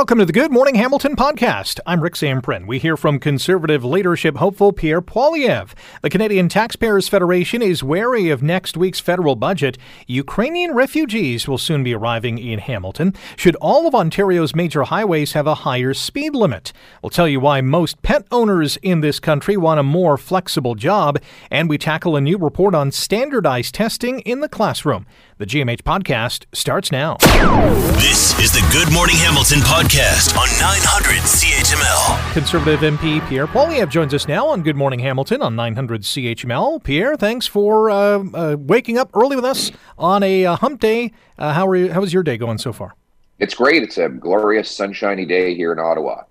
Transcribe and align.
Welcome 0.00 0.20
to 0.20 0.24
the 0.24 0.32
Good 0.32 0.50
Morning 0.50 0.76
Hamilton 0.76 1.14
podcast. 1.14 1.78
I'm 1.84 2.00
Rick 2.00 2.14
Zamperin. 2.14 2.66
We 2.66 2.78
hear 2.78 2.96
from 2.96 3.18
conservative 3.18 3.84
leadership 3.84 4.38
hopeful 4.38 4.72
Pierre 4.72 5.02
Poilievre. 5.02 5.74
The 6.00 6.08
Canadian 6.08 6.48
Taxpayers 6.48 7.06
Federation 7.06 7.60
is 7.60 7.84
wary 7.84 8.30
of 8.30 8.42
next 8.42 8.78
week's 8.78 8.98
federal 8.98 9.36
budget. 9.36 9.76
Ukrainian 10.06 10.74
refugees 10.74 11.46
will 11.46 11.58
soon 11.58 11.84
be 11.84 11.94
arriving 11.94 12.38
in 12.38 12.60
Hamilton. 12.60 13.12
Should 13.36 13.56
all 13.56 13.86
of 13.86 13.94
Ontario's 13.94 14.54
major 14.54 14.84
highways 14.84 15.34
have 15.34 15.46
a 15.46 15.56
higher 15.56 15.92
speed 15.92 16.34
limit? 16.34 16.72
We'll 17.02 17.10
tell 17.10 17.28
you 17.28 17.38
why 17.38 17.60
most 17.60 18.00
pet 18.00 18.26
owners 18.30 18.78
in 18.78 19.02
this 19.02 19.20
country 19.20 19.58
want 19.58 19.80
a 19.80 19.82
more 19.82 20.16
flexible 20.16 20.76
job, 20.76 21.18
and 21.50 21.68
we 21.68 21.76
tackle 21.76 22.16
a 22.16 22.22
new 22.22 22.38
report 22.38 22.74
on 22.74 22.90
standardized 22.90 23.74
testing 23.74 24.20
in 24.20 24.40
the 24.40 24.48
classroom. 24.48 25.04
The 25.40 25.46
GMH 25.46 25.84
podcast 25.84 26.44
starts 26.52 26.92
now. 26.92 27.16
This 27.94 28.38
is 28.38 28.52
the 28.52 28.60
Good 28.70 28.92
Morning 28.92 29.16
Hamilton 29.16 29.60
podcast 29.60 30.36
on 30.36 30.46
900 30.60 31.16
CHML. 31.22 32.32
Conservative 32.34 32.80
MP 32.80 33.26
Pierre 33.26 33.46
Poilievre 33.46 33.88
joins 33.88 34.12
us 34.12 34.28
now 34.28 34.46
on 34.48 34.60
Good 34.60 34.76
Morning 34.76 34.98
Hamilton 34.98 35.40
on 35.40 35.56
900 35.56 36.02
CHML. 36.02 36.84
Pierre, 36.84 37.16
thanks 37.16 37.46
for 37.46 37.88
uh, 37.88 38.22
uh, 38.34 38.56
waking 38.58 38.98
up 38.98 39.08
early 39.14 39.34
with 39.34 39.46
us 39.46 39.72
on 39.96 40.22
a 40.22 40.44
uh, 40.44 40.56
hump 40.56 40.78
day. 40.78 41.10
Uh, 41.38 41.54
how, 41.54 41.66
are 41.66 41.76
you, 41.76 41.90
how 41.90 42.02
is 42.02 42.12
your 42.12 42.22
day 42.22 42.36
going 42.36 42.58
so 42.58 42.74
far? 42.74 42.94
It's 43.38 43.54
great. 43.54 43.82
It's 43.82 43.96
a 43.96 44.10
glorious, 44.10 44.70
sunshiny 44.70 45.24
day 45.24 45.54
here 45.54 45.72
in 45.72 45.78
Ottawa. 45.78 46.24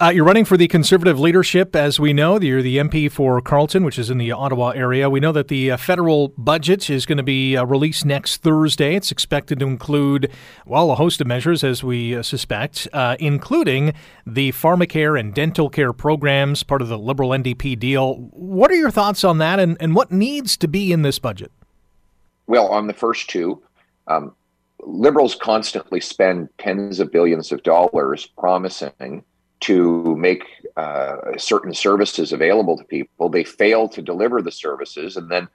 Uh, 0.00 0.10
you're 0.14 0.24
running 0.24 0.44
for 0.44 0.56
the 0.56 0.66
Conservative 0.66 1.20
leadership, 1.20 1.76
as 1.76 2.00
we 2.00 2.12
know. 2.12 2.40
You're 2.40 2.62
the 2.62 2.78
MP 2.78 3.10
for 3.10 3.40
Carleton, 3.40 3.84
which 3.84 3.98
is 3.98 4.08
in 4.08 4.18
the 4.18 4.32
Ottawa 4.32 4.70
area. 4.70 5.10
We 5.10 5.20
know 5.20 5.32
that 5.32 5.48
the 5.48 5.72
uh, 5.72 5.76
federal 5.76 6.28
budget 6.38 6.88
is 6.88 7.04
going 7.04 7.18
to 7.18 7.22
be 7.22 7.56
uh, 7.56 7.64
released 7.64 8.06
next 8.06 8.38
Thursday. 8.38 8.94
It's 8.94 9.12
expected 9.12 9.58
to 9.58 9.66
include, 9.66 10.30
well, 10.64 10.90
a 10.90 10.94
host 10.94 11.20
of 11.20 11.26
measures, 11.26 11.62
as 11.62 11.84
we 11.84 12.16
uh, 12.16 12.22
suspect, 12.22 12.88
uh, 12.92 13.16
including 13.20 13.92
the 14.26 14.52
pharmacare 14.52 15.20
and 15.20 15.34
dental 15.34 15.68
care 15.68 15.92
programs, 15.92 16.62
part 16.62 16.80
of 16.80 16.88
the 16.88 16.98
Liberal 16.98 17.30
NDP 17.30 17.78
deal. 17.78 18.14
What 18.32 18.70
are 18.70 18.76
your 18.76 18.90
thoughts 18.90 19.22
on 19.22 19.38
that, 19.38 19.60
and, 19.60 19.76
and 19.80 19.94
what 19.94 20.10
needs 20.10 20.56
to 20.58 20.68
be 20.68 20.92
in 20.92 21.02
this 21.02 21.18
budget? 21.18 21.52
Well, 22.46 22.68
on 22.68 22.86
the 22.86 22.94
first 22.94 23.28
two, 23.28 23.62
um, 24.06 24.34
Liberals 24.82 25.34
constantly 25.34 26.00
spend 26.00 26.48
tens 26.58 27.00
of 27.00 27.12
billions 27.12 27.52
of 27.52 27.62
dollars 27.62 28.26
promising 28.38 29.24
to 29.60 30.16
make 30.16 30.44
uh, 30.76 31.16
certain 31.36 31.74
services 31.74 32.32
available 32.32 32.76
to 32.76 32.84
people. 32.84 33.28
They 33.28 33.44
fail 33.44 33.88
to 33.88 34.02
deliver 34.02 34.42
the 34.42 34.52
services 34.52 35.16
and 35.16 35.30
then 35.30 35.48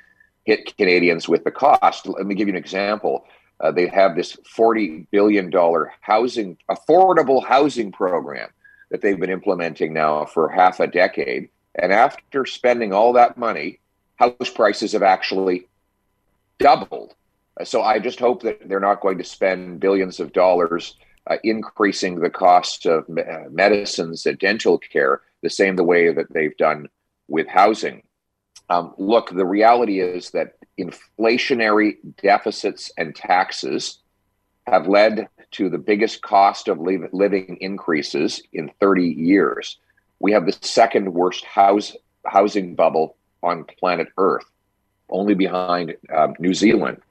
hit 0.45 0.77
Canadians 0.77 1.27
with 1.27 1.43
the 1.43 1.51
cost. 1.51 2.07
Let 2.07 2.25
me 2.25 2.35
give 2.35 2.47
you 2.47 2.53
an 2.53 2.59
example. 2.59 3.25
Uh, 3.59 3.71
they 3.71 3.87
have 3.87 4.15
this 4.15 4.35
$40 4.35 5.07
billion 5.11 5.51
housing, 6.01 6.57
affordable 6.69 7.43
housing 7.43 7.91
program 7.91 8.49
that 8.91 9.01
they've 9.01 9.19
been 9.19 9.29
implementing 9.29 9.93
now 9.93 10.25
for 10.25 10.49
half 10.49 10.79
a 10.79 10.87
decade. 10.87 11.49
And 11.75 11.91
after 11.91 12.45
spending 12.45 12.93
all 12.93 13.13
that 13.13 13.37
money, 13.37 13.79
house 14.17 14.49
prices 14.53 14.91
have 14.91 15.03
actually 15.03 15.67
doubled. 16.59 17.15
So 17.63 17.81
I 17.81 17.99
just 17.99 18.19
hope 18.19 18.43
that 18.43 18.67
they're 18.67 18.79
not 18.79 19.01
going 19.01 19.17
to 19.17 19.23
spend 19.23 19.79
billions 19.79 20.19
of 20.19 20.33
dollars 20.33 20.95
uh, 21.29 21.37
increasing 21.43 22.19
the 22.19 22.29
cost 22.29 22.85
of 22.85 23.05
uh, 23.09 23.49
medicines 23.49 24.25
and 24.25 24.37
dental 24.39 24.77
care 24.77 25.21
the 25.41 25.49
same 25.49 25.75
the 25.75 25.83
way 25.83 26.11
that 26.11 26.31
they've 26.33 26.57
done 26.57 26.87
with 27.27 27.47
housing. 27.47 28.03
Um, 28.69 28.93
look, 28.97 29.29
the 29.29 29.45
reality 29.45 29.99
is 29.99 30.31
that 30.31 30.53
inflationary 30.79 31.97
deficits 32.21 32.91
and 32.97 33.15
taxes 33.15 33.99
have 34.65 34.87
led 34.87 35.27
to 35.51 35.69
the 35.69 35.77
biggest 35.77 36.21
cost 36.21 36.67
of 36.67 36.79
li- 36.79 36.99
living 37.11 37.57
increases 37.61 38.41
in 38.53 38.71
30 38.79 39.07
years. 39.07 39.77
We 40.19 40.31
have 40.31 40.45
the 40.45 40.57
second 40.61 41.13
worst 41.13 41.45
house 41.45 41.95
housing 42.25 42.75
bubble 42.75 43.17
on 43.43 43.65
planet 43.79 44.07
Earth, 44.17 44.45
only 45.09 45.35
behind 45.35 45.95
um, 46.13 46.33
New 46.39 46.53
Zealand. 46.53 47.01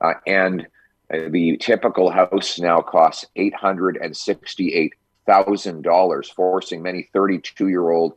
Uh, 0.00 0.14
and 0.26 0.66
the 1.10 1.56
typical 1.56 2.10
house 2.10 2.58
now 2.58 2.80
costs 2.80 3.26
$868,000, 3.36 6.34
forcing 6.34 6.82
many 6.82 7.08
32 7.12 7.68
year 7.68 7.90
old 7.90 8.14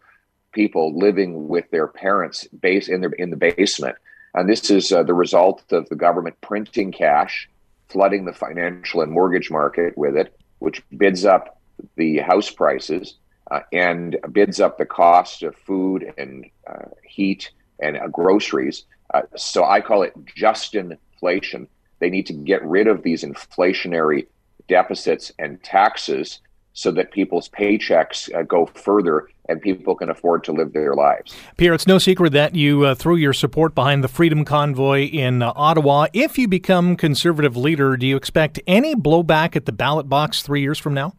people 0.52 0.98
living 0.98 1.48
with 1.48 1.70
their 1.72 1.88
parents 1.88 2.48
base 2.62 2.88
in, 2.88 3.02
their, 3.02 3.10
in 3.12 3.32
the 3.32 3.36
basement. 3.36 3.96
And 4.36 4.50
this 4.50 4.70
is 4.70 4.92
uh, 4.92 5.04
the 5.04 5.14
result 5.14 5.64
of 5.72 5.88
the 5.90 5.96
government 5.96 6.40
printing 6.42 6.92
cash, 6.92 7.50
flooding 7.90 8.26
the 8.26 8.34
financial 8.34 9.02
and 9.02 9.12
mortgage 9.12 9.52
market 9.52 9.98
with 9.98 10.16
it, 10.16 10.36
which 10.60 10.84
bids 10.96 11.26
up 11.26 11.60
the 11.96 12.20
house 12.20 12.50
prices 12.50 13.16
uh, 13.52 13.60
and 13.72 14.18
bids 14.32 14.60
up 14.60 14.78
the 14.78 14.86
cost 14.86 15.44
of 15.44 15.56
food 15.56 16.14
and 16.18 16.46
uh, 16.68 16.86
heat 17.04 17.52
and 17.80 17.98
uh, 17.98 18.08
groceries. 18.08 18.86
Uh, 19.14 19.22
so 19.36 19.66
I 19.66 19.82
call 19.82 20.04
it 20.04 20.14
just 20.36 20.76
inflation. 20.76 21.68
They 22.04 22.10
need 22.10 22.26
to 22.26 22.34
get 22.34 22.62
rid 22.66 22.88
of 22.88 23.02
these 23.02 23.24
inflationary 23.24 24.28
deficits 24.68 25.32
and 25.40 25.64
taxes 25.64 26.42
so 26.74 26.92
that 26.92 27.14
people's 27.14 27.48
paychecks 27.48 28.30
uh, 28.36 28.42
go 28.42 28.66
further 28.66 29.30
and 29.48 29.62
people 29.62 29.96
can 29.96 30.10
afford 30.10 30.44
to 30.44 30.52
live 30.52 30.74
their 30.74 30.96
lives. 30.96 31.34
Pierre, 31.56 31.74
it's 31.74 31.88
no 31.88 31.98
secret 32.00 32.34
that 32.34 32.56
you 32.56 32.84
uh, 32.84 32.94
threw 32.94 33.16
your 33.16 33.32
support 33.32 33.74
behind 33.74 34.04
the 34.04 34.10
Freedom 34.10 34.44
Convoy 34.44 35.06
in 35.06 35.42
uh, 35.42 35.54
Ottawa. 35.56 36.08
If 36.12 36.38
you 36.38 36.50
become 36.50 36.98
conservative 36.98 37.56
leader, 37.56 37.96
do 37.96 38.06
you 38.06 38.18
expect 38.18 38.60
any 38.68 38.96
blowback 38.96 39.56
at 39.56 39.66
the 39.66 39.72
ballot 39.72 40.10
box 40.10 40.42
three 40.42 40.60
years 40.60 40.78
from 40.78 40.94
now? 40.94 41.14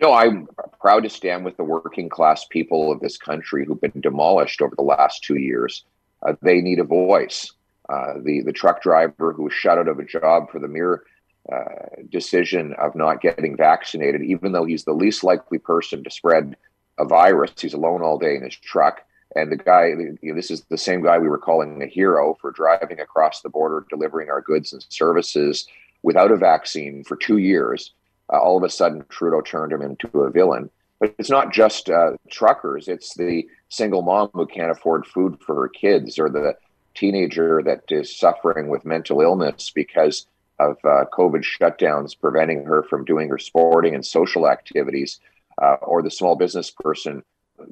No, 0.00 0.12
I'm 0.12 0.48
proud 0.80 1.04
to 1.04 1.08
stand 1.08 1.44
with 1.44 1.56
the 1.56 1.62
working 1.62 2.08
class 2.08 2.46
people 2.46 2.90
of 2.90 2.98
this 2.98 3.16
country 3.16 3.64
who've 3.64 3.80
been 3.80 4.00
demolished 4.00 4.60
over 4.60 4.74
the 4.74 4.82
last 4.82 5.22
two 5.22 5.36
years. 5.36 5.84
Uh, 6.26 6.32
they 6.42 6.60
need 6.60 6.80
a 6.80 6.84
voice. 6.84 7.52
Uh, 7.90 8.14
the 8.22 8.40
the 8.42 8.52
truck 8.52 8.82
driver 8.82 9.32
who 9.32 9.44
was 9.44 9.52
shut 9.52 9.78
out 9.78 9.88
of 9.88 9.98
a 9.98 10.04
job 10.04 10.50
for 10.50 10.60
the 10.60 10.68
mere 10.68 11.02
uh, 11.52 11.64
decision 12.10 12.72
of 12.74 12.94
not 12.94 13.20
getting 13.20 13.56
vaccinated, 13.56 14.22
even 14.22 14.52
though 14.52 14.64
he's 14.64 14.84
the 14.84 14.92
least 14.92 15.24
likely 15.24 15.58
person 15.58 16.04
to 16.04 16.10
spread 16.10 16.56
a 16.98 17.04
virus. 17.04 17.52
He's 17.58 17.74
alone 17.74 18.02
all 18.02 18.18
day 18.18 18.36
in 18.36 18.44
his 18.44 18.54
truck. 18.56 19.00
And 19.34 19.50
the 19.50 19.56
guy, 19.56 19.86
you 19.86 20.18
know, 20.22 20.34
this 20.34 20.50
is 20.50 20.62
the 20.64 20.78
same 20.78 21.02
guy 21.02 21.18
we 21.18 21.28
were 21.28 21.38
calling 21.38 21.82
a 21.82 21.86
hero 21.86 22.36
for 22.40 22.50
driving 22.50 23.00
across 23.00 23.40
the 23.40 23.48
border, 23.48 23.86
delivering 23.88 24.28
our 24.28 24.40
goods 24.40 24.72
and 24.72 24.84
services 24.88 25.66
without 26.02 26.32
a 26.32 26.36
vaccine 26.36 27.04
for 27.04 27.16
two 27.16 27.38
years. 27.38 27.92
Uh, 28.32 28.38
all 28.38 28.56
of 28.56 28.64
a 28.64 28.70
sudden, 28.70 29.04
Trudeau 29.08 29.40
turned 29.40 29.72
him 29.72 29.82
into 29.82 30.08
a 30.20 30.30
villain. 30.30 30.70
But 31.00 31.14
it's 31.18 31.30
not 31.30 31.52
just 31.52 31.88
uh, 31.88 32.12
truckers, 32.28 32.86
it's 32.86 33.14
the 33.14 33.48
single 33.70 34.02
mom 34.02 34.30
who 34.34 34.46
can't 34.46 34.70
afford 34.70 35.06
food 35.06 35.38
for 35.40 35.54
her 35.54 35.68
kids 35.68 36.18
or 36.18 36.28
the 36.28 36.54
teenager 36.94 37.62
that 37.62 37.84
is 37.88 38.16
suffering 38.16 38.68
with 38.68 38.84
mental 38.84 39.20
illness 39.20 39.70
because 39.74 40.26
of 40.58 40.76
uh, 40.84 41.04
COVID 41.12 41.42
shutdowns 41.42 42.18
preventing 42.18 42.64
her 42.64 42.82
from 42.82 43.04
doing 43.04 43.28
her 43.28 43.38
sporting 43.38 43.94
and 43.94 44.04
social 44.04 44.48
activities, 44.48 45.20
uh, 45.60 45.76
or 45.82 46.02
the 46.02 46.10
small 46.10 46.36
business 46.36 46.70
person 46.70 47.22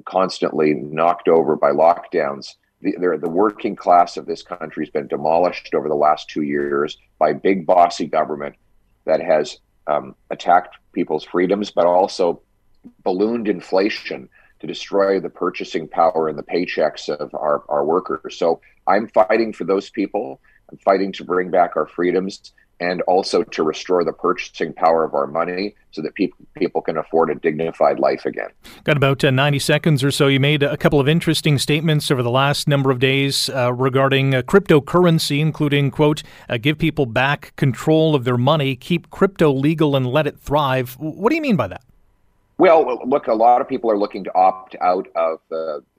constantly 0.04 0.74
knocked 0.74 1.28
over 1.28 1.56
by 1.56 1.70
lockdowns. 1.70 2.54
The, 2.80 3.18
the 3.20 3.28
working 3.28 3.76
class 3.76 4.16
of 4.16 4.26
this 4.26 4.42
country 4.42 4.84
has 4.84 4.90
been 4.90 5.08
demolished 5.08 5.74
over 5.74 5.88
the 5.88 5.96
last 5.96 6.28
two 6.28 6.42
years 6.42 6.96
by 7.18 7.32
big 7.32 7.66
bossy 7.66 8.06
government 8.06 8.54
that 9.04 9.20
has 9.20 9.58
um, 9.86 10.14
attacked 10.30 10.76
people's 10.92 11.24
freedoms, 11.24 11.70
but 11.70 11.86
also 11.86 12.40
ballooned 13.02 13.48
inflation 13.48 14.28
to 14.60 14.66
destroy 14.66 15.20
the 15.20 15.30
purchasing 15.30 15.88
power 15.88 16.28
and 16.28 16.38
the 16.38 16.42
paychecks 16.42 17.08
of 17.08 17.34
our, 17.34 17.62
our 17.68 17.84
workers. 17.84 18.36
So 18.36 18.60
I'm 18.86 19.08
fighting 19.08 19.52
for 19.52 19.64
those 19.64 19.90
people. 19.90 20.40
I'm 20.70 20.78
fighting 20.78 21.12
to 21.12 21.24
bring 21.24 21.50
back 21.50 21.76
our 21.76 21.86
freedoms 21.86 22.52
and 22.80 23.02
also 23.02 23.42
to 23.42 23.62
restore 23.62 24.04
the 24.04 24.12
purchasing 24.12 24.72
power 24.72 25.04
of 25.04 25.14
our 25.14 25.26
money 25.26 25.74
so 25.90 26.02
that 26.02 26.14
people 26.14 26.38
people 26.54 26.80
can 26.80 26.96
afford 26.96 27.30
a 27.30 27.34
dignified 27.34 27.98
life 27.98 28.24
again. 28.24 28.48
Got 28.84 28.96
about 28.96 29.24
uh, 29.24 29.30
90 29.30 29.58
seconds 29.58 30.04
or 30.04 30.10
so. 30.10 30.28
You 30.28 30.40
made 30.40 30.62
a 30.62 30.76
couple 30.76 31.00
of 31.00 31.08
interesting 31.08 31.58
statements 31.58 32.10
over 32.10 32.22
the 32.22 32.30
last 32.30 32.68
number 32.68 32.90
of 32.90 32.98
days 32.98 33.48
uh, 33.50 33.72
regarding 33.72 34.34
uh, 34.34 34.42
cryptocurrency, 34.42 35.40
including, 35.40 35.90
quote, 35.90 36.22
uh, 36.48 36.58
give 36.58 36.78
people 36.78 37.06
back 37.06 37.54
control 37.56 38.14
of 38.14 38.24
their 38.24 38.38
money, 38.38 38.76
keep 38.76 39.10
crypto 39.10 39.52
legal 39.52 39.96
and 39.96 40.06
let 40.06 40.26
it 40.26 40.38
thrive. 40.38 40.96
What 40.98 41.30
do 41.30 41.36
you 41.36 41.42
mean 41.42 41.56
by 41.56 41.68
that? 41.68 41.82
Well, 42.58 43.00
look, 43.06 43.28
a 43.28 43.34
lot 43.34 43.60
of 43.60 43.68
people 43.68 43.90
are 43.90 43.98
looking 43.98 44.24
to 44.24 44.34
opt 44.34 44.74
out 44.80 45.06
of 45.14 45.40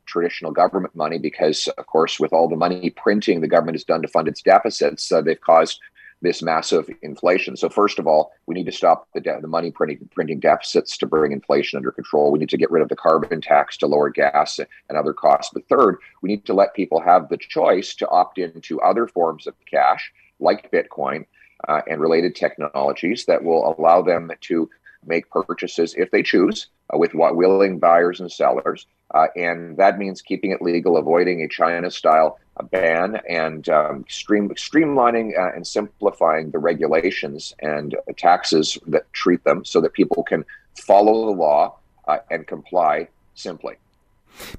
traditional 0.09 0.51
government 0.51 0.95
money 0.95 1.17
because, 1.17 1.67
of 1.77 1.85
course, 1.85 2.19
with 2.19 2.33
all 2.33 2.49
the 2.49 2.55
money 2.55 2.89
printing 2.89 3.39
the 3.39 3.47
government 3.47 3.75
has 3.75 3.85
done 3.85 4.01
to 4.01 4.07
fund 4.07 4.27
its 4.27 4.41
deficits, 4.41 5.09
uh, 5.11 5.21
they've 5.21 5.39
caused 5.39 5.79
this 6.21 6.41
massive 6.41 6.89
inflation. 7.01 7.55
So, 7.55 7.69
first 7.69 7.97
of 7.97 8.07
all, 8.07 8.33
we 8.45 8.55
need 8.55 8.65
to 8.65 8.73
stop 8.73 9.07
the, 9.13 9.21
de- 9.21 9.39
the 9.39 9.47
money 9.47 9.71
printing, 9.71 10.09
printing 10.13 10.41
deficits 10.41 10.97
to 10.97 11.05
bring 11.05 11.31
inflation 11.31 11.77
under 11.77 11.91
control. 11.91 12.29
We 12.31 12.39
need 12.39 12.49
to 12.49 12.57
get 12.57 12.71
rid 12.71 12.83
of 12.83 12.89
the 12.89 12.95
carbon 12.95 13.39
tax 13.39 13.77
to 13.77 13.87
lower 13.87 14.09
gas 14.09 14.59
and 14.59 14.97
other 14.97 15.13
costs. 15.13 15.51
But 15.53 15.69
third, 15.69 15.99
we 16.21 16.27
need 16.27 16.45
to 16.45 16.53
let 16.53 16.73
people 16.73 16.99
have 16.99 17.29
the 17.29 17.37
choice 17.37 17.95
to 17.95 18.09
opt 18.09 18.37
into 18.37 18.81
other 18.81 19.07
forms 19.07 19.47
of 19.47 19.53
cash, 19.69 20.11
like 20.41 20.71
Bitcoin 20.71 21.25
uh, 21.69 21.81
and 21.89 22.01
related 22.01 22.35
technologies, 22.35 23.25
that 23.25 23.43
will 23.43 23.75
allow 23.77 24.01
them 24.01 24.31
to 24.41 24.69
make 25.05 25.29
purchases 25.29 25.93
if 25.97 26.11
they 26.11 26.23
choose 26.23 26.67
uh, 26.93 26.97
with 26.97 27.13
willing 27.13 27.79
buyers 27.79 28.19
and 28.19 28.31
sellers. 28.31 28.85
Uh, 29.13 29.27
and 29.35 29.77
that 29.77 29.97
means 29.97 30.21
keeping 30.21 30.51
it 30.51 30.61
legal, 30.61 30.97
avoiding 30.97 31.41
a 31.41 31.47
China 31.47 31.89
style 31.89 32.39
ban, 32.71 33.19
and 33.29 33.69
um, 33.69 34.05
stream, 34.09 34.49
streamlining 34.49 35.37
uh, 35.37 35.51
and 35.55 35.65
simplifying 35.65 36.51
the 36.51 36.59
regulations 36.59 37.53
and 37.59 37.95
taxes 38.17 38.77
that 38.87 39.11
treat 39.13 39.43
them 39.45 39.63
so 39.63 39.79
that 39.81 39.93
people 39.93 40.23
can 40.23 40.43
follow 40.77 41.25
the 41.27 41.31
law 41.31 41.77
uh, 42.07 42.17
and 42.29 42.47
comply 42.47 43.07
simply. 43.33 43.75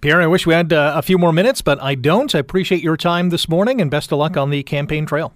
Pierre, 0.01 0.21
I 0.21 0.27
wish 0.27 0.47
we 0.47 0.55
had 0.55 0.73
uh, 0.73 0.95
a 0.97 1.03
few 1.03 1.19
more 1.19 1.33
minutes, 1.33 1.63
but 1.63 1.81
I 1.83 1.95
don't. 1.95 2.35
I 2.35 2.39
appreciate 2.39 2.83
your 2.83 2.97
time 2.97 3.31
this 3.31 3.49
morning 3.49 3.81
and 3.81 3.91
best 3.91 4.13
of 4.13 4.19
luck 4.19 4.37
on 4.37 4.51
the 4.51 4.63
campaign 4.63 5.07
trail. 5.07 5.33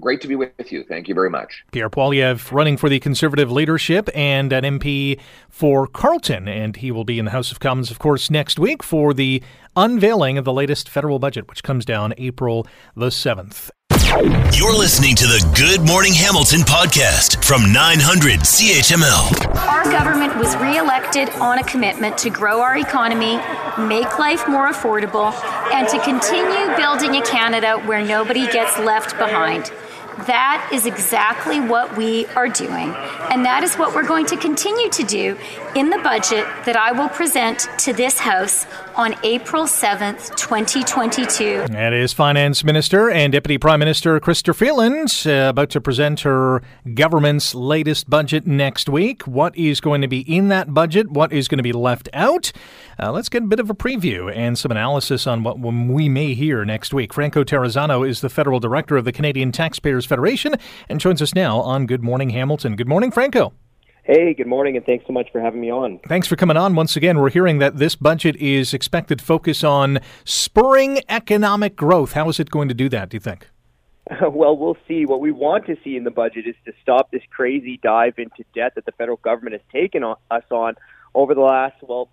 Great 0.00 0.20
to 0.22 0.28
be 0.28 0.36
with 0.36 0.72
you. 0.72 0.84
Thank 0.84 1.08
you 1.08 1.14
very 1.14 1.28
much. 1.28 1.64
Pierre 1.70 1.90
Poilievre 1.90 2.50
running 2.50 2.76
for 2.76 2.88
the 2.88 2.98
Conservative 2.98 3.50
leadership 3.50 4.08
and 4.14 4.52
an 4.52 4.64
MP 4.64 5.20
for 5.50 5.86
Carleton. 5.86 6.48
And 6.48 6.76
he 6.76 6.90
will 6.90 7.04
be 7.04 7.18
in 7.18 7.26
the 7.26 7.30
House 7.30 7.52
of 7.52 7.60
Commons, 7.60 7.90
of 7.90 7.98
course, 7.98 8.30
next 8.30 8.58
week 8.58 8.82
for 8.82 9.12
the 9.12 9.42
unveiling 9.76 10.38
of 10.38 10.44
the 10.44 10.52
latest 10.52 10.88
federal 10.88 11.18
budget, 11.18 11.48
which 11.48 11.62
comes 11.62 11.84
down 11.84 12.14
April 12.16 12.66
the 12.96 13.08
7th. 13.08 13.70
You're 14.12 14.76
listening 14.76 15.16
to 15.16 15.24
the 15.24 15.40
Good 15.56 15.86
Morning 15.86 16.12
Hamilton 16.12 16.60
podcast 16.60 17.42
from 17.42 17.72
900 17.72 18.40
CHML. 18.40 19.56
Our 19.56 19.84
government 19.84 20.36
was 20.36 20.54
reelected 20.56 21.30
on 21.40 21.58
a 21.58 21.64
commitment 21.64 22.18
to 22.18 22.28
grow 22.28 22.60
our 22.60 22.76
economy, 22.76 23.40
make 23.78 24.18
life 24.18 24.46
more 24.46 24.70
affordable, 24.70 25.32
and 25.72 25.88
to 25.88 25.98
continue 26.00 26.76
building 26.76 27.16
a 27.16 27.22
Canada 27.22 27.78
where 27.86 28.04
nobody 28.04 28.46
gets 28.52 28.78
left 28.78 29.16
behind. 29.16 29.72
That 30.26 30.70
is 30.72 30.86
exactly 30.86 31.58
what 31.60 31.96
we 31.96 32.26
are 32.26 32.48
doing. 32.48 32.94
And 33.30 33.44
that 33.44 33.64
is 33.64 33.74
what 33.74 33.94
we're 33.94 34.06
going 34.06 34.26
to 34.26 34.36
continue 34.36 34.88
to 34.90 35.02
do 35.02 35.36
in 35.74 35.90
the 35.90 35.98
budget 35.98 36.46
that 36.64 36.76
I 36.76 36.92
will 36.92 37.08
present 37.08 37.68
to 37.78 37.92
this 37.92 38.18
House 38.18 38.66
on 38.94 39.16
April 39.24 39.64
7th, 39.64 40.36
2022. 40.36 41.66
That 41.68 41.92
is 41.92 42.12
Finance 42.12 42.62
Minister 42.62 43.10
and 43.10 43.32
Deputy 43.32 43.58
Prime 43.58 43.78
Minister 43.78 44.20
Chrystia 44.20 44.54
Freeland 44.54 45.22
uh, 45.26 45.48
about 45.48 45.70
to 45.70 45.80
present 45.80 46.20
her 46.20 46.62
government's 46.94 47.54
latest 47.54 48.10
budget 48.10 48.46
next 48.46 48.88
week. 48.88 49.26
What 49.26 49.56
is 49.56 49.80
going 49.80 50.02
to 50.02 50.08
be 50.08 50.20
in 50.20 50.48
that 50.48 50.74
budget? 50.74 51.10
What 51.10 51.32
is 51.32 51.48
going 51.48 51.58
to 51.58 51.62
be 51.62 51.72
left 51.72 52.08
out? 52.12 52.52
Uh, 52.98 53.10
let's 53.10 53.28
get 53.28 53.42
a 53.42 53.46
bit 53.46 53.60
of 53.60 53.70
a 53.70 53.74
preview 53.74 54.30
and 54.34 54.58
some 54.58 54.70
analysis 54.70 55.26
on 55.26 55.42
what 55.42 55.58
we 55.58 56.08
may 56.08 56.34
hear 56.34 56.64
next 56.64 56.92
week. 56.92 57.12
Franco 57.12 57.42
Terrazzano 57.42 58.06
is 58.06 58.20
the 58.20 58.28
federal 58.28 58.60
director 58.60 58.96
of 58.96 59.04
the 59.04 59.12
Canadian 59.12 59.50
Taxpayers 59.50 60.04
Federation 60.12 60.56
and 60.90 61.00
joins 61.00 61.22
us 61.22 61.34
now 61.34 61.58
on 61.60 61.86
Good 61.86 62.02
Morning 62.02 62.28
Hamilton. 62.28 62.76
Good 62.76 62.86
morning, 62.86 63.10
Franco. 63.10 63.54
Hey, 64.04 64.34
good 64.34 64.46
morning, 64.46 64.76
and 64.76 64.84
thanks 64.84 65.06
so 65.06 65.12
much 65.14 65.32
for 65.32 65.40
having 65.40 65.62
me 65.62 65.70
on. 65.70 66.00
Thanks 66.06 66.26
for 66.26 66.36
coming 66.36 66.58
on 66.58 66.74
once 66.74 66.96
again. 66.96 67.18
We're 67.18 67.30
hearing 67.30 67.60
that 67.60 67.78
this 67.78 67.96
budget 67.96 68.36
is 68.36 68.74
expected 68.74 69.20
to 69.20 69.24
focus 69.24 69.64
on 69.64 70.00
spurring 70.24 71.00
economic 71.08 71.76
growth. 71.76 72.12
How 72.12 72.28
is 72.28 72.38
it 72.38 72.50
going 72.50 72.68
to 72.68 72.74
do 72.74 72.90
that, 72.90 73.08
do 73.08 73.16
you 73.16 73.20
think? 73.20 73.48
Well, 74.20 74.54
we'll 74.54 74.76
see. 74.86 75.06
What 75.06 75.20
we 75.20 75.32
want 75.32 75.64
to 75.66 75.76
see 75.82 75.96
in 75.96 76.04
the 76.04 76.10
budget 76.10 76.46
is 76.46 76.56
to 76.66 76.72
stop 76.82 77.10
this 77.10 77.22
crazy 77.30 77.78
dive 77.82 78.18
into 78.18 78.44
debt 78.54 78.72
that 78.74 78.84
the 78.84 78.92
federal 78.92 79.16
government 79.16 79.54
has 79.54 79.62
taken 79.72 80.04
us 80.04 80.44
on 80.50 80.74
over 81.14 81.34
the 81.34 81.40
last, 81.40 81.76
well, 81.80 82.10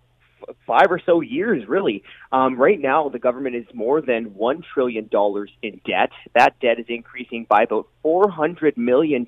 five 0.65 0.87
or 0.89 0.99
so 1.05 1.21
years, 1.21 1.67
really. 1.67 2.03
Um, 2.31 2.57
right 2.57 2.79
now, 2.79 3.09
the 3.09 3.19
government 3.19 3.55
is 3.55 3.65
more 3.73 4.01
than 4.01 4.31
$1 4.31 4.63
trillion 4.73 5.09
in 5.61 5.81
debt. 5.85 6.11
That 6.35 6.59
debt 6.59 6.79
is 6.79 6.85
increasing 6.89 7.45
by 7.49 7.63
about 7.63 7.87
$400 8.03 8.77
million 8.77 9.25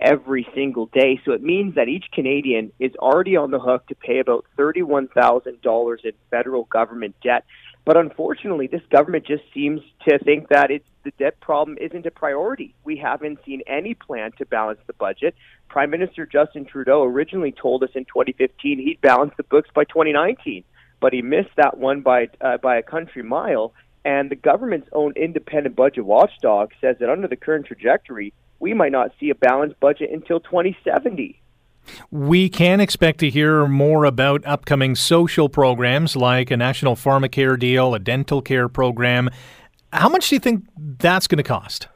every 0.00 0.46
single 0.54 0.86
day. 0.86 1.20
So 1.24 1.32
it 1.32 1.42
means 1.42 1.74
that 1.76 1.88
each 1.88 2.06
Canadian 2.12 2.72
is 2.78 2.92
already 2.96 3.36
on 3.36 3.50
the 3.50 3.58
hook 3.58 3.86
to 3.88 3.94
pay 3.94 4.18
about 4.18 4.44
$31,000 4.58 6.04
in 6.04 6.12
federal 6.30 6.64
government 6.64 7.14
debt. 7.22 7.44
But 7.86 7.96
unfortunately, 7.96 8.66
this 8.66 8.82
government 8.90 9.24
just 9.24 9.44
seems 9.54 9.80
to 10.08 10.18
think 10.18 10.48
that 10.48 10.72
it's 10.72 10.88
the 11.04 11.12
debt 11.20 11.38
problem 11.38 11.78
isn't 11.80 12.04
a 12.04 12.10
priority. 12.10 12.74
We 12.82 12.96
haven't 12.96 13.38
seen 13.46 13.62
any 13.68 13.94
plan 13.94 14.32
to 14.38 14.44
balance 14.44 14.80
the 14.88 14.92
budget. 14.92 15.36
Prime 15.68 15.90
Minister 15.90 16.26
Justin 16.26 16.64
Trudeau 16.64 17.04
originally 17.04 17.52
told 17.52 17.84
us 17.84 17.90
in 17.94 18.04
2015 18.04 18.80
he'd 18.80 19.00
balance 19.00 19.34
the 19.36 19.44
books 19.44 19.70
by 19.72 19.84
2019, 19.84 20.64
but 21.00 21.12
he 21.12 21.22
missed 21.22 21.54
that 21.56 21.78
one 21.78 22.00
by 22.00 22.28
uh, 22.40 22.58
by 22.58 22.76
a 22.76 22.82
country 22.82 23.22
mile. 23.22 23.72
And 24.04 24.30
the 24.30 24.36
government's 24.36 24.88
own 24.92 25.12
independent 25.14 25.76
budget 25.76 26.04
watchdog 26.04 26.72
says 26.80 26.96
that 26.98 27.08
under 27.08 27.28
the 27.28 27.36
current 27.36 27.66
trajectory, 27.66 28.32
we 28.58 28.74
might 28.74 28.92
not 28.92 29.12
see 29.20 29.30
a 29.30 29.34
balanced 29.36 29.78
budget 29.78 30.10
until 30.10 30.40
2070. 30.40 31.40
We 32.10 32.48
can 32.48 32.80
expect 32.80 33.20
to 33.20 33.30
hear 33.30 33.66
more 33.66 34.04
about 34.04 34.44
upcoming 34.46 34.94
social 34.94 35.48
programs 35.48 36.16
like 36.16 36.50
a 36.50 36.56
national 36.56 36.96
pharmacare 36.96 37.58
deal, 37.58 37.94
a 37.94 37.98
dental 37.98 38.42
care 38.42 38.68
program. 38.68 39.30
How 39.92 40.08
much 40.08 40.28
do 40.28 40.36
you 40.36 40.40
think 40.40 40.64
that's 40.76 41.26
going 41.26 41.38
to 41.38 41.42
cost? 41.42 41.88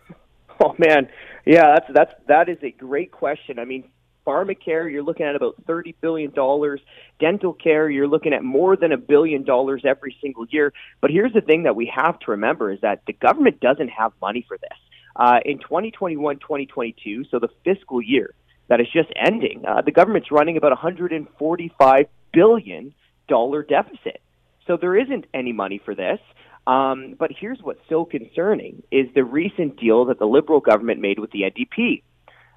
Oh 0.62 0.74
man, 0.78 1.08
yeah, 1.46 1.74
that's 1.74 1.86
that's 1.94 2.14
that 2.28 2.48
is 2.48 2.58
a 2.62 2.70
great 2.70 3.12
question. 3.12 3.58
I 3.58 3.64
mean, 3.64 3.88
pharmacare, 4.26 4.90
you're 4.90 5.02
looking 5.02 5.26
at 5.26 5.34
about 5.34 5.56
thirty 5.66 5.94
billion 6.00 6.32
dollars. 6.32 6.80
Dental 7.18 7.52
care, 7.52 7.88
you're 7.88 8.08
looking 8.08 8.32
at 8.32 8.44
more 8.44 8.76
than 8.76 8.92
a 8.92 8.98
billion 8.98 9.44
dollars 9.44 9.82
every 9.84 10.16
single 10.20 10.46
year. 10.50 10.72
But 11.00 11.10
here's 11.10 11.32
the 11.32 11.40
thing 11.40 11.62
that 11.64 11.76
we 11.76 11.90
have 11.94 12.18
to 12.20 12.30
remember 12.32 12.70
is 12.70 12.80
that 12.82 13.02
the 13.06 13.12
government 13.12 13.60
doesn't 13.60 13.88
have 13.88 14.12
money 14.20 14.44
for 14.46 14.58
this. 14.58 14.78
Uh, 15.16 15.40
in 15.44 15.58
2021, 15.58 16.38
2022, 16.38 17.24
so 17.30 17.38
the 17.38 17.48
fiscal 17.64 18.00
year, 18.00 18.34
that 18.70 18.80
is 18.80 18.86
just 18.90 19.10
ending. 19.14 19.64
Uh, 19.68 19.82
the 19.82 19.90
government's 19.90 20.30
running 20.30 20.56
about 20.56 20.70
145 20.70 22.06
billion 22.32 22.94
dollar 23.28 23.62
deficit. 23.62 24.22
So 24.66 24.78
there 24.80 24.96
isn't 24.96 25.26
any 25.34 25.52
money 25.52 25.80
for 25.84 25.94
this. 25.94 26.20
Um, 26.66 27.16
but 27.18 27.30
here's 27.38 27.58
what's 27.60 27.80
so 27.88 28.04
concerning 28.04 28.82
is 28.90 29.06
the 29.14 29.24
recent 29.24 29.78
deal 29.78 30.04
that 30.06 30.18
the 30.18 30.26
Liberal 30.26 30.60
government 30.60 31.00
made 31.00 31.18
with 31.18 31.32
the 31.32 31.42
NDP. 31.42 32.02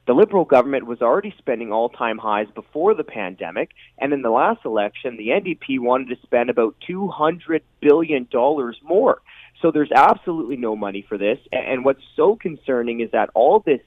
The 0.06 0.14
Liberal 0.14 0.44
government 0.46 0.86
was 0.86 1.02
already 1.02 1.34
spending 1.38 1.72
all-time 1.72 2.18
highs 2.18 2.48
before 2.54 2.94
the 2.94 3.06
pandemic, 3.06 3.72
and 3.98 4.12
in 4.12 4.22
the 4.22 4.30
last 4.30 4.66
election, 4.66 5.16
the 5.16 5.30
NDP 5.30 5.80
wanted 5.80 6.10
to 6.10 6.22
spend 6.22 6.50
about 6.50 6.76
200 6.86 7.64
billion 7.82 8.28
dollars 8.30 8.78
more. 8.84 9.22
So 9.62 9.72
there's 9.72 9.92
absolutely 9.96 10.58
no 10.58 10.76
money 10.76 11.06
for 11.08 11.18
this. 11.18 11.40
And 11.54 11.86
what's 11.86 12.04
so 12.18 12.36
concerning 12.36 13.00
is 13.00 13.12
that 13.12 13.30
all 13.34 13.62
this 13.66 13.80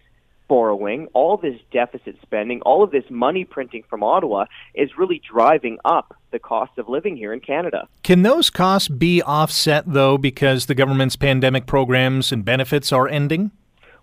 borrowing, 0.48 1.08
all 1.12 1.36
this 1.36 1.58
deficit 1.72 2.16
spending, 2.22 2.60
all 2.62 2.82
of 2.82 2.90
this 2.90 3.04
money 3.10 3.44
printing 3.44 3.82
from 3.88 4.02
Ottawa 4.02 4.46
is 4.74 4.96
really 4.96 5.20
driving 5.30 5.78
up 5.84 6.16
the 6.30 6.38
cost 6.38 6.78
of 6.78 6.88
living 6.88 7.16
here 7.16 7.32
in 7.32 7.40
Canada. 7.40 7.88
Can 8.02 8.22
those 8.22 8.50
costs 8.50 8.88
be 8.88 9.22
offset, 9.22 9.84
though, 9.86 10.18
because 10.18 10.66
the 10.66 10.74
government's 10.74 11.16
pandemic 11.16 11.66
programs 11.66 12.32
and 12.32 12.44
benefits 12.44 12.92
are 12.92 13.08
ending? 13.08 13.50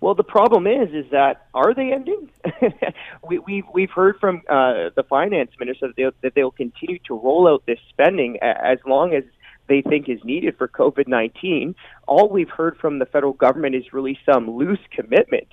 Well, 0.04 0.16
the 0.16 0.24
problem 0.24 0.68
is, 0.68 0.94
is 0.94 1.10
that 1.12 1.48
are 1.54 1.74
they 1.74 1.94
ending? 1.94 2.30
we, 3.28 3.40
we've 3.40 3.64
we've 3.74 3.90
heard 3.90 4.20
from 4.20 4.42
uh, 4.50 4.90
the 4.98 5.06
finance 5.08 5.52
minister 5.58 5.88
that 5.88 5.96
they'll, 5.96 6.12
that 6.22 6.36
they'll 6.36 6.52
continue 6.52 7.00
to 7.08 7.18
roll 7.18 7.48
out 7.48 7.66
this 7.66 7.80
spending 7.88 8.38
as 8.42 8.80
long 8.86 9.14
as 9.14 9.24
they 9.70 9.82
think 9.82 10.10
is 10.10 10.20
needed 10.26 10.58
for 10.58 10.68
COVID 10.68 11.08
nineteen. 11.08 11.74
All 12.06 12.28
we've 12.28 12.50
heard 12.50 12.76
from 12.76 13.00
the 13.00 13.06
federal 13.06 13.32
government 13.32 13.76
is 13.76 13.94
really 13.94 14.20
some 14.26 14.52
loose 14.52 14.82
commitment 14.92 15.48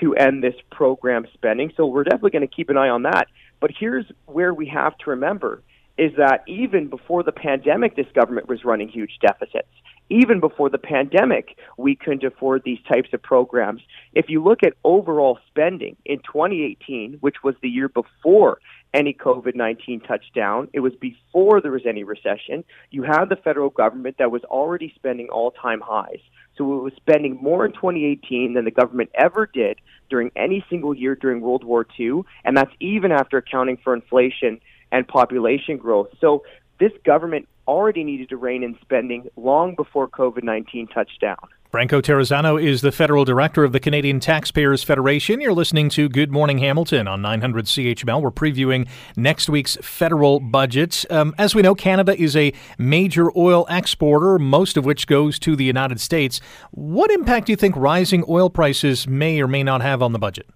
to 0.00 0.14
end 0.14 0.42
this 0.42 0.54
program 0.70 1.26
spending. 1.34 1.72
So 1.76 1.86
we're 1.86 2.04
definitely 2.04 2.30
going 2.30 2.48
to 2.48 2.54
keep 2.54 2.70
an 2.70 2.76
eye 2.76 2.88
on 2.88 3.02
that. 3.02 3.28
But 3.60 3.70
here's 3.78 4.06
where 4.26 4.52
we 4.52 4.66
have 4.68 4.96
to 4.98 5.10
remember 5.10 5.62
is 5.98 6.12
that 6.18 6.44
even 6.46 6.88
before 6.88 7.22
the 7.22 7.32
pandemic, 7.32 7.96
this 7.96 8.06
government 8.14 8.48
was 8.48 8.64
running 8.64 8.88
huge 8.88 9.18
deficits. 9.20 9.68
Even 10.08 10.40
before 10.40 10.70
the 10.70 10.78
pandemic, 10.78 11.56
we 11.76 11.96
couldn't 11.96 12.24
afford 12.24 12.62
these 12.64 12.78
types 12.88 13.08
of 13.12 13.22
programs. 13.22 13.82
If 14.14 14.26
you 14.28 14.42
look 14.42 14.62
at 14.62 14.74
overall 14.84 15.38
spending 15.48 15.96
in 16.04 16.18
2018, 16.18 17.18
which 17.20 17.36
was 17.42 17.54
the 17.60 17.68
year 17.68 17.88
before 17.88 18.58
any 18.94 19.12
COVID 19.12 19.54
19 19.54 20.00
touchdown, 20.00 20.68
it 20.72 20.80
was 20.80 20.94
before 20.94 21.60
there 21.60 21.72
was 21.72 21.86
any 21.86 22.04
recession, 22.04 22.64
you 22.90 23.02
had 23.02 23.26
the 23.26 23.36
federal 23.36 23.70
government 23.70 24.16
that 24.18 24.30
was 24.30 24.42
already 24.44 24.92
spending 24.94 25.28
all 25.28 25.50
time 25.50 25.80
highs. 25.80 26.20
So 26.56 26.78
it 26.78 26.82
was 26.82 26.92
spending 26.96 27.38
more 27.42 27.66
in 27.66 27.72
2018 27.72 28.54
than 28.54 28.64
the 28.64 28.70
government 28.70 29.10
ever 29.14 29.46
did 29.46 29.78
during 30.08 30.30
any 30.36 30.64
single 30.70 30.94
year 30.94 31.14
during 31.14 31.40
World 31.40 31.64
War 31.64 31.86
II, 31.98 32.22
and 32.44 32.56
that's 32.56 32.72
even 32.80 33.12
after 33.12 33.36
accounting 33.38 33.76
for 33.76 33.92
inflation 33.92 34.60
and 34.92 35.06
population 35.06 35.76
growth. 35.76 36.08
So 36.20 36.44
this 36.78 36.92
government 37.04 37.48
already 37.66 38.04
needed 38.04 38.28
to 38.28 38.36
rein 38.36 38.62
in 38.62 38.76
spending 38.80 39.28
long 39.36 39.74
before 39.74 40.08
COVID 40.08 40.42
19 40.42 40.88
touched 40.88 41.20
down. 41.20 41.38
Franco 41.70 42.00
Terrazzano 42.00 42.62
is 42.62 42.80
the 42.80 42.92
federal 42.92 43.24
director 43.24 43.64
of 43.64 43.72
the 43.72 43.80
Canadian 43.80 44.20
Taxpayers 44.20 44.84
Federation. 44.84 45.40
You're 45.40 45.52
listening 45.52 45.88
to 45.90 46.08
Good 46.08 46.30
Morning 46.30 46.58
Hamilton 46.58 47.08
on 47.08 47.20
900 47.20 47.66
CHML. 47.66 48.22
We're 48.22 48.30
previewing 48.30 48.88
next 49.16 49.50
week's 49.50 49.76
federal 49.82 50.38
budget. 50.38 51.04
Um, 51.10 51.34
as 51.36 51.54
we 51.54 51.62
know, 51.62 51.74
Canada 51.74 52.18
is 52.18 52.36
a 52.36 52.52
major 52.78 53.36
oil 53.36 53.66
exporter, 53.68 54.38
most 54.38 54.76
of 54.76 54.84
which 54.84 55.06
goes 55.06 55.38
to 55.40 55.56
the 55.56 55.64
United 55.64 56.00
States. 56.00 56.40
What 56.70 57.10
impact 57.10 57.46
do 57.46 57.52
you 57.52 57.56
think 57.56 57.76
rising 57.76 58.24
oil 58.28 58.48
prices 58.48 59.08
may 59.08 59.40
or 59.42 59.48
may 59.48 59.64
not 59.64 59.82
have 59.82 60.02
on 60.02 60.12
the 60.12 60.18
budget? 60.18 60.48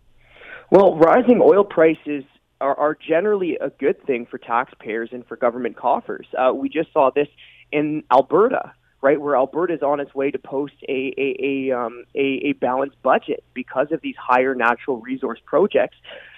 Well, 0.70 0.96
rising 0.96 1.40
oil 1.42 1.64
prices 1.64 2.22
are, 2.61 2.79
are 2.79 2.95
generally 2.95 3.57
a 3.61 3.71
good 3.71 4.05
thing 4.07 4.26
for 4.26 4.38
taxpayers 4.38 5.11
and 5.12 5.26
for 5.26 5.37
government 5.37 5.76
coffers. 5.76 6.26
Uh, 6.37 6.52
we 6.52 6.69
just 6.69 6.93
saw 6.93 7.11
this 7.11 7.29
in 7.73 8.02
Alberta, 8.11 8.73
right, 9.00 9.21
where 9.21 9.37
Alberta 9.37 9.75
is 9.75 9.83
on 9.83 10.00
its 10.00 10.14
way 10.14 10.31
to 10.31 10.38
post 10.38 10.75
a 10.88 11.14
a 11.17 11.37
a, 11.71 11.79
um, 11.79 12.05
a, 12.14 12.49
a 12.49 12.52
balanced 12.55 13.00
budget 13.02 13.45
because 13.55 13.88
of 13.93 14.00
these 14.00 14.17
higher 14.17 14.55
natural 14.55 14.99
resource 15.00 15.40
projects. 15.45 15.97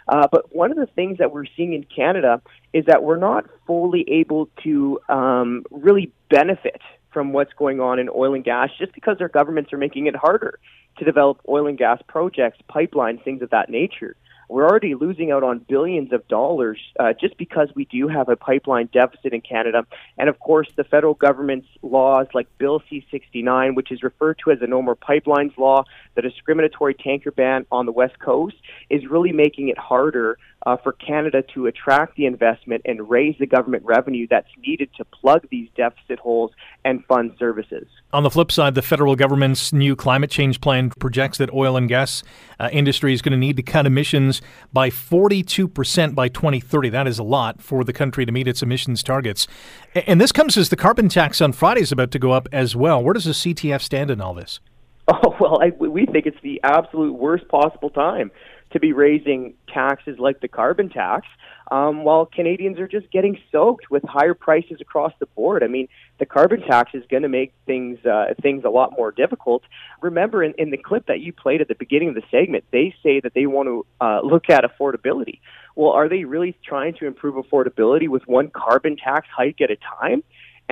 Uh, 0.09 0.27
but 0.31 0.55
one 0.55 0.71
of 0.71 0.77
the 0.77 0.87
things 0.87 1.19
that 1.19 1.33
we're 1.33 1.47
seeing 1.57 1.75
in 1.75 1.85
Canada 1.85 2.43
is 2.73 2.85
that 2.87 3.03
we're 3.03 3.17
not 3.17 3.45
fully 3.67 4.05
able 4.09 4.49
to 4.65 4.99
um, 5.09 5.65
really 5.71 6.11
benefit 6.29 6.81
from 7.13 7.33
what's 7.33 7.53
going 7.53 7.81
on 7.81 7.99
in 7.99 8.09
oil 8.09 8.35
and 8.35 8.45
gas 8.45 8.71
just 8.79 8.93
because 8.95 9.19
our 9.21 9.29
governments 9.29 9.73
are 9.73 9.79
making 9.79 10.07
it 10.07 10.17
harder 10.17 10.59
to 10.99 11.05
develop 11.05 11.41
oil 11.49 11.67
and 11.67 11.79
gas 11.79 12.01
projects, 12.09 12.59
pipelines, 12.69 13.23
things 13.23 13.43
of 13.43 13.51
that 13.51 13.71
nature. 13.71 14.17
We're 14.49 14.67
already 14.67 14.95
losing 14.95 15.31
out 15.31 15.43
on 15.43 15.61
billions 15.61 16.13
of 16.13 16.27
dollars 16.29 16.79
uh, 16.99 17.13
just 17.19 17.37
because 17.39 17.69
we 17.75 17.87
do 17.87 18.09
have 18.09 18.29
a 18.29 18.37
pipeline 18.37 18.89
deficit 18.93 19.33
in 19.33 19.41
Canada. 19.41 19.87
And 20.19 20.29
of 20.29 20.39
course, 20.39 20.69
the 20.77 20.85
federal 20.85 21.15
government's 21.15 21.69
laws 21.83 22.27
like 22.35 22.47
Bill 22.59 22.83
C 22.89 23.07
69, 23.11 23.75
which 23.75 23.91
is 23.91 24.03
referred 24.03 24.39
to 24.45 24.51
as 24.51 24.61
the 24.61 24.67
No 24.67 24.83
More 24.83 24.97
Pipelines 24.97 25.57
Law, 25.57 25.85
the 26.15 26.23
discriminatory 26.23 26.95
tanker 26.95 27.31
ban 27.31 27.67
on 27.73 27.87
the 27.87 27.93
West 27.93 28.19
Coast, 28.19 28.57
is 28.91 29.07
really 29.07 29.33
making 29.33 29.69
it 29.69 29.79
harder 29.79 30.39
uh, 30.67 30.77
for 30.77 30.93
Canada 30.93 31.43
to 31.55 31.67
attract 31.67 32.17
the 32.17 32.27
investment 32.27 32.83
and 32.85 33.09
raise 33.09 33.37
the 33.39 33.47
government 33.47 33.85
revenue 33.85 34.27
that's 34.31 34.49
needed 34.65 34.89
to 34.97 35.05
plug 35.05 35.47
these 35.51 35.69
deficit 35.77 36.19
holes 36.19 36.53
and 36.85 37.05
fund 37.07 37.33
services. 37.39 37.87
On 38.13 38.23
the 38.23 38.31
flip 38.31 38.53
side, 38.53 38.75
the 38.75 38.83
federal 38.83 39.17
government's 39.17 39.73
new 39.73 39.97
climate 39.97 40.31
change 40.31 40.61
plan 40.61 40.91
projects 40.91 41.39
that 41.39 41.53
oil 41.53 41.77
and 41.77 41.89
gas 41.89 42.23
uh, 42.61 42.69
industry 42.73 43.13
is 43.13 43.23
going 43.23 43.33
to 43.33 43.39
need 43.39 43.57
to 43.57 43.63
cut 43.63 43.87
emissions 43.87 44.32
by 44.73 44.89
42% 44.89 46.15
by 46.15 46.29
2030. 46.29 46.89
That 46.89 47.07
is 47.07 47.19
a 47.19 47.23
lot 47.23 47.61
for 47.61 47.85
the 47.85 47.93
country 47.93 48.25
to 48.25 48.33
meet 48.33 48.49
its 48.49 48.63
emissions 48.63 49.03
targets. 49.03 49.47
And 49.95 50.21
this 50.21 50.33
comes 50.33 50.57
as 50.57 50.69
the 50.69 50.77
carbon 50.77 51.09
tax 51.09 51.41
on 51.41 51.53
Friday 51.53 51.83
is 51.83 51.93
about 51.93 52.11
to 52.13 52.19
go 52.19 52.33
up 52.33 52.49
as 52.53 52.75
well. 52.75 53.03
Where 53.03 53.15
does 53.15 53.25
the 53.25 53.33
CTF 53.33 53.81
stand 53.81 54.11
in 54.11 54.21
all 54.21 54.35
this? 54.35 54.61
Oh, 55.09 55.35
well, 55.41 55.61
I, 55.61 55.71
we 55.71 56.07
think 56.07 56.27
it's 56.27 56.41
the 56.45 56.61
absolute 56.63 57.15
worst 57.15 57.49
possible 57.49 57.91
time 57.91 58.31
to 58.73 58.81
be 58.81 58.93
raising 58.93 59.55
taxes 59.73 60.19
like 60.19 60.41
the 60.41 60.49
carbon 60.49 60.89
tax, 60.89 61.27
um, 61.71 62.05
while 62.05 62.27
Canadians 62.27 62.79
are 62.79 62.89
just 62.89 63.11
getting 63.11 63.39
soaked 63.51 63.91
with 63.91 64.03
higher 64.05 64.35
prices 64.35 64.79
across 64.81 65.13
the 65.21 65.27
board. 65.27 65.63
I 65.63 65.69
mean, 65.69 65.89
the 66.19 66.27
carbon 66.27 66.61
tax 66.61 66.91
is 66.95 67.05
going 67.11 67.23
to 67.23 67.29
make 67.29 67.53
things 67.67 68.05
uh, 68.05 68.35
things 68.41 68.65
a 68.65 68.71
lot 68.71 68.93
more 68.97 69.11
difficult. 69.11 69.63
Remember, 70.01 70.43
in, 70.43 70.55
in 70.59 70.71
the 70.71 70.77
clip 70.77 71.07
that 71.07 71.21
you 71.21 71.33
played 71.33 71.61
at 71.61 71.69
the 71.69 71.75
beginning 71.75 72.09
of 72.11 72.15
the 72.15 72.23
segment, 72.31 72.65
they 72.73 72.95
say 73.03 73.21
that 73.21 73.35
they 73.35 73.47
want 73.47 73.69
to 73.69 73.87
uh, 74.01 74.21
look 74.23 74.51
at 74.51 74.65
affordability. 74.65 75.41
Well, 75.75 75.93
are 75.93 76.09
they 76.09 76.25
really 76.25 76.57
trying 76.65 76.95
to 76.95 77.07
improve 77.07 77.43
affordability 77.43 78.09
with 78.09 78.27
one 78.27 78.51
carbon 78.51 78.97
tax 78.97 79.27
hike 79.35 79.61
at 79.61 79.71
a 79.71 79.77
time? 80.01 80.23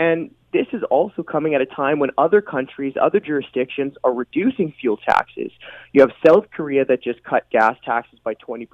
And 0.00 0.34
this 0.54 0.66
is 0.72 0.82
also 0.84 1.22
coming 1.22 1.54
at 1.54 1.60
a 1.60 1.66
time 1.66 1.98
when 1.98 2.08
other 2.16 2.40
countries, 2.40 2.94
other 2.98 3.20
jurisdictions 3.20 3.96
are 4.02 4.14
reducing 4.14 4.72
fuel 4.80 4.96
taxes. 4.96 5.52
You 5.92 6.00
have 6.00 6.10
South 6.26 6.46
Korea 6.56 6.86
that 6.86 7.02
just 7.02 7.22
cut 7.22 7.44
gas 7.50 7.76
taxes 7.84 8.18
by 8.24 8.34
20%. 8.36 8.66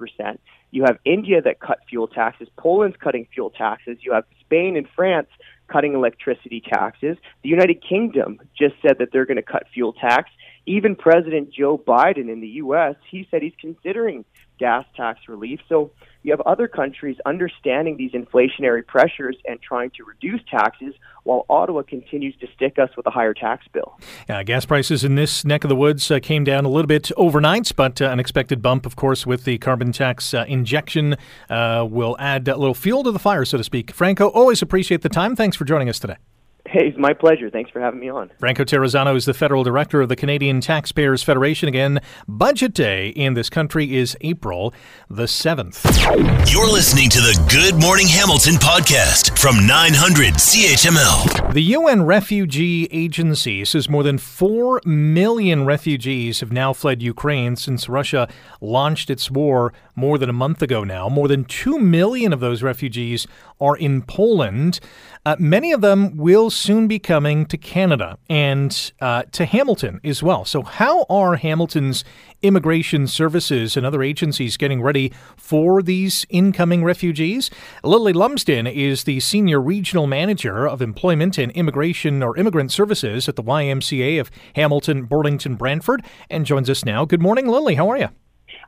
You 0.71 0.83
have 0.85 0.99
India 1.03 1.41
that 1.41 1.59
cut 1.59 1.79
fuel 1.89 2.07
taxes. 2.07 2.47
Poland's 2.57 2.95
cutting 2.95 3.27
fuel 3.33 3.49
taxes. 3.49 3.97
You 4.03 4.13
have 4.13 4.23
Spain 4.39 4.77
and 4.77 4.87
France 4.95 5.27
cutting 5.67 5.95
electricity 5.95 6.61
taxes. 6.61 7.17
The 7.43 7.49
United 7.49 7.83
Kingdom 7.83 8.39
just 8.57 8.75
said 8.81 8.99
that 8.99 9.09
they're 9.11 9.25
going 9.25 9.35
to 9.35 9.43
cut 9.43 9.63
fuel 9.73 9.91
tax. 9.91 10.31
Even 10.65 10.95
President 10.95 11.51
Joe 11.51 11.77
Biden 11.77 12.31
in 12.31 12.39
the 12.39 12.61
U.S., 12.63 12.95
he 13.11 13.27
said 13.29 13.41
he's 13.41 13.51
considering 13.59 14.23
gas 14.57 14.85
tax 14.95 15.21
relief. 15.27 15.59
So 15.69 15.91
you 16.23 16.31
have 16.31 16.41
other 16.41 16.67
countries 16.67 17.17
understanding 17.25 17.97
these 17.97 18.11
inflationary 18.11 18.85
pressures 18.85 19.37
and 19.47 19.61
trying 19.61 19.91
to 19.91 20.03
reduce 20.03 20.41
taxes 20.49 20.93
while 21.23 21.45
Ottawa 21.49 21.83
continues 21.83 22.35
to 22.37 22.47
stick 22.55 22.77
us 22.79 22.89
with 22.97 23.05
a 23.05 23.09
higher 23.09 23.33
tax 23.33 23.65
bill. 23.71 23.99
Yeah, 24.27 24.43
gas 24.43 24.65
prices 24.65 25.03
in 25.03 25.15
this 25.15 25.45
neck 25.45 25.63
of 25.63 25.69
the 25.69 25.75
woods 25.75 26.09
uh, 26.09 26.19
came 26.21 26.43
down 26.43 26.65
a 26.65 26.69
little 26.69 26.87
bit 26.87 27.11
overnight, 27.17 27.71
but 27.75 28.01
uh, 28.01 28.05
an 28.09 28.19
expected 28.19 28.61
bump, 28.61 28.85
of 28.85 28.95
course, 28.95 29.25
with 29.25 29.43
the 29.43 29.57
carbon 29.57 29.91
tax 29.91 30.33
uh, 30.33 30.45
injection 30.47 31.15
uh, 31.49 31.85
will 31.89 32.15
add 32.19 32.47
a 32.47 32.57
little 32.57 32.73
fuel 32.73 33.03
to 33.03 33.11
the 33.11 33.19
fire, 33.19 33.45
so 33.45 33.57
to 33.57 33.63
speak. 33.63 33.91
Franco, 33.91 34.27
always 34.27 34.61
appreciate 34.61 35.01
the 35.01 35.09
time. 35.09 35.35
Thanks 35.35 35.55
for 35.55 35.65
joining 35.65 35.89
us 35.89 35.99
today. 35.99 36.17
Hey, 36.69 36.89
it's 36.89 36.97
my 36.97 37.13
pleasure. 37.13 37.49
Thanks 37.49 37.71
for 37.71 37.79
having 37.79 38.01
me 38.01 38.09
on. 38.09 38.29
Franco 38.39 38.65
Terrazzano 38.65 39.15
is 39.15 39.23
the 39.23 39.33
federal 39.33 39.63
director 39.63 40.01
of 40.01 40.09
the 40.09 40.17
Canadian 40.17 40.59
Taxpayers 40.59 41.23
Federation. 41.23 41.69
Again, 41.69 42.01
budget 42.27 42.73
day 42.73 43.07
in 43.09 43.35
this 43.35 43.49
country 43.49 43.95
is 43.95 44.17
April 44.19 44.73
the 45.09 45.23
7th. 45.23 45.85
You're 46.51 46.69
listening 46.69 47.09
to 47.11 47.19
the 47.19 47.41
Good 47.49 47.81
Morning 47.81 48.07
Hamilton 48.07 48.55
podcast 48.55 49.39
from 49.39 49.65
900 49.65 50.33
CHML. 50.33 51.53
The 51.53 51.61
UN 51.61 52.03
Refugee 52.03 52.89
Agency 52.91 53.63
says 53.63 53.87
more 53.87 54.03
than 54.03 54.17
4 54.17 54.81
million 54.83 55.65
refugees 55.65 56.41
have 56.41 56.51
now 56.51 56.73
fled 56.73 57.01
Ukraine 57.01 57.55
since 57.55 57.87
Russia 57.87 58.27
launched 58.59 59.09
its 59.09 59.31
war 59.31 59.71
more 59.95 60.17
than 60.17 60.29
a 60.29 60.33
month 60.33 60.61
ago 60.61 60.83
now. 60.83 61.07
More 61.07 61.29
than 61.29 61.45
2 61.45 61.79
million 61.79 62.33
of 62.33 62.41
those 62.41 62.61
refugees 62.61 63.25
are 63.61 63.77
in 63.77 64.01
Poland. 64.01 64.81
Uh, 65.27 65.35
many 65.39 65.73
of 65.73 65.81
them 65.81 66.15
will 66.15 66.49
soon 66.49 66.87
be 66.87 66.99
coming 66.99 67.45
to 67.45 67.57
Canada 67.57 68.17
and 68.29 68.93
uh, 69.01 69.23
to 69.29 69.43
Hamilton 69.43 69.99
as 70.01 70.23
well. 70.23 70.45
So, 70.45 70.61
how 70.61 71.05
are 71.09 71.35
Hamilton's 71.35 72.05
immigration 72.41 73.07
services 73.07 73.75
and 73.75 73.85
other 73.85 74.01
agencies 74.01 74.55
getting 74.55 74.81
ready 74.81 75.11
for 75.35 75.81
these 75.81 76.25
incoming 76.29 76.81
refugees? 76.81 77.49
Lily 77.83 78.13
Lumsden 78.13 78.67
is 78.67 79.03
the 79.03 79.19
senior 79.19 79.59
regional 79.59 80.07
manager 80.07 80.65
of 80.65 80.81
employment 80.81 81.37
and 81.37 81.51
immigration 81.51 82.23
or 82.23 82.37
immigrant 82.37 82.71
services 82.71 83.27
at 83.27 83.35
the 83.35 83.43
YMCA 83.43 84.21
of 84.21 84.31
Hamilton, 84.55 85.03
Burlington, 85.03 85.55
Brantford, 85.55 86.05
and 86.29 86.45
joins 86.45 86.69
us 86.69 86.85
now. 86.85 87.03
Good 87.03 87.21
morning, 87.21 87.49
Lily. 87.49 87.75
How 87.75 87.89
are 87.89 87.97
you? 87.97 88.07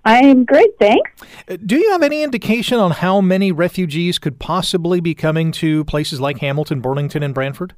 I'm 0.05 0.45
great, 0.45 0.77
thanks. 0.79 1.11
Uh, 1.47 1.57
do 1.65 1.77
you 1.77 1.91
have 1.91 2.03
any 2.03 2.23
indication 2.23 2.79
on 2.79 2.91
how 2.91 3.21
many 3.21 3.51
refugees 3.51 4.17
could 4.17 4.39
possibly 4.39 4.99
be 4.99 5.13
coming 5.13 5.51
to 5.53 5.83
places 5.85 6.19
like 6.19 6.39
Hamilton, 6.39 6.81
Burlington, 6.81 7.23
and 7.23 7.33
Brantford? 7.33 7.75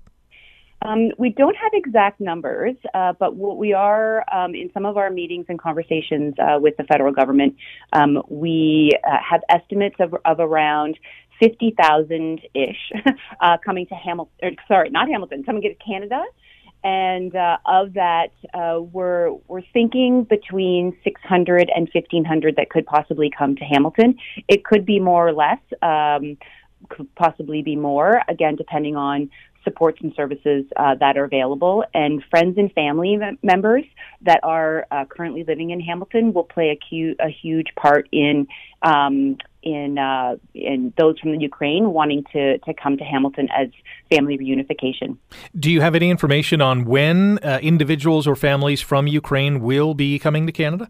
Um, 0.83 1.11
we 1.17 1.29
don't 1.29 1.55
have 1.55 1.71
exact 1.73 2.19
numbers, 2.19 2.75
uh, 2.93 3.13
but 3.19 3.35
what 3.35 3.57
we 3.57 3.73
are 3.73 4.25
um, 4.33 4.55
in 4.55 4.71
some 4.73 4.85
of 4.85 4.97
our 4.97 5.11
meetings 5.11 5.45
and 5.47 5.59
conversations 5.59 6.33
uh, 6.39 6.57
with 6.59 6.75
the 6.77 6.83
federal 6.85 7.13
government, 7.13 7.55
um, 7.93 8.21
we 8.29 8.91
uh, 9.03 9.17
have 9.29 9.41
estimates 9.49 9.95
of, 9.99 10.15
of 10.25 10.39
around 10.39 10.97
50,000 11.39 12.41
ish 12.53 12.91
uh, 13.41 13.57
coming 13.63 13.85
to 13.87 13.95
Hamilton, 13.95 14.55
sorry, 14.67 14.89
not 14.89 15.07
Hamilton, 15.07 15.43
coming 15.43 15.61
to 15.63 15.73
Canada 15.75 16.23
and 16.83 17.35
uh, 17.35 17.57
of 17.65 17.93
that, 17.93 18.31
uh, 18.53 18.81
we're 18.81 19.31
we're 19.47 19.61
thinking 19.73 20.23
between 20.23 20.97
600 21.03 21.71
and 21.73 21.89
1500 21.93 22.55
that 22.55 22.69
could 22.69 22.85
possibly 22.85 23.29
come 23.35 23.55
to 23.55 23.63
Hamilton. 23.63 24.15
It 24.47 24.65
could 24.65 24.85
be 24.85 24.99
more 24.99 25.27
or 25.27 25.33
less, 25.33 25.59
um, 25.81 26.37
could 26.89 27.13
possibly 27.15 27.61
be 27.61 27.75
more. 27.75 28.21
Again, 28.27 28.55
depending 28.55 28.95
on 28.95 29.29
supports 29.63 29.99
and 30.01 30.11
services 30.15 30.65
uh, 30.75 30.95
that 30.95 31.17
are 31.17 31.23
available, 31.23 31.83
and 31.93 32.23
friends 32.31 32.57
and 32.57 32.71
family 32.73 33.19
members 33.43 33.83
that 34.21 34.39
are 34.43 34.87
uh, 34.89 35.05
currently 35.05 35.43
living 35.43 35.69
in 35.69 35.79
Hamilton 35.79 36.33
will 36.33 36.43
play 36.43 36.69
a, 36.69 36.79
cu- 36.89 37.15
a 37.19 37.29
huge 37.29 37.67
part 37.75 38.09
in 38.11 38.47
um, 38.81 39.37
in 39.63 39.97
uh, 39.97 40.35
in 40.53 40.93
those 40.97 41.19
from 41.19 41.31
the 41.31 41.39
Ukraine 41.39 41.91
wanting 41.91 42.23
to 42.33 42.57
to 42.59 42.73
come 42.73 42.97
to 42.97 43.03
Hamilton 43.03 43.47
as 43.55 43.69
family 44.13 44.37
reunification. 44.37 45.17
Do 45.57 45.71
you 45.71 45.81
have 45.81 45.95
any 45.95 46.09
information 46.09 46.61
on 46.61 46.85
when 46.85 47.39
uh, 47.39 47.59
individuals 47.61 48.27
or 48.27 48.35
families 48.35 48.81
from 48.81 49.07
Ukraine 49.07 49.61
will 49.61 49.93
be 49.93 50.19
coming 50.19 50.45
to 50.47 50.51
Canada? 50.51 50.89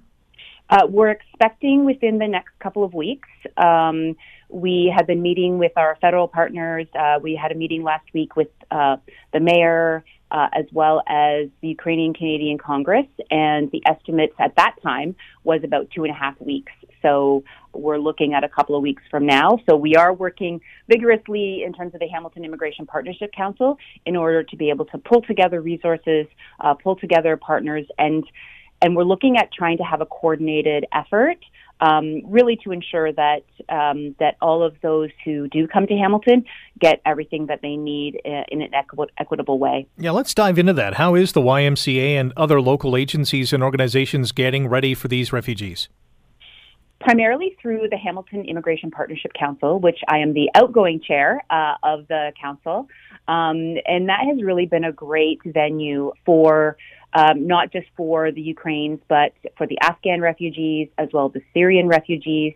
Uh, 0.70 0.88
we're 0.88 1.10
expecting 1.10 1.84
within 1.84 2.18
the 2.18 2.28
next 2.28 2.58
couple 2.60 2.84
of 2.84 2.94
weeks. 2.94 3.28
Um, 3.58 4.16
we 4.48 4.94
have 4.96 5.06
been 5.06 5.22
meeting 5.22 5.58
with 5.58 5.74
our 5.75 5.98
federal 6.01 6.28
partners. 6.28 6.88
Uh, 6.98 7.20
we 7.22 7.36
had 7.36 7.51
a 7.51 7.56
meeting 7.56 7.84
last 7.84 8.06
week 8.13 8.36
with 8.36 8.50
uh, 8.70 8.98
the 9.34 9.40
mayor, 9.40 10.04
uh, 10.32 10.48
as 10.54 10.66
well 10.72 11.04
as 11.08 11.50
the 11.62 11.68
Ukrainian 11.68 12.13
Canadian 12.13 12.58
Congress, 12.58 13.08
and 13.30 13.70
the 13.72 13.82
estimates 13.86 14.34
at 14.40 14.56
that 14.56 14.75
time 14.82 15.16
was 15.44 15.62
about 15.63 15.90
two 15.92 16.04
and 16.04 16.12
a 16.12 16.16
half 16.16 16.40
weeks. 16.40 16.72
So 17.01 17.43
we're 17.74 17.98
looking 17.98 18.34
at 18.34 18.43
a 18.43 18.50
couple 18.50 18.75
of 18.75 18.81
weeks 18.81 19.03
from 19.10 19.25
now. 19.25 19.60
So 19.70 19.75
we 19.75 19.96
are 19.96 20.13
working 20.13 20.62
vigorously 20.88 21.63
in 21.65 21.74
terms 21.74 21.93
of 21.93 22.00
the 22.00 22.08
Hamilton 22.08 22.46
Immigration 22.46 22.86
Partnership 22.86 23.31
Council 23.36 23.77
in 24.05 24.15
order 24.15 24.43
to 24.43 24.55
be 24.55 24.70
able 24.70 24.86
to 24.86 24.98
pull 24.98 25.22
together 25.22 25.62
resources, 25.62 26.27
uh, 26.60 26.74
pull 26.74 26.96
together 26.96 27.38
partners, 27.38 27.86
and 27.98 28.24
and 28.84 28.96
we're 28.96 29.03
looking 29.03 29.38
at 29.38 29.53
trying 29.53 29.77
to 29.77 29.84
have 29.84 30.01
a 30.01 30.08
coordinated 30.08 30.86
effort 30.91 31.38
um, 31.81 32.22
really 32.25 32.58
to 32.63 32.72
ensure 32.72 33.12
that 33.12 33.43
um, 33.70 34.15
that 34.20 34.38
all 34.41 34.63
of 34.63 34.75
those 34.81 35.10
who 35.25 35.48
do 35.48 35.67
come 35.67 35.88
to 35.88 35.96
Hamilton 35.96 36.46
get 36.79 37.01
everything 37.05 37.48
that 37.48 37.62
they 37.62 37.75
need 37.75 38.22
uh, 38.25 38.43
in 38.50 38.62
an 38.62 38.74
equi- 38.74 39.08
equitable 39.17 39.58
way. 39.58 39.88
Yeah, 39.98 40.12
let's 40.12 40.34
dive 40.34 40.60
into 40.60 40.74
that. 40.74 40.96
How 40.96 41.15
is 41.15 41.31
the 41.31 41.41
YMCA 41.41 42.13
and 42.13 42.34
other 42.38 42.62
local 42.62 42.96
agencies 42.96 43.51
and 43.51 43.63
organizations 43.63 44.31
getting 44.31 44.67
ready 44.67 44.93
for 44.93 45.08
these 45.08 45.34
refugees? 45.34 45.89
Primarily 47.01 47.58
through 47.62 47.89
the 47.89 47.98
Hamilton 47.98 48.46
Immigration 48.46 48.91
Partnership 48.91 49.31
Council, 49.34 49.79
which 49.79 50.00
I 50.08 50.20
am 50.20 50.34
the 50.34 50.50
outgoing 50.55 51.01
chair 51.01 51.43
uh, 51.50 51.75
of 51.84 52.08
the 52.08 52.31
council. 52.39 52.88
Um, 53.27 53.75
and 53.86 54.10
that 54.10 54.22
has 54.27 54.41
really 54.43 54.65
been 54.65 54.84
a 54.84 54.91
great 54.91 55.39
venue 55.46 56.13
for 56.25 56.77
um, 57.13 57.48
not 57.48 57.72
just 57.72 57.88
for 57.98 58.31
the 58.31 58.41
Ukrainians, 58.41 59.00
but 59.08 59.34
for 59.58 59.67
the 59.67 59.77
Afghan 59.81 60.22
refugees 60.22 60.89
as 60.98 61.10
well 61.12 61.27
as 61.27 61.34
the 61.34 61.41
Syrian 61.53 61.88
refugees. 61.88 62.53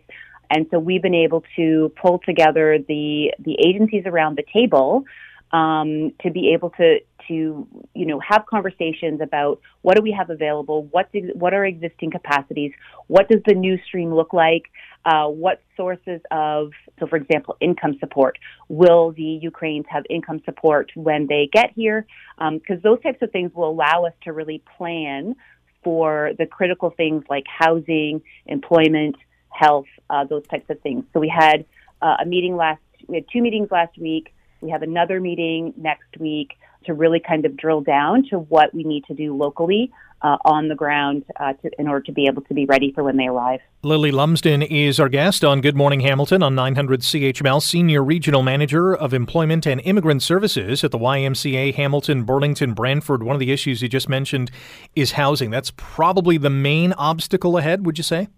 And 0.50 0.66
so 0.70 0.78
we've 0.78 1.02
been 1.02 1.14
able 1.14 1.42
to 1.56 1.92
pull 2.00 2.20
together 2.24 2.78
the 2.78 3.32
the 3.38 3.56
agencies 3.66 4.04
around 4.06 4.38
the 4.38 4.44
table 4.52 5.04
um, 5.52 6.12
to 6.22 6.30
be 6.30 6.52
able 6.52 6.70
to 6.70 6.98
to 7.28 7.66
you 7.94 8.06
know 8.06 8.20
have 8.20 8.44
conversations 8.46 9.20
about 9.20 9.60
what 9.82 9.96
do 9.96 10.02
we 10.02 10.12
have 10.12 10.30
available, 10.30 10.84
what 10.90 11.10
do, 11.12 11.30
what 11.34 11.54
are 11.54 11.64
existing 11.64 12.10
capacities, 12.10 12.72
what 13.06 13.28
does 13.28 13.40
the 13.46 13.54
new 13.54 13.78
stream 13.86 14.12
look 14.12 14.32
like, 14.32 14.64
uh, 15.04 15.26
what 15.26 15.62
sources 15.76 16.20
of 16.30 16.72
so 16.98 17.06
for 17.06 17.16
example 17.16 17.56
income 17.60 17.96
support. 18.00 18.38
Will 18.68 19.12
the 19.12 19.22
Ukrainians 19.22 19.86
have 19.88 20.04
income 20.10 20.40
support 20.44 20.90
when 20.94 21.26
they 21.26 21.48
get 21.52 21.70
here? 21.74 22.06
Because 22.38 22.76
um, 22.76 22.80
those 22.82 23.00
types 23.02 23.22
of 23.22 23.30
things 23.30 23.52
will 23.54 23.70
allow 23.70 24.04
us 24.04 24.14
to 24.24 24.32
really 24.32 24.62
plan 24.76 25.36
for 25.84 26.32
the 26.38 26.46
critical 26.46 26.90
things 26.90 27.22
like 27.30 27.44
housing, 27.46 28.20
employment, 28.46 29.14
health, 29.50 29.86
uh, 30.10 30.24
those 30.24 30.44
types 30.48 30.68
of 30.68 30.80
things. 30.80 31.04
So 31.12 31.20
we 31.20 31.28
had 31.28 31.64
uh, 32.02 32.16
a 32.22 32.26
meeting 32.26 32.56
last 32.56 32.80
we 33.06 33.16
had 33.16 33.26
two 33.32 33.40
meetings 33.40 33.68
last 33.70 33.96
week 33.96 34.32
we 34.60 34.70
have 34.70 34.82
another 34.82 35.20
meeting 35.20 35.74
next 35.76 36.18
week 36.18 36.58
to 36.84 36.94
really 36.94 37.20
kind 37.20 37.44
of 37.44 37.56
drill 37.56 37.80
down 37.80 38.24
to 38.30 38.38
what 38.38 38.72
we 38.74 38.84
need 38.84 39.04
to 39.06 39.14
do 39.14 39.36
locally 39.36 39.92
uh, 40.22 40.38
on 40.44 40.68
the 40.68 40.74
ground 40.74 41.24
uh, 41.38 41.52
to, 41.52 41.70
in 41.78 41.86
order 41.86 42.00
to 42.00 42.12
be 42.12 42.26
able 42.26 42.42
to 42.42 42.54
be 42.54 42.64
ready 42.64 42.92
for 42.92 43.04
when 43.04 43.16
they 43.16 43.26
arrive. 43.26 43.60
Lily 43.82 44.10
Lumsden 44.10 44.62
is 44.62 44.98
our 44.98 45.08
guest 45.08 45.44
on 45.44 45.60
Good 45.60 45.76
Morning 45.76 46.00
Hamilton 46.00 46.42
on 46.42 46.54
900 46.54 47.00
CHML, 47.00 47.62
Senior 47.62 48.02
Regional 48.02 48.42
Manager 48.42 48.94
of 48.94 49.12
Employment 49.12 49.66
and 49.66 49.80
Immigrant 49.82 50.22
Services 50.22 50.82
at 50.82 50.90
the 50.90 50.98
YMCA 50.98 51.74
Hamilton, 51.74 52.24
Burlington, 52.24 52.72
Brantford. 52.72 53.22
One 53.22 53.36
of 53.36 53.40
the 53.40 53.52
issues 53.52 53.82
you 53.82 53.88
just 53.88 54.08
mentioned 54.08 54.50
is 54.94 55.12
housing. 55.12 55.50
That's 55.50 55.72
probably 55.76 56.38
the 56.38 56.50
main 56.50 56.92
obstacle 56.94 57.58
ahead, 57.58 57.84
would 57.84 57.98
you 57.98 58.04
say? 58.04 58.28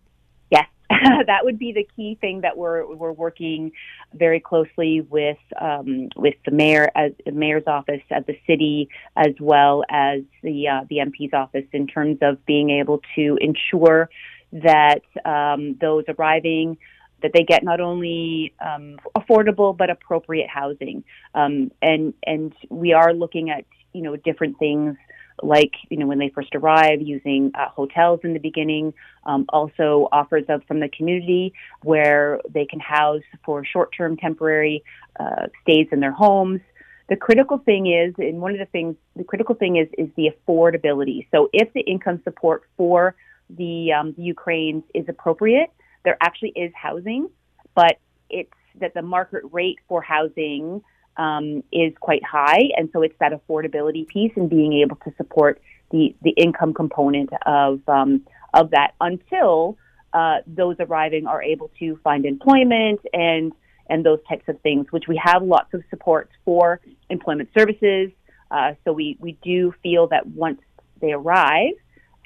That 1.28 1.44
would 1.44 1.58
be 1.58 1.72
the 1.72 1.86
key 1.94 2.18
thing 2.20 2.40
that 2.40 2.56
we're 2.56 2.84
we're 2.94 3.12
working 3.12 3.70
very 4.14 4.40
closely 4.40 5.02
with 5.02 5.38
um, 5.60 6.08
with 6.16 6.34
the 6.44 6.50
mayor 6.50 6.90
as 6.96 7.12
the 7.24 7.32
mayor's 7.32 7.66
office 7.66 8.02
at 8.10 8.26
the 8.26 8.36
city 8.46 8.88
as 9.14 9.34
well 9.38 9.84
as 9.90 10.22
the 10.42 10.66
uh, 10.66 10.84
the 10.88 10.96
MP's 10.96 11.32
office 11.32 11.66
in 11.72 11.86
terms 11.86 12.18
of 12.22 12.44
being 12.46 12.70
able 12.70 13.00
to 13.14 13.38
ensure 13.40 14.10
that 14.52 15.02
um, 15.24 15.76
those 15.80 16.04
arriving 16.08 16.78
that 17.22 17.32
they 17.34 17.44
get 17.44 17.62
not 17.62 17.80
only 17.80 18.54
um, 18.64 18.98
affordable 19.16 19.76
but 19.76 19.90
appropriate 19.90 20.48
housing. 20.48 21.04
Um, 21.34 21.70
and 21.82 22.14
and 22.24 22.54
we 22.70 22.94
are 22.94 23.12
looking 23.12 23.50
at 23.50 23.64
you 23.92 24.02
know 24.02 24.16
different 24.16 24.58
things 24.58 24.96
like 25.42 25.72
you 25.90 25.96
know 25.96 26.06
when 26.06 26.18
they 26.18 26.30
first 26.30 26.54
arrive, 26.54 27.00
using 27.00 27.50
uh, 27.54 27.68
hotels 27.68 28.20
in 28.24 28.32
the 28.32 28.38
beginning. 28.40 28.94
Um, 29.24 29.44
also 29.50 30.08
offers 30.10 30.44
of 30.48 30.62
from 30.64 30.80
the 30.80 30.88
community 30.88 31.52
where 31.82 32.40
they 32.48 32.64
can 32.64 32.80
house 32.80 33.22
for 33.44 33.62
short-term, 33.64 34.16
temporary 34.16 34.82
uh, 35.20 35.46
stays 35.62 35.86
in 35.92 36.00
their 36.00 36.12
homes. 36.12 36.60
The 37.08 37.16
critical 37.16 37.58
thing 37.58 37.86
is, 37.86 38.14
and 38.18 38.40
one 38.40 38.52
of 38.52 38.58
the 38.58 38.66
things, 38.66 38.96
the 39.16 39.24
critical 39.24 39.54
thing 39.54 39.76
is 39.76 39.88
is 39.96 40.08
the 40.16 40.30
affordability. 40.30 41.26
So 41.30 41.48
if 41.52 41.72
the 41.72 41.80
income 41.80 42.20
support 42.24 42.64
for 42.76 43.14
the, 43.50 43.92
um, 43.92 44.12
the 44.16 44.22
Ukrainians 44.22 44.84
is 44.94 45.06
appropriate, 45.08 45.70
there 46.04 46.18
actually 46.20 46.50
is 46.50 46.72
housing, 46.74 47.28
but 47.74 47.98
it's 48.30 48.50
that 48.80 48.94
the 48.94 49.02
market 49.02 49.42
rate 49.52 49.78
for 49.88 50.02
housing 50.02 50.82
um, 51.18 51.62
is 51.72 51.92
quite 52.00 52.24
high, 52.24 52.70
and 52.76 52.88
so 52.92 53.02
it's 53.02 53.14
that 53.18 53.32
affordability 53.32 54.06
piece 54.06 54.32
and 54.36 54.48
being 54.48 54.72
able 54.74 54.96
to 54.96 55.12
support 55.16 55.60
the 55.90 56.14
the 56.22 56.30
income 56.30 56.72
component 56.72 57.30
of 57.44 57.80
um, 57.88 58.22
of 58.54 58.70
that 58.70 58.94
until 59.00 59.76
uh, 60.12 60.38
those 60.46 60.76
arriving 60.80 61.26
are 61.26 61.42
able 61.42 61.70
to 61.78 61.98
find 62.02 62.24
employment 62.24 63.00
and 63.12 63.52
and 63.90 64.04
those 64.04 64.20
types 64.28 64.44
of 64.48 64.60
things, 64.60 64.86
which 64.90 65.04
we 65.08 65.20
have 65.22 65.42
lots 65.42 65.72
of 65.72 65.82
support 65.90 66.30
for 66.44 66.80
employment 67.08 67.48
services. 67.56 68.10
Uh, 68.50 68.74
so 68.84 68.92
we 68.92 69.16
we 69.20 69.32
do 69.42 69.74
feel 69.82 70.06
that 70.08 70.26
once 70.26 70.60
they 71.00 71.12
arrive 71.12 71.74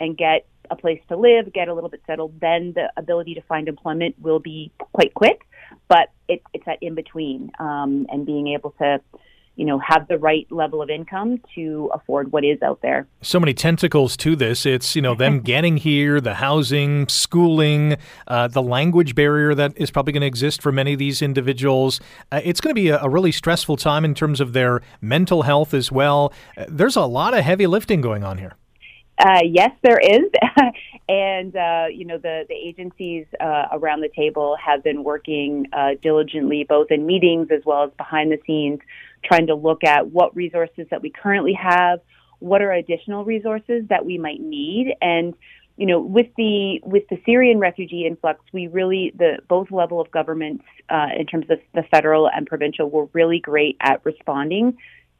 and 0.00 0.16
get 0.16 0.46
a 0.70 0.76
place 0.76 1.00
to 1.08 1.16
live, 1.16 1.52
get 1.52 1.68
a 1.68 1.74
little 1.74 1.90
bit 1.90 2.02
settled, 2.06 2.32
then 2.40 2.72
the 2.74 2.90
ability 2.96 3.34
to 3.34 3.42
find 3.42 3.68
employment 3.68 4.14
will 4.20 4.38
be 4.38 4.72
quite 4.78 5.12
quick 5.14 5.46
but 5.88 6.10
it, 6.28 6.42
it's 6.52 6.64
that 6.66 6.78
in 6.80 6.94
between 6.94 7.50
um, 7.58 8.06
and 8.10 8.24
being 8.26 8.48
able 8.48 8.70
to 8.78 9.00
you 9.56 9.66
know 9.66 9.78
have 9.78 10.08
the 10.08 10.18
right 10.18 10.46
level 10.50 10.80
of 10.80 10.88
income 10.88 11.38
to 11.54 11.90
afford 11.92 12.32
what 12.32 12.44
is 12.44 12.60
out 12.62 12.80
there. 12.82 13.06
So 13.20 13.38
many 13.38 13.52
tentacles 13.54 14.16
to 14.18 14.34
this. 14.34 14.64
It's 14.64 14.96
you 14.96 15.02
know 15.02 15.14
them 15.14 15.40
getting 15.52 15.76
here 15.76 16.20
the 16.20 16.34
housing 16.34 17.08
schooling 17.08 17.96
uh, 18.26 18.48
the 18.48 18.62
language 18.62 19.14
barrier 19.14 19.54
that 19.54 19.72
is 19.76 19.90
probably 19.90 20.12
going 20.12 20.22
to 20.22 20.26
exist 20.26 20.62
for 20.62 20.72
many 20.72 20.94
of 20.94 20.98
these 20.98 21.22
individuals. 21.22 22.00
Uh, 22.30 22.40
it's 22.42 22.60
going 22.60 22.74
to 22.74 22.80
be 22.80 22.88
a, 22.88 23.00
a, 23.02 23.08
really 23.08 23.32
stressful 23.32 23.76
time 23.76 24.04
in 24.04 24.14
terms 24.14 24.40
of 24.40 24.52
their 24.52 24.80
mental 25.00 25.42
health 25.42 25.74
as 25.74 25.92
well. 25.92 26.32
Uh, 26.56 26.64
there's 26.68 26.96
a 26.96 27.02
lot 27.02 27.34
of 27.34 27.44
heavy 27.44 27.66
lifting 27.66 28.00
going 28.00 28.24
on 28.24 28.38
here 28.38 28.54
uh, 29.24 29.40
yes, 29.44 29.70
there 29.82 29.98
is, 29.98 30.24
and 31.08 31.54
uh, 31.56 31.86
you 31.92 32.04
know 32.04 32.18
the 32.18 32.44
the 32.48 32.54
agencies 32.54 33.26
uh, 33.40 33.66
around 33.72 34.00
the 34.00 34.08
table 34.16 34.56
have 34.64 34.82
been 34.82 35.04
working 35.04 35.66
uh, 35.72 35.90
diligently, 36.02 36.64
both 36.68 36.90
in 36.90 37.06
meetings 37.06 37.48
as 37.52 37.62
well 37.64 37.84
as 37.84 37.90
behind 37.96 38.32
the 38.32 38.38
scenes, 38.46 38.80
trying 39.24 39.46
to 39.46 39.54
look 39.54 39.84
at 39.84 40.10
what 40.10 40.34
resources 40.34 40.86
that 40.90 41.02
we 41.02 41.10
currently 41.10 41.52
have, 41.52 42.00
what 42.40 42.62
are 42.62 42.72
additional 42.72 43.24
resources 43.24 43.84
that 43.90 44.04
we 44.04 44.18
might 44.18 44.40
need, 44.40 44.92
and 45.00 45.34
you 45.76 45.86
know 45.86 46.00
with 46.00 46.26
the 46.36 46.80
with 46.82 47.04
the 47.08 47.20
Syrian 47.24 47.60
refugee 47.60 48.06
influx, 48.06 48.40
we 48.52 48.66
really 48.66 49.12
the 49.16 49.38
both 49.46 49.70
level 49.70 50.00
of 50.00 50.10
governments 50.10 50.64
uh, 50.90 51.08
in 51.16 51.26
terms 51.26 51.46
of 51.48 51.60
the 51.74 51.84
federal 51.92 52.28
and 52.28 52.44
provincial 52.44 52.90
were 52.90 53.08
really 53.12 53.38
great 53.38 53.76
at 53.80 54.04
responding 54.04 54.76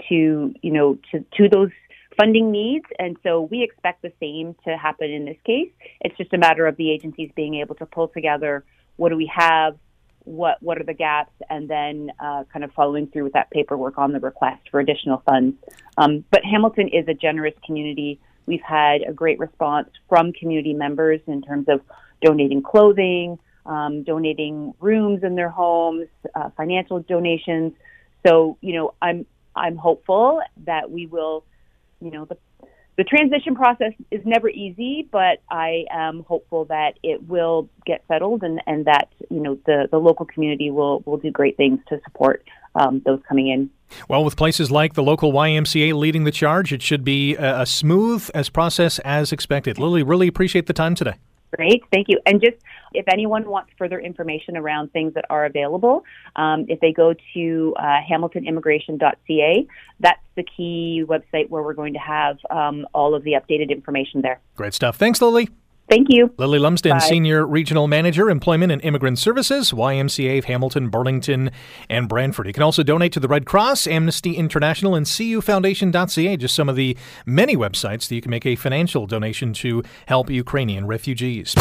to 0.08 0.54
you 0.60 0.72
know 0.72 0.98
to 1.10 1.24
to 1.36 1.48
those 1.48 1.70
funding 2.16 2.50
needs. 2.50 2.86
And 2.98 3.16
so 3.22 3.42
we 3.42 3.62
expect 3.62 4.02
the 4.02 4.12
same 4.20 4.54
to 4.64 4.76
happen 4.76 5.10
in 5.10 5.24
this 5.24 5.36
case. 5.44 5.70
It's 6.00 6.16
just 6.16 6.32
a 6.32 6.38
matter 6.38 6.66
of 6.66 6.76
the 6.76 6.90
agencies 6.90 7.30
being 7.34 7.56
able 7.56 7.74
to 7.76 7.86
pull 7.86 8.08
together 8.08 8.64
what 8.96 9.08
do 9.08 9.16
we 9.16 9.30
have, 9.34 9.76
what 10.24 10.58
what 10.60 10.80
are 10.80 10.84
the 10.84 10.94
gaps, 10.94 11.32
and 11.50 11.68
then 11.68 12.12
uh, 12.20 12.44
kind 12.52 12.64
of 12.64 12.72
following 12.72 13.06
through 13.08 13.24
with 13.24 13.32
that 13.32 13.50
paperwork 13.50 13.98
on 13.98 14.12
the 14.12 14.20
request 14.20 14.62
for 14.70 14.80
additional 14.80 15.22
funds. 15.26 15.56
Um, 15.96 16.24
but 16.30 16.44
Hamilton 16.44 16.88
is 16.88 17.08
a 17.08 17.14
generous 17.14 17.54
community. 17.64 18.20
We've 18.46 18.62
had 18.62 19.02
a 19.02 19.12
great 19.12 19.38
response 19.38 19.88
from 20.08 20.32
community 20.32 20.74
members 20.74 21.20
in 21.26 21.42
terms 21.42 21.66
of 21.68 21.80
donating 22.24 22.62
clothing, 22.62 23.38
um, 23.66 24.02
donating 24.02 24.74
rooms 24.80 25.22
in 25.22 25.34
their 25.34 25.50
homes, 25.50 26.08
uh, 26.34 26.50
financial 26.56 27.00
donations. 27.00 27.72
So 28.26 28.58
you 28.60 28.74
know, 28.74 28.94
I'm 29.00 29.26
I'm 29.56 29.76
hopeful 29.76 30.40
that 30.64 30.90
we 30.90 31.06
will 31.06 31.44
you 32.02 32.10
know, 32.10 32.24
the 32.24 32.36
the 32.98 33.04
transition 33.04 33.54
process 33.54 33.92
is 34.10 34.20
never 34.26 34.50
easy, 34.50 35.08
but 35.10 35.40
I 35.50 35.86
am 35.90 36.24
hopeful 36.28 36.66
that 36.66 36.98
it 37.02 37.26
will 37.26 37.70
get 37.86 38.04
settled 38.06 38.42
and, 38.42 38.60
and 38.66 38.84
that 38.84 39.08
you 39.30 39.40
know 39.40 39.58
the, 39.64 39.88
the 39.90 39.98
local 39.98 40.26
community 40.26 40.70
will, 40.70 41.02
will 41.06 41.16
do 41.16 41.30
great 41.30 41.56
things 41.56 41.80
to 41.88 41.98
support 42.04 42.44
um, 42.74 43.00
those 43.06 43.20
coming 43.26 43.48
in. 43.48 43.70
Well, 44.08 44.24
with 44.24 44.36
places 44.36 44.70
like 44.70 44.92
the 44.92 45.02
local 45.02 45.32
YMCA 45.32 45.94
leading 45.94 46.24
the 46.24 46.30
charge, 46.30 46.72
it 46.72 46.82
should 46.82 47.02
be 47.02 47.34
a, 47.36 47.62
a 47.62 47.66
smooth 47.66 48.28
as 48.34 48.50
process 48.50 48.98
as 49.00 49.32
expected. 49.32 49.78
Lily, 49.78 50.02
really 50.02 50.28
appreciate 50.28 50.66
the 50.66 50.72
time 50.74 50.94
today. 50.94 51.14
Great, 51.56 51.82
thank 51.92 52.08
you. 52.08 52.18
And 52.24 52.40
just 52.40 52.56
if 52.94 53.04
anyone 53.08 53.46
wants 53.46 53.72
further 53.76 54.00
information 54.00 54.56
around 54.56 54.92
things 54.92 55.14
that 55.14 55.26
are 55.28 55.44
available, 55.44 56.04
um, 56.36 56.64
if 56.68 56.80
they 56.80 56.92
go 56.92 57.14
to 57.34 57.74
uh, 57.78 58.00
hamiltonimmigration.ca, 58.10 59.66
that's 60.00 60.22
the 60.34 60.44
key 60.44 61.04
website 61.06 61.50
where 61.50 61.62
we're 61.62 61.74
going 61.74 61.92
to 61.92 61.98
have 61.98 62.38
um, 62.50 62.86
all 62.94 63.14
of 63.14 63.22
the 63.24 63.32
updated 63.32 63.70
information 63.70 64.22
there. 64.22 64.40
Great 64.56 64.74
stuff. 64.74 64.96
Thanks, 64.96 65.20
Lily. 65.20 65.48
Thank 65.92 66.08
you. 66.08 66.32
Lily 66.38 66.58
Lumsden, 66.58 66.92
Bye. 66.92 66.98
Senior 67.00 67.46
Regional 67.46 67.86
Manager, 67.86 68.30
Employment 68.30 68.72
and 68.72 68.82
Immigrant 68.82 69.18
Services, 69.18 69.72
YMCA 69.72 70.38
of 70.38 70.46
Hamilton, 70.46 70.88
Burlington, 70.88 71.50
and 71.90 72.08
Brantford. 72.08 72.46
You 72.46 72.54
can 72.54 72.62
also 72.62 72.82
donate 72.82 73.12
to 73.12 73.20
the 73.20 73.28
Red 73.28 73.44
Cross, 73.44 73.86
Amnesty 73.86 74.32
International, 74.38 74.94
and 74.94 75.04
CUFoundation.ca, 75.04 76.38
just 76.38 76.54
some 76.54 76.70
of 76.70 76.76
the 76.76 76.96
many 77.26 77.58
websites 77.58 78.08
that 78.08 78.14
you 78.14 78.22
can 78.22 78.30
make 78.30 78.46
a 78.46 78.56
financial 78.56 79.06
donation 79.06 79.52
to 79.52 79.82
help 80.06 80.30
Ukrainian 80.30 80.86
refugees. 80.86 81.54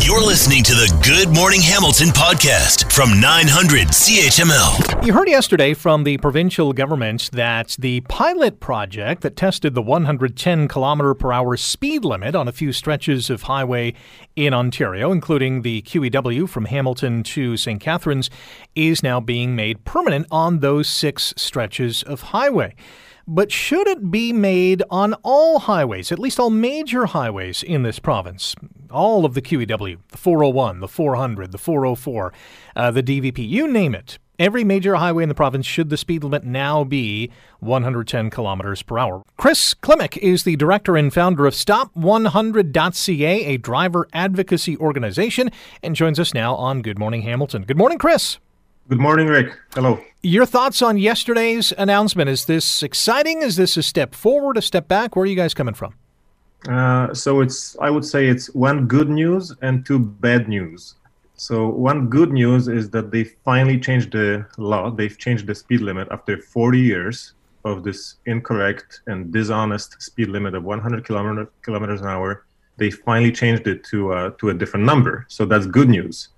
You're 0.00 0.24
listening 0.24 0.62
to 0.62 0.72
the 0.74 0.96
Good 1.04 1.34
Morning 1.34 1.60
Hamilton 1.60 2.10
podcast 2.10 2.92
from 2.92 3.20
900 3.20 3.88
CHML. 3.88 5.04
You 5.04 5.12
heard 5.12 5.28
yesterday 5.28 5.74
from 5.74 6.04
the 6.04 6.18
provincial 6.18 6.72
government 6.72 7.28
that 7.32 7.74
the 7.80 8.02
pilot 8.02 8.60
project 8.60 9.22
that 9.22 9.34
tested 9.34 9.74
the 9.74 9.82
110 9.82 10.68
kilometer 10.68 11.12
per 11.12 11.32
hour 11.32 11.56
speed 11.56 12.04
limit 12.04 12.36
on 12.36 12.46
a 12.46 12.52
few 12.52 12.72
stretches 12.72 13.30
of 13.30 13.42
highway 13.42 13.63
highway 13.64 13.94
in 14.36 14.52
Ontario, 14.52 15.10
including 15.10 15.62
the 15.62 15.80
QEW 15.82 16.46
from 16.46 16.66
Hamilton 16.66 17.22
to 17.22 17.56
St. 17.56 17.80
Catharines, 17.80 18.28
is 18.74 19.02
now 19.02 19.20
being 19.20 19.56
made 19.56 19.86
permanent 19.86 20.26
on 20.30 20.58
those 20.58 20.86
six 20.86 21.32
stretches 21.38 22.02
of 22.02 22.20
highway. 22.20 22.74
But 23.26 23.50
should 23.50 23.88
it 23.88 24.10
be 24.10 24.34
made 24.34 24.82
on 24.90 25.14
all 25.22 25.60
highways, 25.60 26.12
at 26.12 26.18
least 26.18 26.38
all 26.38 26.50
major 26.50 27.06
highways 27.06 27.62
in 27.62 27.84
this 27.84 27.98
province? 27.98 28.54
All 28.90 29.24
of 29.24 29.32
the 29.32 29.40
QEW, 29.40 29.96
the 30.08 30.18
401, 30.18 30.80
the 30.80 30.88
400, 30.88 31.50
the 31.50 31.56
404, 31.56 32.34
uh, 32.76 32.90
the 32.90 33.02
DVP, 33.02 33.48
you 33.48 33.66
name 33.66 33.94
it. 33.94 34.18
Every 34.36 34.64
major 34.64 34.96
highway 34.96 35.22
in 35.22 35.28
the 35.28 35.34
province 35.34 35.64
should 35.64 35.90
the 35.90 35.96
speed 35.96 36.24
limit 36.24 36.42
now 36.42 36.82
be 36.82 37.30
110 37.60 38.30
kilometers 38.30 38.82
per 38.82 38.98
hour. 38.98 39.22
Chris 39.36 39.74
Klimek 39.74 40.16
is 40.16 40.42
the 40.42 40.56
director 40.56 40.96
and 40.96 41.14
founder 41.14 41.46
of 41.46 41.54
Stop100.ca, 41.54 43.44
a 43.44 43.56
driver 43.58 44.08
advocacy 44.12 44.76
organization, 44.78 45.52
and 45.84 45.94
joins 45.94 46.18
us 46.18 46.34
now 46.34 46.56
on 46.56 46.82
Good 46.82 46.98
Morning 46.98 47.22
Hamilton. 47.22 47.62
Good 47.62 47.78
morning, 47.78 47.96
Chris. 47.96 48.38
Good 48.88 48.98
morning, 48.98 49.28
Rick. 49.28 49.56
Hello. 49.72 50.02
Your 50.22 50.46
thoughts 50.46 50.82
on 50.82 50.98
yesterday's 50.98 51.72
announcement? 51.78 52.28
Is 52.28 52.46
this 52.46 52.82
exciting? 52.82 53.40
Is 53.40 53.54
this 53.54 53.76
a 53.76 53.84
step 53.84 54.16
forward, 54.16 54.56
a 54.56 54.62
step 54.62 54.88
back? 54.88 55.14
Where 55.14 55.22
are 55.22 55.26
you 55.26 55.36
guys 55.36 55.54
coming 55.54 55.74
from? 55.74 55.94
Uh, 56.68 57.14
so 57.14 57.40
it's, 57.40 57.76
I 57.80 57.88
would 57.88 58.04
say 58.04 58.26
it's 58.26 58.52
one 58.52 58.88
good 58.88 59.08
news 59.08 59.54
and 59.62 59.86
two 59.86 60.00
bad 60.00 60.48
news. 60.48 60.96
So 61.36 61.68
one 61.68 62.08
good 62.08 62.32
news 62.32 62.68
is 62.68 62.90
that 62.90 63.10
they 63.10 63.24
finally 63.24 63.78
changed 63.78 64.12
the 64.12 64.46
law. 64.56 64.90
They've 64.90 65.18
changed 65.18 65.46
the 65.46 65.54
speed 65.54 65.80
limit 65.80 66.08
after 66.10 66.38
40 66.38 66.78
years 66.78 67.32
of 67.64 67.82
this 67.82 68.16
incorrect 68.26 69.00
and 69.06 69.32
dishonest 69.32 70.00
speed 70.00 70.28
limit 70.28 70.54
of 70.54 70.64
100 70.64 71.04
kilometer, 71.04 71.50
kilometers 71.62 72.00
an 72.02 72.06
hour. 72.06 72.44
They 72.76 72.90
finally 72.90 73.32
changed 73.32 73.66
it 73.66 73.84
to 73.84 74.12
uh, 74.12 74.30
to 74.38 74.50
a 74.50 74.54
different 74.54 74.84
number. 74.86 75.26
So 75.28 75.44
that's 75.44 75.66
good 75.66 75.88
news 75.88 76.28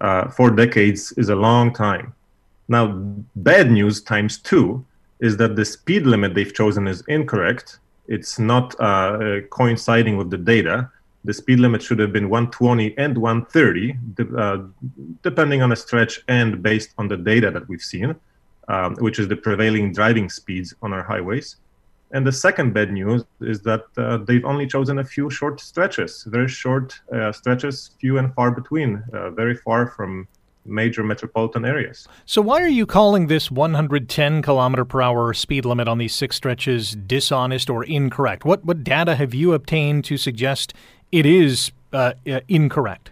uh, 0.00 0.28
four 0.30 0.50
decades 0.50 1.12
is 1.12 1.28
a 1.28 1.36
long 1.36 1.72
time. 1.72 2.14
Now, 2.68 2.88
bad 3.36 3.70
news 3.70 4.00
times 4.02 4.38
two 4.38 4.84
is 5.20 5.36
that 5.38 5.56
the 5.56 5.64
speed 5.64 6.06
limit 6.06 6.34
they've 6.34 6.52
chosen 6.52 6.86
is 6.86 7.02
incorrect. 7.08 7.78
It's 8.08 8.38
not 8.38 8.78
uh, 8.80 9.40
coinciding 9.50 10.16
with 10.16 10.30
the 10.30 10.38
data. 10.38 10.90
The 11.26 11.34
speed 11.34 11.58
limit 11.58 11.82
should 11.82 11.98
have 11.98 12.12
been 12.12 12.28
120 12.28 12.96
and 12.96 13.18
130, 13.18 13.98
uh, 14.38 14.58
depending 15.22 15.60
on 15.60 15.72
a 15.72 15.76
stretch 15.76 16.20
and 16.28 16.62
based 16.62 16.90
on 16.98 17.08
the 17.08 17.16
data 17.16 17.50
that 17.50 17.68
we've 17.68 17.82
seen, 17.82 18.14
um, 18.68 18.94
which 19.00 19.18
is 19.18 19.26
the 19.26 19.36
prevailing 19.36 19.92
driving 19.92 20.30
speeds 20.30 20.72
on 20.82 20.92
our 20.92 21.02
highways. 21.02 21.56
And 22.12 22.24
the 22.24 22.30
second 22.30 22.72
bad 22.74 22.92
news 22.92 23.24
is 23.40 23.60
that 23.62 23.84
uh, 23.96 24.18
they've 24.18 24.44
only 24.44 24.68
chosen 24.68 25.00
a 25.00 25.04
few 25.04 25.28
short 25.28 25.60
stretches, 25.60 26.22
very 26.28 26.48
short 26.48 27.00
uh, 27.12 27.32
stretches, 27.32 27.90
few 28.00 28.18
and 28.18 28.32
far 28.34 28.52
between, 28.52 29.02
uh, 29.12 29.30
very 29.30 29.56
far 29.56 29.88
from 29.88 30.28
major 30.68 31.02
metropolitan 31.02 31.64
areas. 31.64 32.08
So, 32.24 32.42
why 32.42 32.62
are 32.62 32.68
you 32.68 32.86
calling 32.86 33.26
this 33.26 33.50
110 33.50 34.42
kilometer 34.42 34.84
per 34.84 35.02
hour 35.02 35.32
speed 35.34 35.64
limit 35.64 35.88
on 35.88 35.98
these 35.98 36.14
six 36.14 36.36
stretches 36.36 36.94
dishonest 36.94 37.70
or 37.70 37.84
incorrect? 37.84 38.44
What 38.44 38.64
what 38.64 38.84
data 38.84 39.16
have 39.16 39.34
you 39.34 39.52
obtained 39.52 40.04
to 40.06 40.16
suggest 40.16 40.74
it 41.12 41.26
is 41.26 41.70
uh, 41.92 42.12
uh, 42.30 42.40
incorrect? 42.48 43.10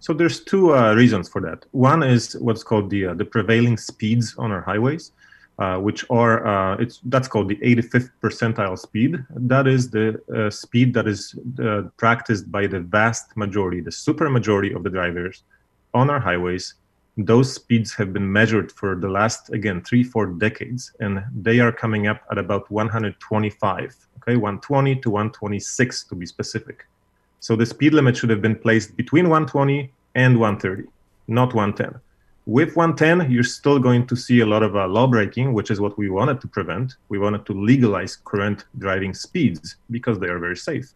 So, 0.00 0.12
there's 0.12 0.40
two 0.40 0.74
uh, 0.74 0.94
reasons 0.94 1.28
for 1.28 1.40
that. 1.42 1.64
One 1.72 2.02
is 2.02 2.34
what's 2.36 2.62
called 2.62 2.90
the 2.90 3.14
the 3.14 3.24
prevailing 3.24 3.76
speeds 3.76 4.34
on 4.36 4.52
our 4.52 4.60
highways 4.60 5.12
uh, 5.58 5.78
which 5.78 6.04
are 6.10 6.46
uh, 6.46 6.76
it's 6.78 7.00
that's 7.04 7.28
called 7.28 7.48
the 7.48 7.56
85th 7.56 8.10
percentile 8.20 8.78
speed. 8.78 9.24
That 9.30 9.66
is 9.66 9.90
the 9.90 10.20
uh, 10.34 10.50
speed 10.50 10.92
that 10.94 11.06
is 11.06 11.38
uh, 11.62 11.82
practiced 11.96 12.50
by 12.50 12.66
the 12.66 12.80
vast 12.80 13.36
majority, 13.36 13.80
the 13.80 13.92
super 13.92 14.28
majority 14.28 14.72
of 14.72 14.82
the 14.82 14.90
drivers 14.90 15.44
on 15.92 16.10
our 16.10 16.18
highways. 16.18 16.74
Those 17.16 17.54
speeds 17.54 17.94
have 17.94 18.12
been 18.12 18.30
measured 18.30 18.72
for 18.72 18.96
the 18.96 19.08
last 19.08 19.52
again 19.52 19.82
three 19.82 20.02
four 20.02 20.26
decades, 20.26 20.92
and 20.98 21.22
they 21.32 21.60
are 21.60 21.70
coming 21.70 22.08
up 22.08 22.22
at 22.32 22.38
about 22.38 22.68
125. 22.70 23.96
Okay, 24.18 24.36
120 24.36 24.96
to 24.96 25.10
126 25.10 26.04
to 26.04 26.14
be 26.16 26.26
specific. 26.26 26.86
So 27.44 27.50
the 27.56 27.66
speed 27.66 27.92
limit 27.92 28.16
should 28.16 28.30
have 28.30 28.40
been 28.40 28.56
placed 28.56 28.96
between 28.96 29.28
120 29.28 29.90
and 30.14 30.40
130, 30.40 30.88
not 31.28 31.52
110 31.52 32.00
with 32.46 32.76
110, 32.76 33.30
you're 33.30 33.42
still 33.42 33.78
going 33.78 34.06
to 34.06 34.16
see 34.16 34.40
a 34.40 34.46
lot 34.46 34.62
of 34.62 34.76
uh, 34.76 34.86
law 34.86 35.06
breaking, 35.06 35.54
which 35.54 35.70
is 35.70 35.80
what 35.80 35.96
we 35.96 36.10
wanted 36.10 36.40
to 36.42 36.48
prevent. 36.48 36.96
We 37.08 37.18
wanted 37.18 37.46
to 37.46 37.52
legalize 37.54 38.18
current 38.24 38.66
driving 38.78 39.14
speeds 39.14 39.76
because 39.90 40.18
they 40.18 40.28
are 40.28 40.38
very 40.38 40.56
safe. 40.56 40.92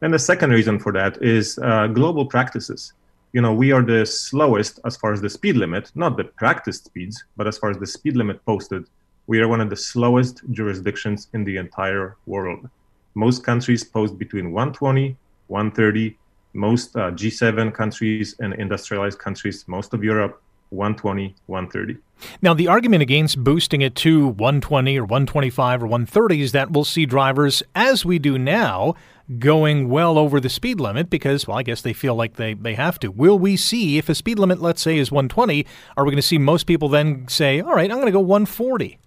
And 0.00 0.14
the 0.14 0.18
second 0.18 0.50
reason 0.50 0.78
for 0.78 0.92
that 0.92 1.22
is 1.22 1.58
uh, 1.58 1.88
global 1.88 2.24
practices. 2.24 2.94
You 3.32 3.42
know, 3.42 3.52
we 3.52 3.72
are 3.72 3.82
the 3.82 4.06
slowest 4.06 4.80
as 4.86 4.96
far 4.96 5.12
as 5.12 5.20
the 5.20 5.28
speed 5.28 5.56
limit, 5.56 5.92
not 5.94 6.16
the 6.16 6.24
practiced 6.24 6.86
speeds, 6.86 7.22
but 7.36 7.46
as 7.46 7.58
far 7.58 7.70
as 7.70 7.76
the 7.76 7.86
speed 7.86 8.16
limit 8.16 8.42
posted, 8.46 8.86
we 9.26 9.40
are 9.40 9.48
one 9.48 9.60
of 9.60 9.68
the 9.68 9.76
slowest 9.76 10.40
jurisdictions 10.52 11.28
in 11.34 11.44
the 11.44 11.58
entire 11.58 12.16
world. 12.24 12.66
Most 13.14 13.44
countries 13.44 13.84
post 13.84 14.16
between 14.16 14.52
120, 14.52 15.14
130. 15.48 16.16
Most 16.54 16.96
uh, 16.96 17.10
G7 17.10 17.74
countries 17.74 18.34
and 18.40 18.54
industrialized 18.54 19.18
countries, 19.18 19.64
most 19.68 19.92
of 19.92 20.02
Europe, 20.02 20.42
120, 20.70 21.34
130. 21.46 21.98
Now, 22.42 22.54
the 22.54 22.68
argument 22.68 23.02
against 23.02 23.42
boosting 23.42 23.80
it 23.80 23.94
to 23.96 24.28
120 24.28 24.98
or 24.98 25.02
125 25.02 25.82
or 25.82 25.86
130 25.86 26.40
is 26.40 26.52
that 26.52 26.70
we'll 26.70 26.84
see 26.84 27.06
drivers, 27.06 27.62
as 27.74 28.04
we 28.04 28.18
do 28.18 28.38
now, 28.38 28.94
going 29.38 29.88
well 29.88 30.18
over 30.18 30.40
the 30.40 30.48
speed 30.48 30.80
limit 30.80 31.10
because, 31.10 31.46
well, 31.46 31.58
I 31.58 31.62
guess 31.62 31.82
they 31.82 31.92
feel 31.92 32.14
like 32.14 32.34
they, 32.34 32.54
they 32.54 32.74
have 32.74 32.98
to. 33.00 33.10
Will 33.10 33.38
we 33.38 33.56
see, 33.56 33.98
if 33.98 34.08
a 34.08 34.14
speed 34.14 34.38
limit, 34.38 34.60
let's 34.60 34.82
say, 34.82 34.98
is 34.98 35.12
120, 35.12 35.66
are 35.96 36.04
we 36.04 36.10
going 36.10 36.16
to 36.16 36.22
see 36.22 36.38
most 36.38 36.66
people 36.66 36.88
then 36.88 37.26
say, 37.28 37.60
all 37.60 37.74
right, 37.74 37.90
I'm 37.90 37.96
going 37.98 38.06
to 38.06 38.12
go 38.12 38.20
140? 38.20 38.98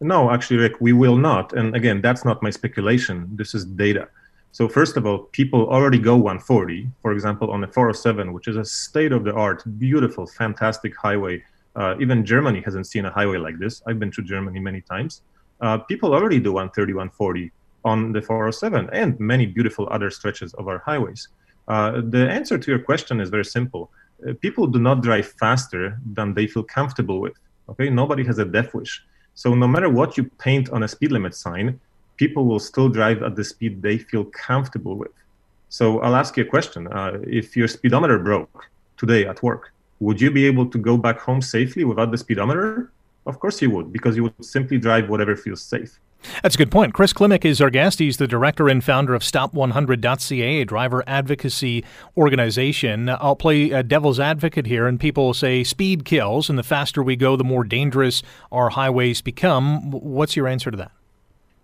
No, 0.00 0.30
actually, 0.30 0.58
Rick, 0.58 0.74
we 0.80 0.92
will 0.92 1.16
not. 1.16 1.52
And 1.52 1.74
again, 1.74 2.00
that's 2.00 2.24
not 2.24 2.42
my 2.42 2.50
speculation. 2.50 3.28
This 3.36 3.54
is 3.54 3.64
data. 3.64 4.08
So 4.54 4.68
first 4.68 4.96
of 4.96 5.04
all, 5.04 5.18
people 5.40 5.68
already 5.68 5.98
go 5.98 6.14
140, 6.14 6.86
for 7.02 7.10
example, 7.10 7.50
on 7.50 7.60
the 7.60 7.66
407, 7.66 8.32
which 8.32 8.46
is 8.46 8.56
a 8.56 8.64
state-of-the-art, 8.64 9.64
beautiful, 9.80 10.28
fantastic 10.28 10.96
highway. 10.96 11.42
Uh, 11.74 11.96
even 11.98 12.24
Germany 12.24 12.62
hasn't 12.64 12.86
seen 12.86 13.04
a 13.04 13.10
highway 13.10 13.38
like 13.38 13.58
this. 13.58 13.82
I've 13.88 13.98
been 13.98 14.12
to 14.12 14.22
Germany 14.22 14.60
many 14.60 14.80
times. 14.80 15.22
Uh, 15.60 15.78
people 15.78 16.14
already 16.14 16.38
do 16.38 16.52
130, 16.52 16.92
140 16.92 17.50
on 17.84 18.12
the 18.12 18.22
407 18.22 18.90
and 18.92 19.18
many 19.18 19.44
beautiful 19.44 19.88
other 19.90 20.08
stretches 20.08 20.54
of 20.54 20.68
our 20.68 20.78
highways. 20.78 21.26
Uh, 21.66 22.00
the 22.10 22.30
answer 22.30 22.56
to 22.56 22.70
your 22.70 22.78
question 22.78 23.20
is 23.20 23.30
very 23.30 23.44
simple. 23.44 23.90
Uh, 24.22 24.34
people 24.40 24.68
do 24.68 24.78
not 24.78 25.02
drive 25.02 25.26
faster 25.26 25.98
than 26.12 26.32
they 26.32 26.46
feel 26.46 26.62
comfortable 26.62 27.20
with. 27.20 27.34
Okay, 27.70 27.90
nobody 27.90 28.24
has 28.24 28.38
a 28.38 28.44
death 28.44 28.72
wish. 28.72 29.02
So 29.34 29.52
no 29.52 29.66
matter 29.66 29.88
what 29.88 30.16
you 30.16 30.30
paint 30.38 30.70
on 30.70 30.84
a 30.84 30.86
speed 30.86 31.10
limit 31.10 31.34
sign, 31.34 31.80
people 32.16 32.44
will 32.44 32.58
still 32.58 32.88
drive 32.88 33.22
at 33.22 33.36
the 33.36 33.44
speed 33.44 33.82
they 33.82 33.98
feel 33.98 34.24
comfortable 34.24 34.96
with. 34.96 35.12
So 35.68 36.00
I'll 36.00 36.16
ask 36.16 36.36
you 36.36 36.44
a 36.44 36.46
question. 36.46 36.86
Uh, 36.88 37.18
if 37.26 37.56
your 37.56 37.68
speedometer 37.68 38.18
broke 38.18 38.70
today 38.96 39.26
at 39.26 39.42
work, 39.42 39.72
would 40.00 40.20
you 40.20 40.30
be 40.30 40.46
able 40.46 40.66
to 40.66 40.78
go 40.78 40.96
back 40.96 41.18
home 41.18 41.42
safely 41.42 41.84
without 41.84 42.10
the 42.10 42.18
speedometer? 42.18 42.90
Of 43.26 43.40
course 43.40 43.60
you 43.62 43.70
would, 43.70 43.92
because 43.92 44.16
you 44.16 44.24
would 44.24 44.44
simply 44.44 44.78
drive 44.78 45.08
whatever 45.08 45.34
feels 45.34 45.62
safe. 45.62 45.98
That's 46.42 46.54
a 46.54 46.58
good 46.58 46.70
point. 46.70 46.94
Chris 46.94 47.12
Klimek 47.12 47.44
is 47.44 47.60
our 47.60 47.70
guest. 47.70 47.98
He's 47.98 48.16
the 48.16 48.26
director 48.26 48.68
and 48.68 48.82
founder 48.82 49.14
of 49.14 49.22
Stop100.ca, 49.22 50.60
a 50.60 50.64
driver 50.64 51.04
advocacy 51.06 51.84
organization. 52.16 53.08
I'll 53.08 53.36
play 53.36 53.70
a 53.70 53.82
devil's 53.82 54.20
advocate 54.20 54.66
here, 54.66 54.86
and 54.86 54.98
people 54.98 55.34
say 55.34 55.64
speed 55.64 56.04
kills, 56.04 56.48
and 56.48 56.58
the 56.58 56.62
faster 56.62 57.02
we 57.02 57.16
go, 57.16 57.36
the 57.36 57.44
more 57.44 57.64
dangerous 57.64 58.22
our 58.50 58.70
highways 58.70 59.20
become. 59.20 59.90
What's 59.90 60.36
your 60.36 60.48
answer 60.48 60.70
to 60.70 60.76
that? 60.76 60.92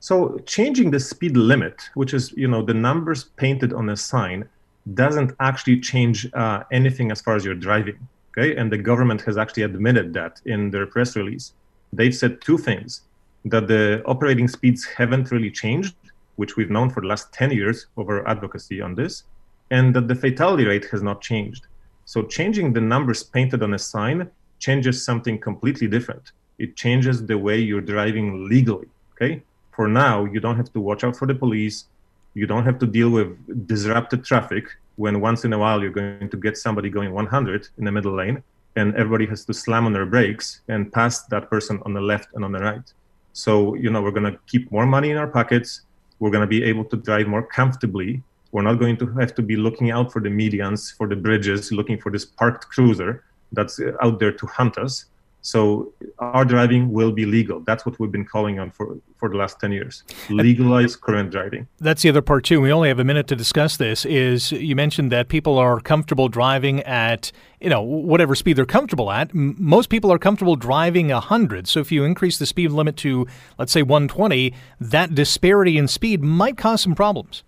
So 0.02 0.38
changing 0.46 0.90
the 0.90 0.98
speed 0.98 1.36
limit, 1.36 1.90
which 1.94 2.14
is 2.14 2.32
you 2.32 2.48
know 2.48 2.62
the 2.62 2.74
numbers 2.74 3.24
painted 3.36 3.74
on 3.74 3.90
a 3.90 3.96
sign, 3.96 4.48
doesn't 4.94 5.32
actually 5.40 5.78
change 5.80 6.26
uh, 6.32 6.62
anything 6.72 7.12
as 7.12 7.20
far 7.20 7.36
as 7.36 7.44
you're 7.44 7.54
driving. 7.54 7.98
Okay, 8.30 8.56
and 8.56 8.72
the 8.72 8.78
government 8.78 9.20
has 9.22 9.36
actually 9.36 9.64
admitted 9.64 10.14
that 10.14 10.40
in 10.46 10.70
their 10.70 10.86
press 10.86 11.16
release. 11.16 11.52
They've 11.92 12.14
said 12.14 12.40
two 12.40 12.56
things: 12.56 13.02
that 13.44 13.68
the 13.68 14.02
operating 14.06 14.48
speeds 14.48 14.86
haven't 14.86 15.30
really 15.30 15.50
changed, 15.50 15.94
which 16.36 16.56
we've 16.56 16.70
known 16.70 16.88
for 16.88 17.02
the 17.02 17.06
last 17.06 17.32
10 17.34 17.50
years 17.50 17.86
of 17.98 18.08
our 18.08 18.26
advocacy 18.26 18.80
on 18.80 18.94
this, 18.94 19.24
and 19.70 19.94
that 19.94 20.08
the 20.08 20.14
fatality 20.14 20.64
rate 20.64 20.86
has 20.86 21.02
not 21.02 21.20
changed. 21.20 21.66
So 22.06 22.22
changing 22.22 22.72
the 22.72 22.80
numbers 22.80 23.22
painted 23.22 23.62
on 23.62 23.74
a 23.74 23.78
sign 23.78 24.30
changes 24.58 25.04
something 25.04 25.38
completely 25.38 25.88
different. 25.88 26.32
It 26.58 26.76
changes 26.76 27.26
the 27.26 27.36
way 27.36 27.58
you're 27.58 27.82
driving 27.82 28.48
legally. 28.48 28.88
Okay, 29.12 29.42
for 29.80 29.88
now, 29.88 30.26
you 30.26 30.40
don't 30.40 30.58
have 30.58 30.70
to 30.74 30.78
watch 30.78 31.04
out 31.04 31.16
for 31.16 31.26
the 31.26 31.34
police. 31.34 31.86
You 32.34 32.46
don't 32.46 32.66
have 32.66 32.78
to 32.80 32.86
deal 32.86 33.08
with 33.08 33.28
disrupted 33.66 34.26
traffic 34.26 34.64
when 34.96 35.22
once 35.22 35.46
in 35.46 35.54
a 35.54 35.58
while 35.58 35.80
you're 35.80 35.98
going 36.00 36.28
to 36.28 36.36
get 36.36 36.58
somebody 36.58 36.90
going 36.90 37.14
100 37.14 37.68
in 37.78 37.86
the 37.86 37.90
middle 37.90 38.14
lane 38.14 38.42
and 38.76 38.94
everybody 38.94 39.24
has 39.32 39.46
to 39.46 39.54
slam 39.54 39.86
on 39.86 39.94
their 39.94 40.04
brakes 40.04 40.60
and 40.68 40.92
pass 40.92 41.22
that 41.32 41.48
person 41.48 41.80
on 41.86 41.94
the 41.94 42.00
left 42.12 42.28
and 42.34 42.44
on 42.44 42.52
the 42.52 42.58
right. 42.58 42.92
So, 43.32 43.74
you 43.74 43.88
know, 43.88 44.02
we're 44.02 44.16
going 44.18 44.30
to 44.30 44.38
keep 44.52 44.70
more 44.70 44.84
money 44.84 45.12
in 45.12 45.16
our 45.16 45.30
pockets. 45.38 45.80
We're 46.18 46.34
going 46.36 46.46
to 46.48 46.54
be 46.58 46.62
able 46.62 46.84
to 46.92 46.96
drive 46.98 47.26
more 47.26 47.44
comfortably 47.58 48.22
We're 48.52 48.68
not 48.70 48.78
going 48.84 48.98
to 48.98 49.06
have 49.20 49.34
to 49.36 49.42
be 49.42 49.56
looking 49.56 49.90
out 49.96 50.12
for 50.12 50.20
the 50.20 50.32
medians, 50.40 50.94
for 50.98 51.06
the 51.08 51.16
bridges, 51.16 51.72
looking 51.72 51.98
for 52.02 52.10
this 52.12 52.26
parked 52.26 52.64
cruiser 52.68 53.24
that's 53.56 53.80
out 54.04 54.18
there 54.20 54.34
to 54.40 54.46
hunt 54.58 54.76
us. 54.76 55.06
So 55.42 55.92
our 56.18 56.44
driving 56.44 56.92
will 56.92 57.12
be 57.12 57.24
legal. 57.24 57.60
That's 57.60 57.86
what 57.86 57.98
we've 57.98 58.12
been 58.12 58.26
calling 58.26 58.58
on 58.58 58.70
for, 58.70 58.98
for 59.16 59.28
the 59.28 59.36
last 59.36 59.58
10 59.60 59.72
years. 59.72 60.04
Legalize 60.28 60.96
current 60.96 61.30
driving. 61.30 61.66
That's 61.78 62.02
the 62.02 62.10
other 62.10 62.22
part 62.22 62.44
too. 62.44 62.60
We 62.60 62.72
only 62.72 62.88
have 62.88 62.98
a 62.98 63.04
minute 63.04 63.26
to 63.28 63.36
discuss 63.36 63.76
this 63.78 64.04
is 64.04 64.52
you 64.52 64.76
mentioned 64.76 65.10
that 65.12 65.28
people 65.28 65.56
are 65.56 65.80
comfortable 65.80 66.28
driving 66.28 66.80
at, 66.82 67.32
you 67.60 67.70
know, 67.70 67.80
whatever 67.80 68.34
speed 68.34 68.56
they're 68.56 68.66
comfortable 68.66 69.10
at. 69.10 69.34
Most 69.34 69.88
people 69.88 70.12
are 70.12 70.18
comfortable 70.18 70.56
driving 70.56 71.08
100. 71.08 71.66
So 71.66 71.80
if 71.80 71.90
you 71.90 72.04
increase 72.04 72.38
the 72.38 72.46
speed 72.46 72.70
limit 72.70 72.96
to 72.98 73.26
let's 73.58 73.72
say 73.72 73.82
120, 73.82 74.52
that 74.80 75.14
disparity 75.14 75.78
in 75.78 75.88
speed 75.88 76.22
might 76.22 76.58
cause 76.58 76.82
some 76.82 76.94
problems. 76.94 77.44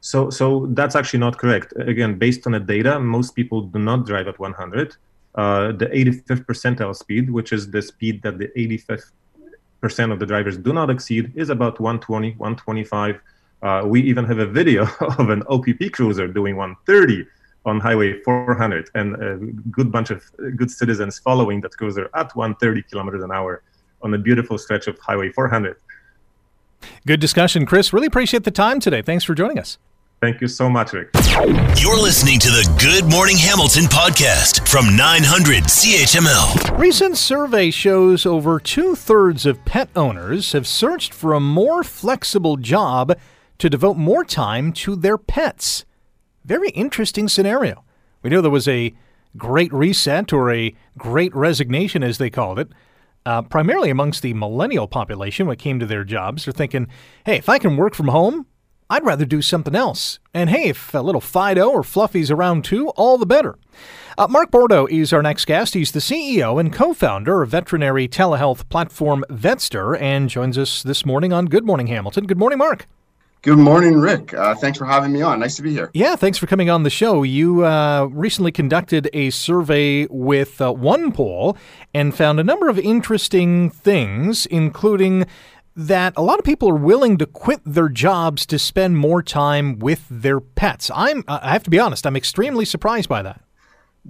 So 0.00 0.30
so 0.30 0.66
that's 0.70 0.94
actually 0.94 1.18
not 1.18 1.38
correct. 1.38 1.72
Again, 1.76 2.18
based 2.18 2.46
on 2.46 2.52
the 2.52 2.60
data, 2.60 3.00
most 3.00 3.34
people 3.34 3.62
do 3.62 3.80
not 3.80 4.06
drive 4.06 4.28
at 4.28 4.38
100 4.38 4.96
uh, 5.36 5.72
the 5.72 5.86
85th 5.86 6.46
percentile 6.46 6.96
speed, 6.96 7.30
which 7.30 7.52
is 7.52 7.70
the 7.70 7.82
speed 7.82 8.22
that 8.22 8.38
the 8.38 8.48
85th 8.56 9.10
percent 9.80 10.10
of 10.10 10.18
the 10.18 10.26
drivers 10.26 10.56
do 10.56 10.72
not 10.72 10.90
exceed, 10.90 11.32
is 11.36 11.50
about 11.50 11.78
120, 11.78 12.30
125. 12.32 13.20
Uh, 13.62 13.82
we 13.86 14.00
even 14.02 14.24
have 14.24 14.38
a 14.38 14.46
video 14.46 14.86
of 15.18 15.30
an 15.30 15.42
OPP 15.48 15.92
cruiser 15.92 16.26
doing 16.26 16.56
130 16.56 17.26
on 17.66 17.80
Highway 17.80 18.20
400, 18.22 18.90
and 18.94 19.16
a 19.16 19.36
good 19.70 19.90
bunch 19.90 20.10
of 20.10 20.24
good 20.56 20.70
citizens 20.70 21.18
following 21.18 21.60
that 21.62 21.76
cruiser 21.76 22.08
at 22.14 22.34
130 22.36 22.82
kilometers 22.82 23.22
an 23.22 23.32
hour 23.32 23.62
on 24.02 24.14
a 24.14 24.18
beautiful 24.18 24.56
stretch 24.56 24.86
of 24.86 24.98
Highway 25.00 25.30
400. 25.32 25.76
Good 27.06 27.20
discussion, 27.20 27.66
Chris. 27.66 27.92
Really 27.92 28.06
appreciate 28.06 28.44
the 28.44 28.50
time 28.50 28.78
today. 28.78 29.02
Thanks 29.02 29.24
for 29.24 29.34
joining 29.34 29.58
us. 29.58 29.78
Thank 30.20 30.40
you 30.40 30.48
so 30.48 30.70
much, 30.70 30.94
Rick. 30.94 31.10
You're 31.76 32.00
listening 32.00 32.38
to 32.38 32.48
the 32.48 32.74
Good 32.80 33.04
Morning 33.10 33.36
Hamilton 33.36 33.84
podcast 33.84 34.66
from 34.66 34.96
900 34.96 35.64
CHML. 35.64 36.78
Recent 36.78 37.18
survey 37.18 37.70
shows 37.70 38.24
over 38.24 38.58
two 38.58 38.94
thirds 38.94 39.44
of 39.44 39.62
pet 39.66 39.90
owners 39.94 40.52
have 40.52 40.66
searched 40.66 41.12
for 41.12 41.34
a 41.34 41.40
more 41.40 41.84
flexible 41.84 42.56
job 42.56 43.18
to 43.58 43.68
devote 43.68 43.98
more 43.98 44.24
time 44.24 44.72
to 44.72 44.96
their 44.96 45.18
pets. 45.18 45.84
Very 46.46 46.70
interesting 46.70 47.28
scenario. 47.28 47.84
We 48.22 48.30
know 48.30 48.40
there 48.40 48.50
was 48.50 48.68
a 48.68 48.94
great 49.36 49.72
reset 49.72 50.32
or 50.32 50.50
a 50.50 50.74
great 50.96 51.34
resignation, 51.34 52.02
as 52.02 52.16
they 52.16 52.30
called 52.30 52.58
it. 52.58 52.68
Uh, 53.26 53.42
primarily 53.42 53.90
amongst 53.90 54.22
the 54.22 54.32
millennial 54.32 54.88
population 54.88 55.46
when 55.46 55.54
it 55.54 55.58
came 55.58 55.78
to 55.78 55.86
their 55.86 56.04
jobs. 56.04 56.44
They're 56.46 56.52
thinking, 56.52 56.86
hey, 57.26 57.36
if 57.36 57.50
I 57.50 57.58
can 57.58 57.76
work 57.76 57.94
from 57.94 58.08
home, 58.08 58.46
I'd 58.88 59.04
rather 59.04 59.24
do 59.24 59.42
something 59.42 59.74
else. 59.74 60.20
And 60.32 60.48
hey, 60.48 60.68
if 60.68 60.94
a 60.94 60.98
little 60.98 61.20
Fido 61.20 61.68
or 61.68 61.82
Fluffy's 61.82 62.30
around 62.30 62.64
too, 62.64 62.88
all 62.90 63.18
the 63.18 63.26
better. 63.26 63.58
Uh, 64.18 64.26
Mark 64.28 64.50
Bordo 64.50 64.86
is 64.86 65.12
our 65.12 65.22
next 65.22 65.44
guest. 65.44 65.74
He's 65.74 65.92
the 65.92 66.00
CEO 66.00 66.58
and 66.58 66.72
co 66.72 66.94
founder 66.94 67.42
of 67.42 67.50
veterinary 67.50 68.08
telehealth 68.08 68.68
platform 68.68 69.24
Vetster 69.28 70.00
and 70.00 70.30
joins 70.30 70.56
us 70.56 70.82
this 70.82 71.04
morning 71.04 71.32
on 71.32 71.46
Good 71.46 71.66
Morning 71.66 71.88
Hamilton. 71.88 72.26
Good 72.26 72.38
morning, 72.38 72.58
Mark. 72.58 72.86
Good 73.42 73.58
morning, 73.58 73.94
Rick. 73.94 74.34
Uh, 74.34 74.54
thanks 74.56 74.76
for 74.78 74.86
having 74.86 75.12
me 75.12 75.22
on. 75.22 75.38
Nice 75.38 75.54
to 75.56 75.62
be 75.62 75.70
here. 75.70 75.90
Yeah, 75.94 76.16
thanks 76.16 76.36
for 76.36 76.46
coming 76.46 76.68
on 76.68 76.82
the 76.82 76.90
show. 76.90 77.22
You 77.22 77.64
uh, 77.64 78.08
recently 78.10 78.50
conducted 78.50 79.08
a 79.12 79.30
survey 79.30 80.06
with 80.06 80.60
uh, 80.60 80.72
OnePoll 80.72 81.56
and 81.94 82.12
found 82.12 82.40
a 82.40 82.44
number 82.44 82.68
of 82.68 82.78
interesting 82.78 83.70
things, 83.70 84.46
including 84.46 85.26
that 85.76 86.14
a 86.16 86.22
lot 86.22 86.38
of 86.38 86.44
people 86.44 86.68
are 86.70 86.74
willing 86.74 87.18
to 87.18 87.26
quit 87.26 87.60
their 87.64 87.88
jobs 87.88 88.46
to 88.46 88.58
spend 88.58 88.96
more 88.96 89.22
time 89.22 89.78
with 89.78 90.06
their 90.10 90.40
pets. 90.40 90.90
I'm 90.94 91.22
I 91.28 91.52
have 91.52 91.64
to 91.64 91.70
be 91.70 91.78
honest, 91.78 92.06
I'm 92.06 92.16
extremely 92.16 92.64
surprised 92.64 93.08
by 93.08 93.22
that. 93.22 93.42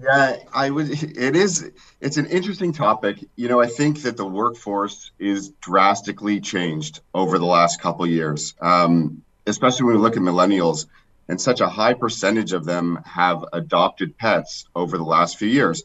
Yeah, 0.01 0.37
I 0.53 0.71
would 0.71 0.91
it 0.91 1.37
is 1.37 1.73
it's 2.01 2.17
an 2.17 2.27
interesting 2.27 2.73
topic. 2.73 3.25
You 3.35 3.49
know, 3.49 3.61
I 3.61 3.67
think 3.67 4.03
that 4.03 4.17
the 4.17 4.27
workforce 4.27 5.11
is 5.19 5.51
drastically 5.61 6.41
changed 6.41 7.01
over 7.15 7.39
the 7.39 7.47
last 7.47 7.81
couple 7.81 8.07
years. 8.07 8.55
Um, 8.61 9.23
especially 9.47 9.85
when 9.85 9.97
we 9.97 10.03
look 10.03 10.17
at 10.17 10.23
millennials 10.23 10.87
and 11.29 11.41
such 11.41 11.61
a 11.61 11.69
high 11.69 11.95
percentage 11.95 12.53
of 12.53 12.65
them 12.65 13.01
have 13.05 13.45
adopted 13.53 14.17
pets 14.17 14.65
over 14.75 14.97
the 14.97 15.05
last 15.05 15.39
few 15.39 15.49
years. 15.49 15.83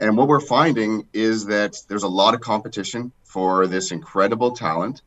And 0.00 0.16
what 0.16 0.26
we're 0.26 0.40
finding 0.40 1.06
is 1.12 1.46
that 1.46 1.76
there's 1.88 2.02
a 2.02 2.08
lot 2.08 2.34
of 2.34 2.40
competition 2.40 3.12
for 3.22 3.66
this 3.66 3.92
incredible 3.92 4.52
talent 4.52 5.02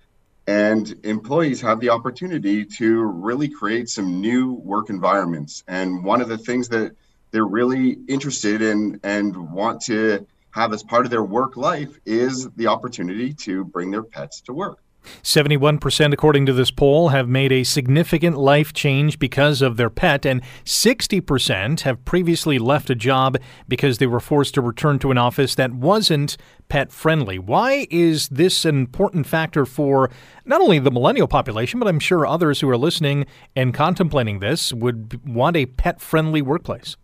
and 0.47 0.95
employees 1.03 1.61
have 1.61 1.79
the 1.79 1.89
opportunity 1.89 2.65
to 2.65 3.01
really 3.01 3.49
create 3.49 3.89
some 3.89 4.21
new 4.21 4.53
work 4.53 4.89
environments. 4.89 5.63
And 5.67 6.03
one 6.03 6.21
of 6.21 6.29
the 6.29 6.37
things 6.37 6.69
that 6.69 6.95
they're 7.31 7.45
really 7.45 7.97
interested 8.07 8.61
in 8.61 8.99
and 9.03 9.51
want 9.51 9.81
to 9.83 10.27
have 10.51 10.71
as 10.71 10.83
part 10.83 11.05
of 11.05 11.11
their 11.11 11.23
work 11.23 11.57
life 11.57 11.99
is 12.05 12.47
the 12.51 12.67
opportunity 12.67 13.33
to 13.33 13.65
bring 13.65 13.91
their 13.91 14.03
pets 14.03 14.41
to 14.41 14.53
work 14.53 14.79
71%, 15.23 16.13
according 16.13 16.45
to 16.45 16.53
this 16.53 16.71
poll, 16.71 17.09
have 17.09 17.27
made 17.27 17.51
a 17.51 17.63
significant 17.63 18.37
life 18.37 18.73
change 18.73 19.19
because 19.19 19.61
of 19.61 19.77
their 19.77 19.89
pet, 19.89 20.25
and 20.25 20.41
60% 20.63 21.81
have 21.81 22.03
previously 22.05 22.59
left 22.59 22.89
a 22.89 22.95
job 22.95 23.37
because 23.67 23.97
they 23.97 24.07
were 24.07 24.19
forced 24.19 24.53
to 24.55 24.61
return 24.61 24.99
to 24.99 25.11
an 25.11 25.17
office 25.17 25.55
that 25.55 25.73
wasn't 25.73 26.37
pet 26.69 26.91
friendly. 26.91 27.39
Why 27.39 27.87
is 27.89 28.27
this 28.29 28.65
an 28.65 28.75
important 28.75 29.27
factor 29.27 29.65
for 29.65 30.09
not 30.45 30.61
only 30.61 30.79
the 30.79 30.91
millennial 30.91 31.27
population, 31.27 31.79
but 31.79 31.87
I'm 31.87 31.99
sure 31.99 32.25
others 32.25 32.59
who 32.59 32.69
are 32.69 32.77
listening 32.77 33.25
and 33.55 33.73
contemplating 33.73 34.39
this 34.39 34.73
would 34.73 35.27
want 35.27 35.55
a 35.55 35.65
pet 35.65 36.01
friendly 36.01 36.41
workplace? 36.41 36.97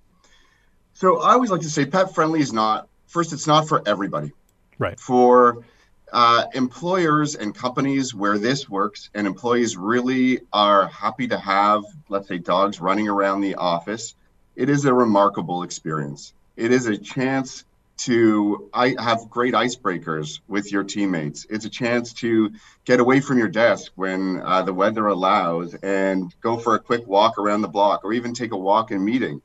So 0.93 1.21
I 1.21 1.33
always 1.33 1.51
like 1.51 1.61
to 1.61 1.69
say 1.69 1.85
pet 1.85 2.13
friendly 2.13 2.41
is 2.41 2.53
not, 2.53 2.87
first, 3.07 3.33
it's 3.33 3.47
not 3.47 3.67
for 3.67 3.81
everybody. 3.87 4.31
Right. 4.77 4.99
For 4.99 5.63
uh, 6.11 6.45
employers 6.53 7.35
and 7.35 7.55
companies 7.55 8.13
where 8.13 8.37
this 8.37 8.69
works 8.69 9.09
and 9.13 9.25
employees 9.25 9.77
really 9.77 10.41
are 10.51 10.87
happy 10.87 11.27
to 11.29 11.37
have, 11.37 11.83
let's 12.09 12.27
say, 12.27 12.37
dogs 12.37 12.81
running 12.81 13.07
around 13.07 13.41
the 13.41 13.55
office, 13.55 14.15
it 14.55 14.69
is 14.69 14.85
a 14.85 14.93
remarkable 14.93 15.63
experience. 15.63 16.33
It 16.57 16.71
is 16.71 16.85
a 16.87 16.97
chance 16.97 17.63
to 17.97 18.69
I 18.73 18.95
have 18.99 19.29
great 19.29 19.53
icebreakers 19.53 20.39
with 20.47 20.71
your 20.71 20.83
teammates. 20.83 21.45
It's 21.49 21.65
a 21.65 21.69
chance 21.69 22.13
to 22.13 22.51
get 22.83 22.99
away 22.99 23.21
from 23.21 23.37
your 23.37 23.47
desk 23.47 23.91
when 23.95 24.41
uh, 24.41 24.63
the 24.63 24.73
weather 24.73 25.07
allows 25.07 25.75
and 25.75 26.33
go 26.41 26.57
for 26.57 26.75
a 26.75 26.79
quick 26.79 27.07
walk 27.07 27.37
around 27.37 27.61
the 27.61 27.67
block 27.67 28.03
or 28.03 28.11
even 28.13 28.33
take 28.33 28.53
a 28.53 28.57
walk 28.57 28.91
in 28.91 29.05
meeting. 29.05 29.41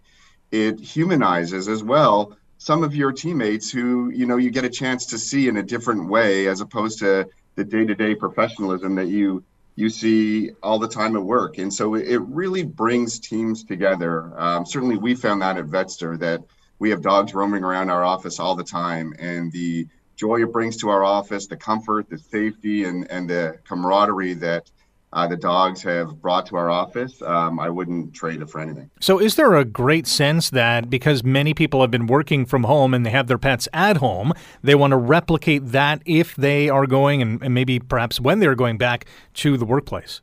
It 0.50 0.80
humanizes 0.80 1.68
as 1.68 1.82
well 1.82 2.36
some 2.66 2.82
of 2.82 2.96
your 2.96 3.12
teammates 3.12 3.70
who 3.70 4.10
you 4.10 4.26
know 4.26 4.38
you 4.38 4.50
get 4.50 4.64
a 4.64 4.68
chance 4.68 5.06
to 5.06 5.16
see 5.16 5.46
in 5.46 5.58
a 5.58 5.62
different 5.62 6.08
way 6.08 6.48
as 6.48 6.60
opposed 6.60 6.98
to 6.98 7.24
the 7.54 7.62
day-to-day 7.62 8.12
professionalism 8.12 8.96
that 8.96 9.06
you 9.06 9.44
you 9.76 9.88
see 9.88 10.50
all 10.64 10.80
the 10.80 10.88
time 10.88 11.14
at 11.14 11.22
work. 11.22 11.58
And 11.58 11.72
so 11.72 11.94
it 11.94 12.20
really 12.22 12.64
brings 12.64 13.20
teams 13.20 13.62
together. 13.62 14.32
Um, 14.36 14.66
certainly 14.66 14.96
we 14.96 15.14
found 15.14 15.42
that 15.42 15.58
at 15.58 15.66
vetster 15.66 16.18
that 16.18 16.42
we 16.80 16.90
have 16.90 17.02
dogs 17.02 17.34
roaming 17.34 17.62
around 17.62 17.88
our 17.88 18.02
office 18.02 18.40
all 18.40 18.56
the 18.56 18.64
time 18.64 19.14
and 19.20 19.52
the 19.52 19.86
joy 20.16 20.42
it 20.42 20.50
brings 20.50 20.76
to 20.78 20.88
our 20.88 21.04
office 21.04 21.46
the 21.46 21.56
comfort 21.56 22.10
the 22.10 22.18
safety 22.18 22.82
and 22.82 23.08
and 23.12 23.30
the 23.30 23.60
camaraderie 23.68 24.34
that 24.34 24.68
uh, 25.16 25.26
the 25.26 25.36
dogs 25.36 25.82
have 25.82 26.20
brought 26.20 26.44
to 26.44 26.56
our 26.56 26.68
office, 26.68 27.22
um, 27.22 27.58
I 27.58 27.70
wouldn't 27.70 28.12
trade 28.12 28.42
it 28.42 28.50
for 28.50 28.60
anything. 28.60 28.90
So, 29.00 29.18
is 29.18 29.36
there 29.36 29.54
a 29.54 29.64
great 29.64 30.06
sense 30.06 30.50
that 30.50 30.90
because 30.90 31.24
many 31.24 31.54
people 31.54 31.80
have 31.80 31.90
been 31.90 32.06
working 32.06 32.44
from 32.44 32.64
home 32.64 32.92
and 32.92 33.06
they 33.06 33.10
have 33.10 33.26
their 33.26 33.38
pets 33.38 33.66
at 33.72 33.96
home, 33.96 34.34
they 34.62 34.74
want 34.74 34.90
to 34.90 34.98
replicate 34.98 35.68
that 35.68 36.02
if 36.04 36.36
they 36.36 36.68
are 36.68 36.86
going 36.86 37.22
and, 37.22 37.42
and 37.42 37.54
maybe 37.54 37.78
perhaps 37.78 38.20
when 38.20 38.40
they're 38.40 38.54
going 38.54 38.76
back 38.76 39.06
to 39.32 39.56
the 39.56 39.64
workplace? 39.64 40.20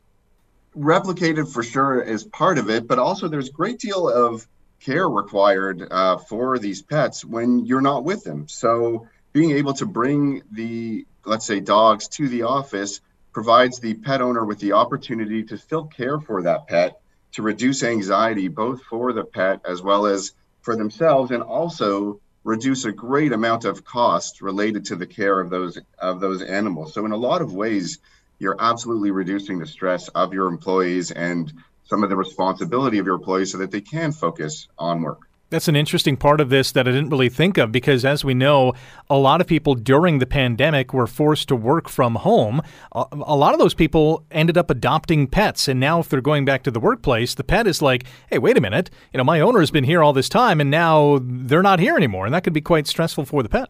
Replicated 0.76 1.52
for 1.52 1.64
sure 1.64 2.00
is 2.00 2.22
part 2.22 2.56
of 2.56 2.70
it, 2.70 2.86
but 2.86 3.00
also 3.00 3.26
there's 3.26 3.48
a 3.48 3.52
great 3.52 3.80
deal 3.80 4.08
of 4.08 4.46
care 4.78 5.08
required 5.08 5.88
uh, 5.90 6.18
for 6.18 6.60
these 6.60 6.82
pets 6.82 7.24
when 7.24 7.66
you're 7.66 7.80
not 7.80 8.04
with 8.04 8.22
them. 8.22 8.46
So, 8.46 9.08
being 9.32 9.50
able 9.50 9.74
to 9.74 9.86
bring 9.86 10.42
the, 10.52 11.04
let's 11.24 11.44
say, 11.44 11.58
dogs 11.58 12.06
to 12.06 12.28
the 12.28 12.42
office 12.42 13.00
provides 13.34 13.80
the 13.80 13.94
pet 13.94 14.22
owner 14.22 14.44
with 14.44 14.60
the 14.60 14.72
opportunity 14.72 15.42
to 15.42 15.58
still 15.58 15.84
care 15.84 16.20
for 16.20 16.42
that 16.42 16.68
pet 16.68 17.00
to 17.32 17.42
reduce 17.42 17.82
anxiety 17.82 18.46
both 18.46 18.80
for 18.84 19.12
the 19.12 19.24
pet 19.24 19.60
as 19.68 19.82
well 19.82 20.06
as 20.06 20.32
for 20.62 20.76
themselves 20.76 21.32
and 21.32 21.42
also 21.42 22.20
reduce 22.44 22.84
a 22.84 22.92
great 22.92 23.32
amount 23.32 23.64
of 23.64 23.84
cost 23.84 24.40
related 24.40 24.84
to 24.84 24.96
the 24.96 25.06
care 25.06 25.40
of 25.40 25.50
those 25.50 25.78
of 25.98 26.20
those 26.20 26.42
animals. 26.42 26.94
So 26.94 27.04
in 27.04 27.12
a 27.12 27.16
lot 27.16 27.42
of 27.42 27.52
ways 27.52 27.98
you're 28.38 28.56
absolutely 28.58 29.10
reducing 29.10 29.58
the 29.58 29.66
stress 29.66 30.08
of 30.08 30.32
your 30.32 30.46
employees 30.46 31.10
and 31.10 31.52
some 31.86 32.04
of 32.04 32.10
the 32.10 32.16
responsibility 32.16 32.98
of 32.98 33.06
your 33.06 33.16
employees 33.16 33.52
so 33.52 33.58
that 33.58 33.70
they 33.70 33.80
can 33.80 34.12
focus 34.12 34.68
on 34.78 35.02
work 35.02 35.28
That's 35.50 35.68
an 35.68 35.76
interesting 35.76 36.16
part 36.16 36.40
of 36.40 36.48
this 36.48 36.72
that 36.72 36.88
I 36.88 36.90
didn't 36.90 37.10
really 37.10 37.28
think 37.28 37.58
of 37.58 37.70
because, 37.70 38.04
as 38.04 38.24
we 38.24 38.34
know, 38.34 38.72
a 39.08 39.16
lot 39.16 39.40
of 39.40 39.46
people 39.46 39.74
during 39.74 40.18
the 40.18 40.26
pandemic 40.26 40.92
were 40.92 41.06
forced 41.06 41.48
to 41.48 41.56
work 41.56 41.88
from 41.88 42.16
home. 42.16 42.60
A 42.92 43.36
lot 43.36 43.52
of 43.52 43.60
those 43.60 43.74
people 43.74 44.24
ended 44.30 44.58
up 44.58 44.70
adopting 44.70 45.26
pets. 45.26 45.68
And 45.68 45.78
now, 45.78 46.00
if 46.00 46.08
they're 46.08 46.20
going 46.20 46.44
back 46.44 46.62
to 46.64 46.70
the 46.70 46.80
workplace, 46.80 47.34
the 47.34 47.44
pet 47.44 47.66
is 47.66 47.80
like, 47.80 48.04
hey, 48.30 48.38
wait 48.38 48.56
a 48.56 48.60
minute, 48.60 48.90
you 49.12 49.18
know, 49.18 49.24
my 49.24 49.40
owner 49.40 49.60
has 49.60 49.70
been 49.70 49.84
here 49.84 50.02
all 50.02 50.12
this 50.12 50.28
time 50.28 50.60
and 50.60 50.70
now 50.70 51.20
they're 51.22 51.62
not 51.62 51.78
here 51.78 51.96
anymore. 51.96 52.24
And 52.26 52.34
that 52.34 52.42
could 52.42 52.52
be 52.52 52.60
quite 52.60 52.86
stressful 52.86 53.26
for 53.26 53.42
the 53.42 53.48
pet. 53.48 53.68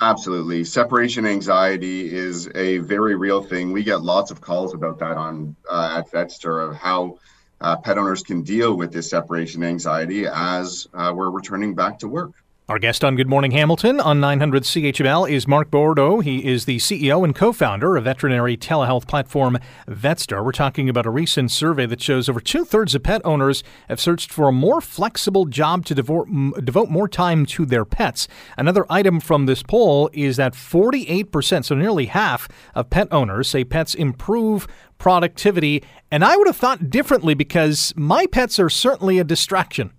Absolutely. 0.00 0.62
Separation 0.62 1.26
anxiety 1.26 2.14
is 2.14 2.48
a 2.54 2.78
very 2.78 3.16
real 3.16 3.42
thing. 3.42 3.72
We 3.72 3.82
get 3.82 4.00
lots 4.00 4.30
of 4.30 4.40
calls 4.40 4.72
about 4.72 5.00
that 5.00 5.16
on 5.16 5.56
uh, 5.68 5.98
at 5.98 6.10
Vetster 6.10 6.66
of 6.66 6.76
how 6.76 7.18
uh, 7.60 7.76
pet 7.76 7.98
owners 7.98 8.22
can 8.22 8.42
deal 8.42 8.76
with 8.76 8.92
this 8.92 9.10
separation 9.10 9.62
anxiety 9.62 10.26
as 10.26 10.86
uh, 10.94 11.12
we're 11.14 11.30
returning 11.30 11.74
back 11.74 11.98
to 11.98 12.08
work. 12.08 12.32
Our 12.68 12.78
guest 12.78 13.02
on 13.02 13.16
Good 13.16 13.30
Morning 13.30 13.52
Hamilton 13.52 13.98
on 13.98 14.20
900 14.20 14.62
CHML 14.62 15.30
is 15.30 15.48
Mark 15.48 15.70
Bordo. 15.70 16.22
He 16.22 16.44
is 16.44 16.66
the 16.66 16.76
CEO 16.76 17.24
and 17.24 17.34
co 17.34 17.50
founder 17.50 17.96
of 17.96 18.04
veterinary 18.04 18.58
telehealth 18.58 19.08
platform 19.08 19.58
Vetster. 19.88 20.44
We're 20.44 20.52
talking 20.52 20.86
about 20.86 21.06
a 21.06 21.10
recent 21.10 21.50
survey 21.50 21.86
that 21.86 22.02
shows 22.02 22.28
over 22.28 22.40
two 22.40 22.66
thirds 22.66 22.94
of 22.94 23.02
pet 23.02 23.22
owners 23.24 23.64
have 23.88 24.02
searched 24.02 24.30
for 24.30 24.48
a 24.48 24.52
more 24.52 24.82
flexible 24.82 25.46
job 25.46 25.86
to 25.86 25.94
devote, 25.94 26.28
devote 26.62 26.90
more 26.90 27.08
time 27.08 27.46
to 27.46 27.64
their 27.64 27.86
pets. 27.86 28.28
Another 28.58 28.84
item 28.90 29.18
from 29.18 29.46
this 29.46 29.62
poll 29.62 30.10
is 30.12 30.36
that 30.36 30.52
48%, 30.52 31.64
so 31.64 31.74
nearly 31.74 32.04
half 32.04 32.50
of 32.74 32.90
pet 32.90 33.08
owners, 33.10 33.48
say 33.48 33.64
pets 33.64 33.94
improve 33.94 34.66
productivity. 34.98 35.82
And 36.10 36.22
I 36.22 36.36
would 36.36 36.46
have 36.46 36.58
thought 36.58 36.90
differently 36.90 37.32
because 37.32 37.94
my 37.96 38.26
pets 38.26 38.58
are 38.58 38.68
certainly 38.68 39.18
a 39.18 39.24
distraction. 39.24 39.94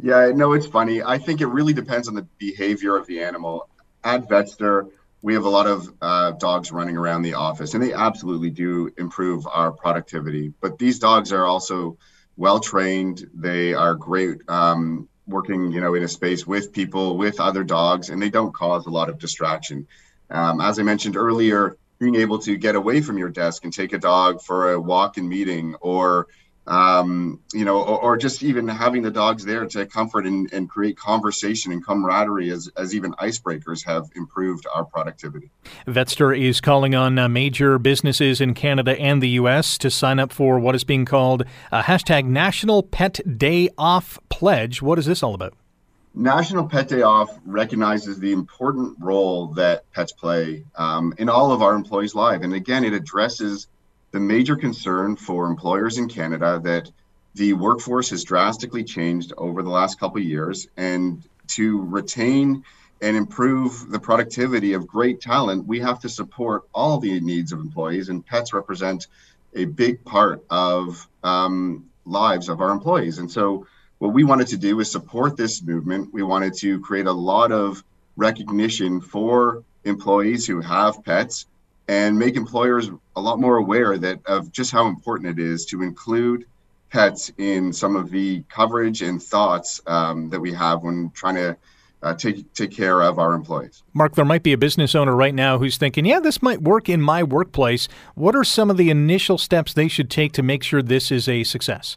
Yeah, 0.00 0.30
no, 0.34 0.52
it's 0.52 0.66
funny. 0.66 1.02
I 1.02 1.18
think 1.18 1.40
it 1.40 1.46
really 1.46 1.72
depends 1.72 2.08
on 2.08 2.14
the 2.14 2.26
behavior 2.38 2.96
of 2.96 3.06
the 3.06 3.22
animal. 3.22 3.68
At 4.04 4.28
Vetster, 4.28 4.90
we 5.22 5.34
have 5.34 5.44
a 5.44 5.48
lot 5.48 5.66
of 5.66 5.92
uh, 6.00 6.32
dogs 6.32 6.70
running 6.70 6.96
around 6.96 7.22
the 7.22 7.34
office, 7.34 7.74
and 7.74 7.82
they 7.82 7.92
absolutely 7.92 8.50
do 8.50 8.90
improve 8.96 9.46
our 9.46 9.72
productivity. 9.72 10.52
But 10.60 10.78
these 10.78 11.00
dogs 11.00 11.32
are 11.32 11.44
also 11.44 11.98
well 12.36 12.60
trained. 12.60 13.28
They 13.34 13.74
are 13.74 13.96
great 13.96 14.38
um, 14.48 15.08
working, 15.26 15.72
you 15.72 15.80
know, 15.80 15.94
in 15.94 16.04
a 16.04 16.08
space 16.08 16.46
with 16.46 16.72
people, 16.72 17.16
with 17.18 17.40
other 17.40 17.64
dogs, 17.64 18.10
and 18.10 18.22
they 18.22 18.30
don't 18.30 18.54
cause 18.54 18.86
a 18.86 18.90
lot 18.90 19.08
of 19.08 19.18
distraction. 19.18 19.88
Um, 20.30 20.60
as 20.60 20.78
I 20.78 20.84
mentioned 20.84 21.16
earlier, 21.16 21.76
being 21.98 22.14
able 22.14 22.38
to 22.40 22.56
get 22.56 22.76
away 22.76 23.00
from 23.00 23.18
your 23.18 23.28
desk 23.28 23.64
and 23.64 23.72
take 23.72 23.92
a 23.92 23.98
dog 23.98 24.40
for 24.42 24.72
a 24.72 24.80
walk 24.80 25.18
in 25.18 25.28
meeting 25.28 25.74
or 25.80 26.28
um, 26.68 27.40
you 27.54 27.64
know, 27.64 27.82
or, 27.82 27.98
or, 27.98 28.16
just 28.18 28.42
even 28.42 28.68
having 28.68 29.00
the 29.00 29.10
dogs 29.10 29.42
there 29.44 29.64
to 29.64 29.86
comfort 29.86 30.26
and, 30.26 30.52
and 30.52 30.68
create 30.68 30.98
conversation 30.98 31.72
and 31.72 31.84
camaraderie 31.84 32.50
as, 32.50 32.68
as 32.76 32.94
even 32.94 33.12
icebreakers 33.14 33.86
have 33.86 34.10
improved 34.14 34.66
our 34.74 34.84
productivity. 34.84 35.50
Vetster 35.86 36.38
is 36.38 36.60
calling 36.60 36.94
on 36.94 37.18
uh, 37.18 37.26
major 37.26 37.78
businesses 37.78 38.42
in 38.42 38.52
Canada 38.52 38.98
and 39.00 39.22
the 39.22 39.30
U.S. 39.30 39.78
to 39.78 39.90
sign 39.90 40.18
up 40.18 40.30
for 40.30 40.58
what 40.60 40.74
is 40.74 40.84
being 40.84 41.06
called 41.06 41.44
a 41.72 41.82
hashtag 41.82 42.26
National 42.26 42.82
Pet 42.82 43.20
Day 43.38 43.70
Off 43.78 44.18
Pledge. 44.28 44.82
What 44.82 44.98
is 44.98 45.06
this 45.06 45.22
all 45.22 45.34
about? 45.34 45.54
National 46.14 46.68
Pet 46.68 46.88
Day 46.88 47.00
Off 47.00 47.30
recognizes 47.46 48.18
the 48.18 48.32
important 48.32 48.96
role 49.00 49.48
that 49.54 49.90
pets 49.92 50.12
play 50.12 50.64
um, 50.76 51.14
in 51.16 51.30
all 51.30 51.50
of 51.50 51.62
our 51.62 51.74
employees' 51.74 52.14
lives. 52.14 52.44
And 52.44 52.52
again, 52.52 52.84
it 52.84 52.92
addresses 52.92 53.68
the 54.10 54.20
major 54.20 54.56
concern 54.56 55.16
for 55.16 55.46
employers 55.46 55.98
in 55.98 56.08
Canada 56.08 56.60
that 56.64 56.90
the 57.34 57.52
workforce 57.52 58.10
has 58.10 58.24
drastically 58.24 58.82
changed 58.82 59.32
over 59.36 59.62
the 59.62 59.70
last 59.70 60.00
couple 60.00 60.18
of 60.18 60.24
years, 60.24 60.66
and 60.76 61.22
to 61.48 61.82
retain 61.82 62.64
and 63.00 63.16
improve 63.16 63.90
the 63.90 63.98
productivity 63.98 64.72
of 64.72 64.86
great 64.86 65.20
talent, 65.20 65.66
we 65.66 65.78
have 65.80 66.00
to 66.00 66.08
support 66.08 66.64
all 66.74 66.98
the 66.98 67.20
needs 67.20 67.52
of 67.52 67.60
employees, 67.60 68.08
and 68.08 68.26
pets 68.26 68.52
represent 68.52 69.06
a 69.54 69.64
big 69.64 70.04
part 70.04 70.44
of 70.50 71.06
um, 71.22 71.88
lives 72.04 72.48
of 72.48 72.60
our 72.60 72.70
employees. 72.70 73.18
And 73.18 73.30
so, 73.30 73.66
what 73.98 74.12
we 74.12 74.24
wanted 74.24 74.48
to 74.48 74.56
do 74.56 74.78
is 74.80 74.90
support 74.90 75.36
this 75.36 75.62
movement. 75.62 76.12
We 76.12 76.22
wanted 76.22 76.54
to 76.58 76.80
create 76.80 77.06
a 77.06 77.12
lot 77.12 77.50
of 77.50 77.82
recognition 78.16 79.00
for 79.00 79.64
employees 79.84 80.46
who 80.46 80.60
have 80.60 81.04
pets 81.04 81.46
and 81.88 82.18
make 82.18 82.36
employers 82.36 82.90
a 83.16 83.20
lot 83.20 83.40
more 83.40 83.56
aware 83.56 83.98
that 83.98 84.20
of 84.26 84.52
just 84.52 84.70
how 84.70 84.86
important 84.86 85.38
it 85.38 85.42
is 85.42 85.64
to 85.66 85.82
include 85.82 86.44
pets 86.90 87.32
in 87.38 87.72
some 87.72 87.96
of 87.96 88.10
the 88.10 88.42
coverage 88.48 89.02
and 89.02 89.22
thoughts 89.22 89.80
um, 89.86 90.28
that 90.30 90.40
we 90.40 90.52
have 90.52 90.82
when 90.82 91.10
trying 91.10 91.34
to 91.34 91.56
uh, 92.02 92.14
take 92.14 92.52
take 92.54 92.70
care 92.70 93.02
of 93.02 93.18
our 93.18 93.32
employees. 93.32 93.82
Mark, 93.92 94.14
there 94.14 94.24
might 94.24 94.44
be 94.44 94.52
a 94.52 94.58
business 94.58 94.94
owner 94.94 95.16
right 95.16 95.34
now 95.34 95.58
who's 95.58 95.76
thinking, 95.76 96.04
"Yeah, 96.04 96.20
this 96.20 96.40
might 96.40 96.62
work 96.62 96.88
in 96.88 97.00
my 97.00 97.24
workplace." 97.24 97.88
What 98.14 98.36
are 98.36 98.44
some 98.44 98.70
of 98.70 98.76
the 98.76 98.88
initial 98.90 99.36
steps 99.36 99.72
they 99.72 99.88
should 99.88 100.08
take 100.08 100.32
to 100.32 100.42
make 100.42 100.62
sure 100.62 100.80
this 100.80 101.10
is 101.10 101.28
a 101.28 101.42
success? 101.42 101.96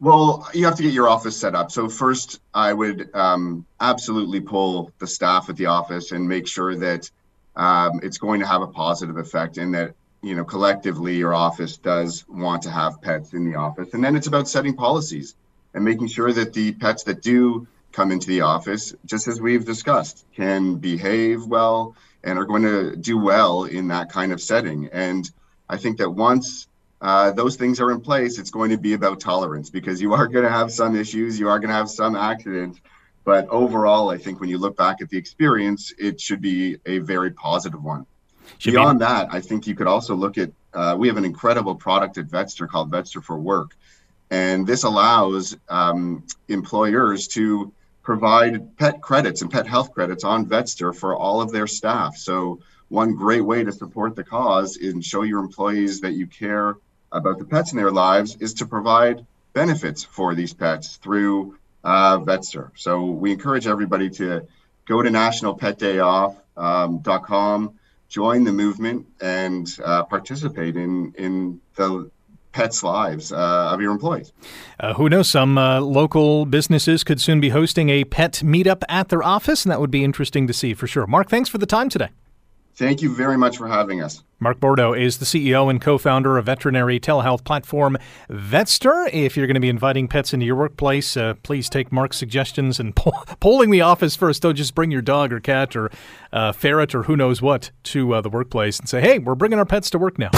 Well, 0.00 0.48
you 0.54 0.64
have 0.64 0.76
to 0.76 0.84
get 0.84 0.92
your 0.92 1.08
office 1.08 1.36
set 1.36 1.56
up. 1.56 1.72
So 1.72 1.88
first, 1.88 2.40
I 2.54 2.72
would 2.72 3.12
um, 3.14 3.66
absolutely 3.80 4.40
pull 4.40 4.92
the 5.00 5.08
staff 5.08 5.48
at 5.48 5.56
the 5.56 5.66
office 5.66 6.12
and 6.12 6.28
make 6.28 6.46
sure 6.46 6.76
that 6.76 7.10
um, 7.58 8.00
it's 8.02 8.18
going 8.18 8.40
to 8.40 8.46
have 8.46 8.62
a 8.62 8.66
positive 8.66 9.18
effect 9.18 9.58
in 9.58 9.72
that 9.72 9.94
you 10.22 10.34
know 10.34 10.44
collectively 10.44 11.16
your 11.16 11.34
office 11.34 11.76
does 11.76 12.24
want 12.28 12.62
to 12.62 12.70
have 12.70 13.02
pets 13.02 13.34
in 13.34 13.44
the 13.44 13.56
office. 13.56 13.92
And 13.92 14.02
then 14.02 14.16
it's 14.16 14.28
about 14.28 14.48
setting 14.48 14.74
policies 14.74 15.34
and 15.74 15.84
making 15.84 16.08
sure 16.08 16.32
that 16.32 16.54
the 16.54 16.72
pets 16.72 17.02
that 17.04 17.20
do 17.20 17.66
come 17.92 18.12
into 18.12 18.28
the 18.28 18.42
office 18.42 18.94
just 19.04 19.28
as 19.28 19.40
we've 19.40 19.64
discussed 19.64 20.24
can 20.34 20.76
behave 20.76 21.46
well 21.46 21.94
and 22.24 22.38
are 22.38 22.44
going 22.44 22.62
to 22.62 22.96
do 22.96 23.18
well 23.18 23.64
in 23.64 23.88
that 23.88 24.10
kind 24.10 24.32
of 24.32 24.40
setting. 24.40 24.88
And 24.92 25.30
i 25.68 25.76
think 25.76 25.98
that 25.98 26.10
once 26.10 26.68
uh, 27.00 27.30
those 27.30 27.54
things 27.56 27.80
are 27.80 27.92
in 27.92 28.00
place 28.00 28.38
it's 28.38 28.50
going 28.50 28.70
to 28.70 28.78
be 28.78 28.94
about 28.94 29.20
tolerance 29.20 29.70
because 29.70 30.00
you 30.00 30.14
are 30.14 30.26
going 30.26 30.44
to 30.44 30.50
have 30.50 30.72
some 30.72 30.96
issues 30.96 31.38
you 31.38 31.48
are 31.48 31.58
going 31.60 31.68
to 31.68 31.74
have 31.74 31.88
some 31.88 32.16
accidents 32.16 32.80
but 33.28 33.46
overall, 33.50 34.08
I 34.08 34.16
think 34.16 34.40
when 34.40 34.48
you 34.48 34.56
look 34.56 34.74
back 34.74 35.02
at 35.02 35.10
the 35.10 35.18
experience, 35.18 35.92
it 35.98 36.18
should 36.18 36.40
be 36.40 36.78
a 36.86 37.00
very 37.00 37.30
positive 37.30 37.84
one. 37.84 38.06
Should 38.56 38.70
Beyond 38.70 39.00
be. 39.00 39.04
that, 39.04 39.28
I 39.30 39.42
think 39.42 39.66
you 39.66 39.74
could 39.74 39.86
also 39.86 40.14
look 40.14 40.38
at 40.38 40.50
uh, 40.72 40.96
we 40.98 41.08
have 41.08 41.18
an 41.18 41.26
incredible 41.26 41.74
product 41.74 42.16
at 42.16 42.28
Vetster 42.28 42.66
called 42.66 42.90
Vetster 42.90 43.22
for 43.22 43.38
Work. 43.38 43.76
And 44.30 44.66
this 44.66 44.84
allows 44.84 45.54
um, 45.68 46.24
employers 46.48 47.28
to 47.28 47.70
provide 48.02 48.78
pet 48.78 49.02
credits 49.02 49.42
and 49.42 49.50
pet 49.50 49.66
health 49.66 49.92
credits 49.92 50.24
on 50.24 50.46
Vetster 50.46 50.96
for 50.96 51.14
all 51.14 51.42
of 51.42 51.52
their 51.52 51.66
staff. 51.66 52.16
So, 52.16 52.60
one 52.88 53.14
great 53.14 53.42
way 53.42 53.62
to 53.62 53.72
support 53.72 54.16
the 54.16 54.24
cause 54.24 54.78
and 54.78 55.04
show 55.04 55.20
your 55.20 55.40
employees 55.40 56.00
that 56.00 56.14
you 56.14 56.26
care 56.26 56.76
about 57.12 57.38
the 57.38 57.44
pets 57.44 57.72
in 57.72 57.76
their 57.76 57.90
lives 57.90 58.38
is 58.40 58.54
to 58.54 58.64
provide 58.64 59.26
benefits 59.52 60.02
for 60.02 60.34
these 60.34 60.54
pets 60.54 60.96
through 60.96 61.57
uh, 61.84 62.18
Vetster. 62.18 62.70
So 62.76 63.04
we 63.04 63.32
encourage 63.32 63.66
everybody 63.66 64.10
to 64.10 64.46
go 64.86 65.02
to 65.02 65.10
nationalpetdayoff.com, 65.10 67.64
um, 67.64 67.74
join 68.08 68.44
the 68.44 68.52
movement, 68.52 69.06
and 69.20 69.68
uh, 69.84 70.04
participate 70.04 70.76
in 70.76 71.12
in 71.16 71.60
the 71.76 72.10
pets' 72.52 72.82
lives 72.82 73.32
uh, 73.32 73.70
of 73.72 73.80
your 73.80 73.92
employees. 73.92 74.32
Uh, 74.80 74.94
who 74.94 75.08
knows? 75.08 75.28
Some 75.28 75.58
uh, 75.58 75.80
local 75.80 76.46
businesses 76.46 77.04
could 77.04 77.20
soon 77.20 77.40
be 77.40 77.50
hosting 77.50 77.90
a 77.90 78.04
pet 78.04 78.40
meetup 78.44 78.82
at 78.88 79.10
their 79.10 79.22
office, 79.22 79.64
and 79.64 79.70
that 79.70 79.80
would 79.80 79.90
be 79.90 80.02
interesting 80.02 80.46
to 80.46 80.52
see 80.52 80.74
for 80.74 80.86
sure. 80.86 81.06
Mark, 81.06 81.28
thanks 81.28 81.48
for 81.48 81.58
the 81.58 81.66
time 81.66 81.88
today. 81.88 82.08
Thank 82.78 83.02
you 83.02 83.12
very 83.12 83.36
much 83.36 83.56
for 83.56 83.66
having 83.66 84.00
us. 84.04 84.22
Mark 84.38 84.60
Bordo 84.60 84.92
is 84.92 85.18
the 85.18 85.24
CEO 85.24 85.68
and 85.68 85.80
co 85.80 85.98
founder 85.98 86.38
of 86.38 86.46
veterinary 86.46 87.00
telehealth 87.00 87.42
platform 87.42 87.98
Vetster. 88.30 89.12
If 89.12 89.36
you're 89.36 89.48
going 89.48 89.54
to 89.54 89.60
be 89.60 89.68
inviting 89.68 90.06
pets 90.06 90.32
into 90.32 90.46
your 90.46 90.54
workplace, 90.54 91.16
uh, 91.16 91.34
please 91.42 91.68
take 91.68 91.90
Mark's 91.90 92.18
suggestions 92.18 92.78
and 92.78 92.94
po- 92.94 93.24
polling 93.40 93.72
the 93.72 93.80
office 93.80 94.14
first. 94.14 94.42
Don't 94.42 94.54
just 94.54 94.76
bring 94.76 94.92
your 94.92 95.02
dog 95.02 95.32
or 95.32 95.40
cat 95.40 95.74
or 95.74 95.90
uh, 96.32 96.52
ferret 96.52 96.94
or 96.94 97.04
who 97.04 97.16
knows 97.16 97.40
what 97.40 97.70
to 97.82 98.14
uh, 98.14 98.20
the 98.20 98.28
workplace 98.28 98.78
and 98.78 98.88
say, 98.88 99.00
hey, 99.00 99.18
we're 99.18 99.34
bringing 99.34 99.58
our 99.58 99.64
pets 99.64 99.90
to 99.90 99.98
work 99.98 100.18
now. 100.18 100.30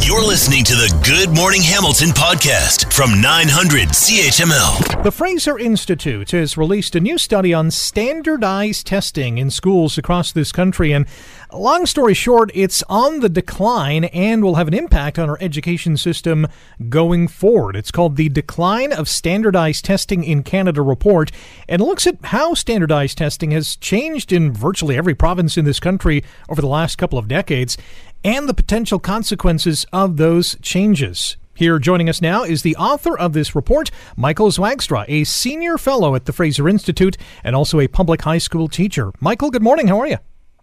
You're 0.00 0.24
listening 0.24 0.64
to 0.64 0.74
the 0.74 1.02
Good 1.04 1.34
Morning 1.34 1.62
Hamilton 1.62 2.10
podcast 2.10 2.92
from 2.92 3.20
900 3.20 3.88
CHML. 3.88 5.02
The 5.02 5.10
Fraser 5.10 5.58
Institute 5.58 6.30
has 6.30 6.56
released 6.56 6.94
a 6.94 7.00
new 7.00 7.18
study 7.18 7.52
on 7.52 7.70
standardized 7.70 8.86
testing 8.86 9.38
in 9.38 9.50
schools 9.50 9.98
across 9.98 10.32
this 10.32 10.52
country. 10.52 10.92
And 10.92 11.06
long 11.52 11.86
story 11.86 12.14
short, 12.14 12.50
it's 12.54 12.82
on 12.88 13.20
the 13.20 13.28
decline 13.28 14.04
and 14.04 14.42
will 14.42 14.54
have 14.56 14.68
an 14.68 14.74
impact 14.74 15.18
on 15.18 15.28
our 15.28 15.38
education 15.40 15.96
system 15.96 16.46
going 16.88 17.28
forward. 17.28 17.76
It's 17.76 17.90
called 17.90 18.16
the 18.16 18.28
Decline 18.28 18.92
of 18.92 19.08
Standardized 19.08 19.84
Testing 19.84 20.24
in 20.24 20.42
Canada 20.42 20.82
report, 20.82 21.30
and 21.68 21.82
looks 21.82 22.06
at 22.06 22.16
how 22.24 22.54
standardized 22.54 23.18
testing 23.18 23.50
has 23.50 23.76
changed 23.76 24.32
in 24.32 24.52
virtually 24.52 24.96
every 24.96 25.14
province 25.24 25.56
in 25.56 25.64
this 25.64 25.80
country 25.80 26.22
over 26.50 26.60
the 26.60 26.66
last 26.66 26.96
couple 26.96 27.18
of 27.18 27.28
decades 27.28 27.78
and 28.24 28.46
the 28.46 28.52
potential 28.52 28.98
consequences 28.98 29.86
of 29.90 30.18
those 30.18 30.54
changes. 30.60 31.38
Here 31.54 31.78
joining 31.78 32.10
us 32.10 32.20
now 32.20 32.44
is 32.44 32.60
the 32.60 32.76
author 32.76 33.18
of 33.18 33.32
this 33.32 33.54
report, 33.54 33.90
Michael 34.18 34.50
Zwaagstra, 34.50 35.06
a 35.08 35.24
senior 35.24 35.78
fellow 35.78 36.14
at 36.14 36.26
the 36.26 36.32
Fraser 36.34 36.68
Institute 36.68 37.16
and 37.42 37.56
also 37.56 37.80
a 37.80 37.88
public 37.88 38.20
high 38.20 38.36
school 38.36 38.68
teacher. 38.68 39.12
Michael, 39.18 39.50
good 39.50 39.62
morning. 39.62 39.88
How 39.88 39.98
are 39.98 40.08
you? 40.08 40.18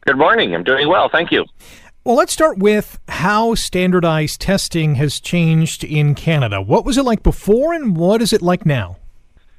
Good 0.05 0.19
morning. 0.19 0.53
I'm 0.53 0.63
doing 0.63 0.87
well. 0.87 1.09
Thank 1.09 1.31
you. 1.31 1.43
Well, 2.03 2.15
let's 2.15 2.31
start 2.31 2.59
with 2.59 2.99
how 3.07 3.55
standardized 3.55 4.41
testing 4.41 4.93
has 4.93 5.19
changed 5.19 5.83
in 5.83 6.13
Canada. 6.13 6.61
What 6.61 6.85
was 6.85 6.99
it 6.99 7.03
like 7.03 7.23
before 7.23 7.73
and 7.73 7.97
what 7.97 8.21
is 8.21 8.31
it 8.31 8.43
like 8.43 8.63
now? 8.63 8.97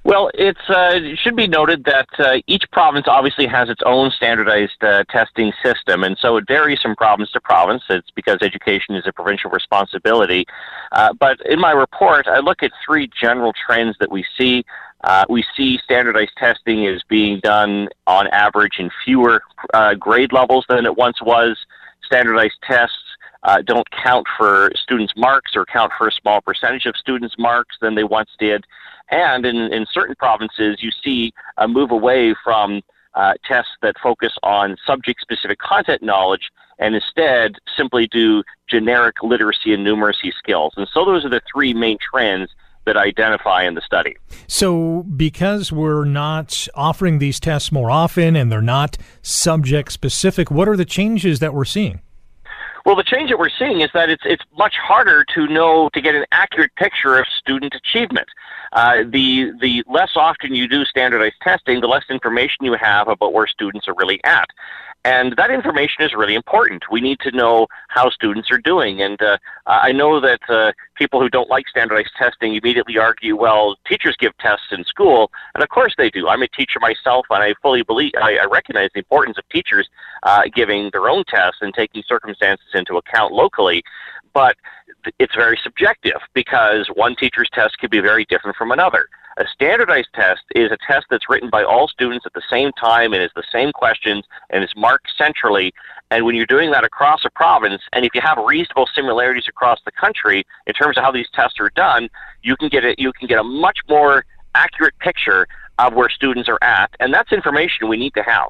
Well, 0.04 0.30
it's, 0.34 0.68
uh, 0.68 0.94
it 0.94 1.18
should 1.18 1.36
be 1.36 1.46
noted 1.46 1.84
that 1.84 2.08
uh, 2.18 2.38
each 2.48 2.64
province 2.72 3.06
obviously 3.06 3.46
has 3.46 3.68
its 3.68 3.82
own 3.86 4.10
standardized 4.10 4.82
uh, 4.82 5.04
testing 5.04 5.52
system, 5.62 6.02
and 6.02 6.18
so 6.18 6.36
it 6.38 6.44
varies 6.48 6.80
from 6.80 6.96
province 6.96 7.30
to 7.32 7.40
province. 7.40 7.84
It's 7.88 8.10
because 8.10 8.38
education 8.42 8.96
is 8.96 9.06
a 9.06 9.12
provincial 9.12 9.50
responsibility. 9.50 10.44
Uh, 10.90 11.12
but 11.12 11.38
in 11.46 11.60
my 11.60 11.70
report, 11.70 12.26
I 12.26 12.40
look 12.40 12.64
at 12.64 12.72
three 12.84 13.08
general 13.20 13.52
trends 13.52 13.96
that 14.00 14.10
we 14.10 14.24
see. 14.36 14.64
Uh, 15.04 15.24
we 15.28 15.44
see 15.56 15.78
standardized 15.84 16.32
testing 16.36 16.84
is 16.84 17.00
being 17.08 17.38
done 17.38 17.88
on 18.08 18.26
average 18.28 18.80
in 18.80 18.90
fewer 19.04 19.42
uh, 19.72 19.94
grade 19.94 20.32
levels 20.32 20.64
than 20.68 20.84
it 20.84 20.96
once 20.96 21.22
was 21.22 21.56
standardized 22.04 22.56
tests 22.64 22.96
uh, 23.44 23.60
don't 23.62 23.88
count 23.90 24.26
for 24.36 24.70
students' 24.76 25.12
marks 25.16 25.56
or 25.56 25.64
count 25.64 25.92
for 25.98 26.08
a 26.08 26.12
small 26.12 26.40
percentage 26.40 26.86
of 26.86 26.96
students' 26.96 27.34
marks 27.38 27.76
than 27.80 27.94
they 27.94 28.04
once 28.04 28.30
did. 28.38 28.64
And 29.10 29.44
in, 29.44 29.56
in 29.56 29.86
certain 29.92 30.14
provinces, 30.14 30.78
you 30.82 30.90
see 31.02 31.32
a 31.58 31.68
move 31.68 31.90
away 31.90 32.34
from 32.42 32.82
uh, 33.14 33.34
tests 33.46 33.72
that 33.82 33.94
focus 34.02 34.32
on 34.42 34.76
subject 34.86 35.20
specific 35.20 35.58
content 35.58 36.02
knowledge 36.02 36.50
and 36.78 36.94
instead 36.94 37.56
simply 37.76 38.06
do 38.06 38.42
generic 38.68 39.16
literacy 39.22 39.74
and 39.74 39.86
numeracy 39.86 40.32
skills. 40.36 40.72
And 40.76 40.88
so 40.92 41.04
those 41.04 41.24
are 41.24 41.28
the 41.28 41.42
three 41.52 41.74
main 41.74 41.98
trends 41.98 42.50
that 42.84 42.96
identify 42.96 43.62
in 43.62 43.74
the 43.74 43.80
study. 43.80 44.16
So, 44.48 45.04
because 45.04 45.70
we're 45.70 46.04
not 46.04 46.66
offering 46.74 47.18
these 47.18 47.38
tests 47.38 47.70
more 47.70 47.90
often 47.90 48.34
and 48.34 48.50
they're 48.50 48.60
not 48.60 48.98
subject 49.22 49.92
specific, 49.92 50.50
what 50.50 50.68
are 50.68 50.76
the 50.76 50.84
changes 50.84 51.38
that 51.38 51.54
we're 51.54 51.64
seeing? 51.64 52.00
Well, 52.84 52.96
the 52.96 53.04
change 53.04 53.30
that 53.30 53.38
we're 53.38 53.48
seeing 53.48 53.80
is 53.80 53.90
that 53.94 54.10
it's 54.10 54.22
it's 54.24 54.44
much 54.56 54.74
harder 54.76 55.24
to 55.34 55.46
know 55.46 55.88
to 55.94 56.00
get 56.00 56.14
an 56.14 56.24
accurate 56.32 56.74
picture 56.76 57.18
of 57.18 57.26
student 57.38 57.74
achievement. 57.74 58.28
Uh, 58.72 59.04
the 59.08 59.52
the 59.60 59.84
less 59.86 60.10
often 60.16 60.54
you 60.54 60.66
do 60.66 60.84
standardized 60.84 61.36
testing, 61.42 61.80
the 61.80 61.86
less 61.86 62.04
information 62.10 62.64
you 62.64 62.74
have 62.74 63.08
about 63.08 63.32
where 63.32 63.46
students 63.46 63.86
are 63.88 63.94
really 63.94 64.22
at. 64.24 64.48
And 65.04 65.34
that 65.36 65.50
information 65.50 66.04
is 66.04 66.14
really 66.14 66.36
important. 66.36 66.84
We 66.90 67.00
need 67.00 67.18
to 67.20 67.32
know 67.32 67.66
how 67.88 68.08
students 68.10 68.52
are 68.52 68.58
doing. 68.58 69.02
And 69.02 69.20
uh, 69.20 69.36
I 69.66 69.90
know 69.90 70.20
that 70.20 70.40
uh, 70.48 70.72
people 70.94 71.20
who 71.20 71.28
don't 71.28 71.50
like 71.50 71.66
standardized 71.66 72.12
testing 72.16 72.54
immediately 72.54 72.98
argue, 72.98 73.34
well, 73.36 73.76
teachers 73.86 74.14
give 74.16 74.36
tests 74.38 74.66
in 74.70 74.84
school. 74.84 75.32
And 75.54 75.62
of 75.62 75.70
course 75.70 75.94
they 75.98 76.08
do. 76.08 76.28
I'm 76.28 76.42
a 76.42 76.48
teacher 76.48 76.78
myself, 76.80 77.26
and 77.30 77.42
I 77.42 77.54
fully 77.60 77.82
believe, 77.82 78.12
I, 78.16 78.36
I 78.36 78.44
recognize 78.44 78.90
the 78.94 79.00
importance 79.00 79.38
of 79.38 79.48
teachers 79.48 79.88
uh, 80.22 80.42
giving 80.54 80.90
their 80.92 81.08
own 81.08 81.24
tests 81.26 81.58
and 81.62 81.74
taking 81.74 82.04
circumstances 82.06 82.68
into 82.72 82.96
account 82.96 83.32
locally. 83.32 83.82
But 84.32 84.56
it's 85.18 85.34
very 85.34 85.58
subjective 85.64 86.20
because 86.32 86.88
one 86.94 87.16
teacher's 87.16 87.48
test 87.52 87.78
could 87.78 87.90
be 87.90 88.00
very 88.00 88.24
different 88.26 88.56
from 88.56 88.70
another. 88.70 89.08
A 89.38 89.46
standardized 89.52 90.08
test 90.14 90.42
is 90.54 90.70
a 90.70 90.76
test 90.86 91.06
that's 91.10 91.28
written 91.28 91.48
by 91.48 91.62
all 91.64 91.88
students 91.88 92.26
at 92.26 92.34
the 92.34 92.42
same 92.50 92.70
time 92.72 93.12
and 93.12 93.22
is 93.22 93.30
the 93.34 93.44
same 93.50 93.72
questions 93.72 94.24
and 94.50 94.62
is 94.62 94.70
marked 94.76 95.10
centrally. 95.16 95.72
And 96.10 96.26
when 96.26 96.34
you're 96.34 96.46
doing 96.46 96.70
that 96.72 96.84
across 96.84 97.24
a 97.24 97.30
province, 97.30 97.82
and 97.92 98.04
if 98.04 98.14
you 98.14 98.20
have 98.20 98.36
reasonable 98.44 98.86
similarities 98.94 99.48
across 99.48 99.80
the 99.84 99.92
country 99.92 100.44
in 100.66 100.74
terms 100.74 100.98
of 100.98 101.04
how 101.04 101.10
these 101.10 101.28
tests 101.32 101.58
are 101.58 101.70
done, 101.70 102.08
you 102.42 102.56
can 102.56 102.68
get. 102.68 102.98
You 102.98 103.12
can 103.12 103.28
get 103.28 103.38
a 103.38 103.44
much 103.44 103.78
more 103.88 104.24
accurate 104.54 104.98
picture 104.98 105.46
of 105.78 105.94
where 105.94 106.10
students 106.10 106.48
are 106.48 106.58
at, 106.62 106.90
and 107.00 107.14
that's 107.14 107.32
information 107.32 107.88
we 107.88 107.96
need 107.96 108.12
to 108.14 108.22
have. 108.22 108.48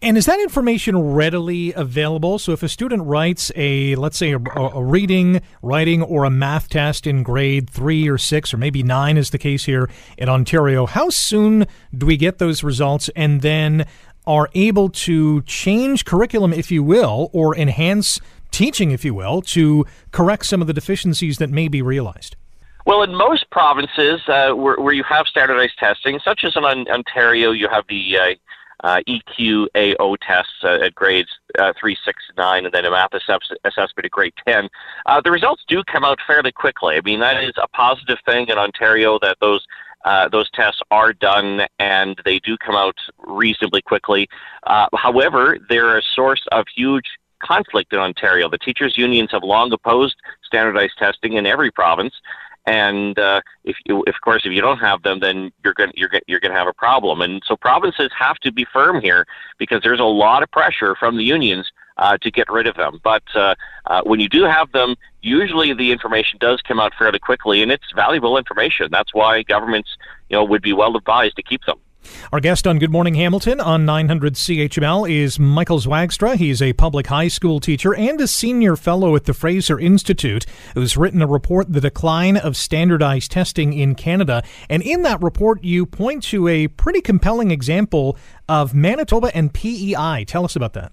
And 0.00 0.16
is 0.16 0.26
that 0.26 0.38
information 0.38 0.96
readily 0.96 1.72
available? 1.72 2.38
So 2.38 2.52
if 2.52 2.62
a 2.62 2.68
student 2.68 3.02
writes 3.02 3.50
a, 3.56 3.96
let's 3.96 4.16
say, 4.16 4.30
a, 4.30 4.38
a, 4.38 4.82
reading, 4.82 5.42
writing, 5.60 6.02
or 6.02 6.22
a 6.22 6.30
math 6.30 6.68
test 6.68 7.04
in 7.04 7.24
grade 7.24 7.68
three 7.68 8.08
or 8.08 8.16
six, 8.16 8.54
or 8.54 8.58
maybe 8.58 8.84
nine 8.84 9.16
is 9.16 9.30
the 9.30 9.38
case 9.38 9.64
here 9.64 9.90
in 10.16 10.28
Ontario, 10.28 10.86
how 10.86 11.10
soon 11.10 11.66
do 11.96 12.06
we 12.06 12.16
get 12.16 12.38
those 12.38 12.62
results 12.62 13.10
and 13.16 13.42
then 13.42 13.86
are 14.24 14.48
able 14.54 14.88
to 14.90 15.42
change 15.42 16.04
curriculum, 16.04 16.52
if 16.52 16.70
you 16.70 16.84
will, 16.84 17.28
or 17.32 17.56
enhance 17.56 18.20
teaching, 18.52 18.92
if 18.92 19.04
you 19.04 19.14
will, 19.14 19.42
to 19.42 19.84
correct 20.12 20.46
some 20.46 20.60
of 20.60 20.68
the 20.68 20.72
deficiencies 20.72 21.38
that 21.38 21.50
may 21.50 21.66
be 21.66 21.82
realized? 21.82 22.36
Well, 22.86 23.02
in 23.02 23.14
most 23.14 23.50
provinces 23.50 24.20
uh, 24.28 24.52
where, 24.52 24.76
where, 24.76 24.94
you 24.94 25.04
have 25.04 25.26
standardized 25.26 25.76
testing, 25.78 26.20
such 26.24 26.44
as 26.44 26.56
in 26.56 26.64
Ontario, 26.64 27.50
you 27.50 27.68
have 27.68 27.84
the 27.88 28.16
uh, 28.16 28.34
uh, 28.84 29.00
EQAO 29.08 30.16
tests 30.20 30.52
uh, 30.62 30.78
at 30.82 30.94
grades 30.94 31.30
uh, 31.58 31.72
3, 31.78 31.96
6, 32.04 32.22
9, 32.36 32.64
and 32.64 32.74
then 32.74 32.84
a 32.84 32.90
math 32.90 33.12
assessment 33.12 34.04
at 34.04 34.10
grade 34.10 34.34
10. 34.46 34.68
Uh, 35.06 35.20
the 35.20 35.30
results 35.30 35.62
do 35.68 35.82
come 35.84 36.04
out 36.04 36.18
fairly 36.26 36.52
quickly. 36.52 36.96
I 36.96 37.00
mean, 37.00 37.20
that 37.20 37.42
is 37.42 37.54
a 37.56 37.68
positive 37.68 38.18
thing 38.24 38.48
in 38.48 38.58
Ontario 38.58 39.18
that 39.20 39.38
those 39.40 39.66
uh, 40.04 40.28
those 40.28 40.48
tests 40.52 40.80
are 40.92 41.12
done 41.12 41.66
and 41.80 42.20
they 42.24 42.38
do 42.38 42.56
come 42.56 42.76
out 42.76 42.96
reasonably 43.26 43.82
quickly. 43.82 44.28
Uh, 44.64 44.86
however, 44.94 45.58
they're 45.68 45.98
a 45.98 46.02
source 46.14 46.46
of 46.52 46.66
huge 46.74 47.06
conflict 47.40 47.92
in 47.92 47.98
Ontario. 47.98 48.48
The 48.48 48.58
teachers' 48.58 48.96
unions 48.96 49.30
have 49.32 49.42
long 49.42 49.72
opposed 49.72 50.16
standardized 50.44 50.96
testing 50.98 51.34
in 51.34 51.46
every 51.46 51.70
province, 51.70 52.14
and 52.68 53.18
uh, 53.18 53.40
if 53.64 53.76
you, 53.86 54.04
of 54.06 54.14
course, 54.22 54.42
if 54.44 54.52
you 54.52 54.60
don't 54.60 54.78
have 54.78 55.02
them, 55.02 55.20
then 55.20 55.50
you're 55.64 55.72
going 55.72 55.90
you're 55.94 56.10
you're 56.26 56.38
going 56.38 56.52
to 56.52 56.58
have 56.58 56.68
a 56.68 56.74
problem. 56.74 57.22
And 57.22 57.42
so 57.46 57.56
provinces 57.56 58.10
have 58.18 58.36
to 58.40 58.52
be 58.52 58.66
firm 58.70 59.00
here 59.00 59.26
because 59.58 59.80
there's 59.82 60.00
a 60.00 60.04
lot 60.04 60.42
of 60.42 60.50
pressure 60.50 60.94
from 60.94 61.16
the 61.16 61.24
unions 61.24 61.72
uh, 61.96 62.18
to 62.18 62.30
get 62.30 62.50
rid 62.50 62.66
of 62.66 62.76
them. 62.76 63.00
But 63.02 63.22
uh, 63.34 63.54
uh, 63.86 64.02
when 64.04 64.20
you 64.20 64.28
do 64.28 64.44
have 64.44 64.70
them, 64.72 64.96
usually 65.22 65.72
the 65.72 65.90
information 65.90 66.38
does 66.40 66.60
come 66.60 66.78
out 66.78 66.92
fairly 66.98 67.18
quickly, 67.18 67.62
and 67.62 67.72
it's 67.72 67.90
valuable 67.94 68.36
information. 68.36 68.88
That's 68.90 69.14
why 69.14 69.42
governments, 69.44 69.96
you 70.28 70.36
know, 70.36 70.44
would 70.44 70.62
be 70.62 70.74
well 70.74 70.94
advised 70.94 71.36
to 71.36 71.42
keep 71.42 71.64
them. 71.64 71.78
Our 72.32 72.40
guest 72.40 72.66
on 72.66 72.78
Good 72.78 72.92
Morning 72.92 73.14
Hamilton 73.14 73.60
on 73.60 73.86
900 73.86 74.34
CHML 74.34 75.10
is 75.10 75.38
Michael 75.38 75.78
Zwaagstra. 75.78 76.36
He's 76.36 76.60
a 76.60 76.72
public 76.74 77.06
high 77.06 77.28
school 77.28 77.60
teacher 77.60 77.94
and 77.94 78.20
a 78.20 78.26
senior 78.26 78.76
fellow 78.76 79.16
at 79.16 79.24
the 79.24 79.34
Fraser 79.34 79.78
Institute 79.78 80.44
who's 80.74 80.96
written 80.96 81.22
a 81.22 81.26
report, 81.26 81.72
The 81.72 81.80
Decline 81.80 82.36
of 82.36 82.56
Standardized 82.56 83.30
Testing 83.30 83.72
in 83.72 83.94
Canada. 83.94 84.42
And 84.68 84.82
in 84.82 85.02
that 85.02 85.22
report, 85.22 85.64
you 85.64 85.86
point 85.86 86.22
to 86.24 86.48
a 86.48 86.68
pretty 86.68 87.00
compelling 87.00 87.50
example 87.50 88.18
of 88.48 88.74
Manitoba 88.74 89.34
and 89.34 89.52
PEI. 89.52 90.24
Tell 90.26 90.44
us 90.44 90.56
about 90.56 90.74
that. 90.74 90.92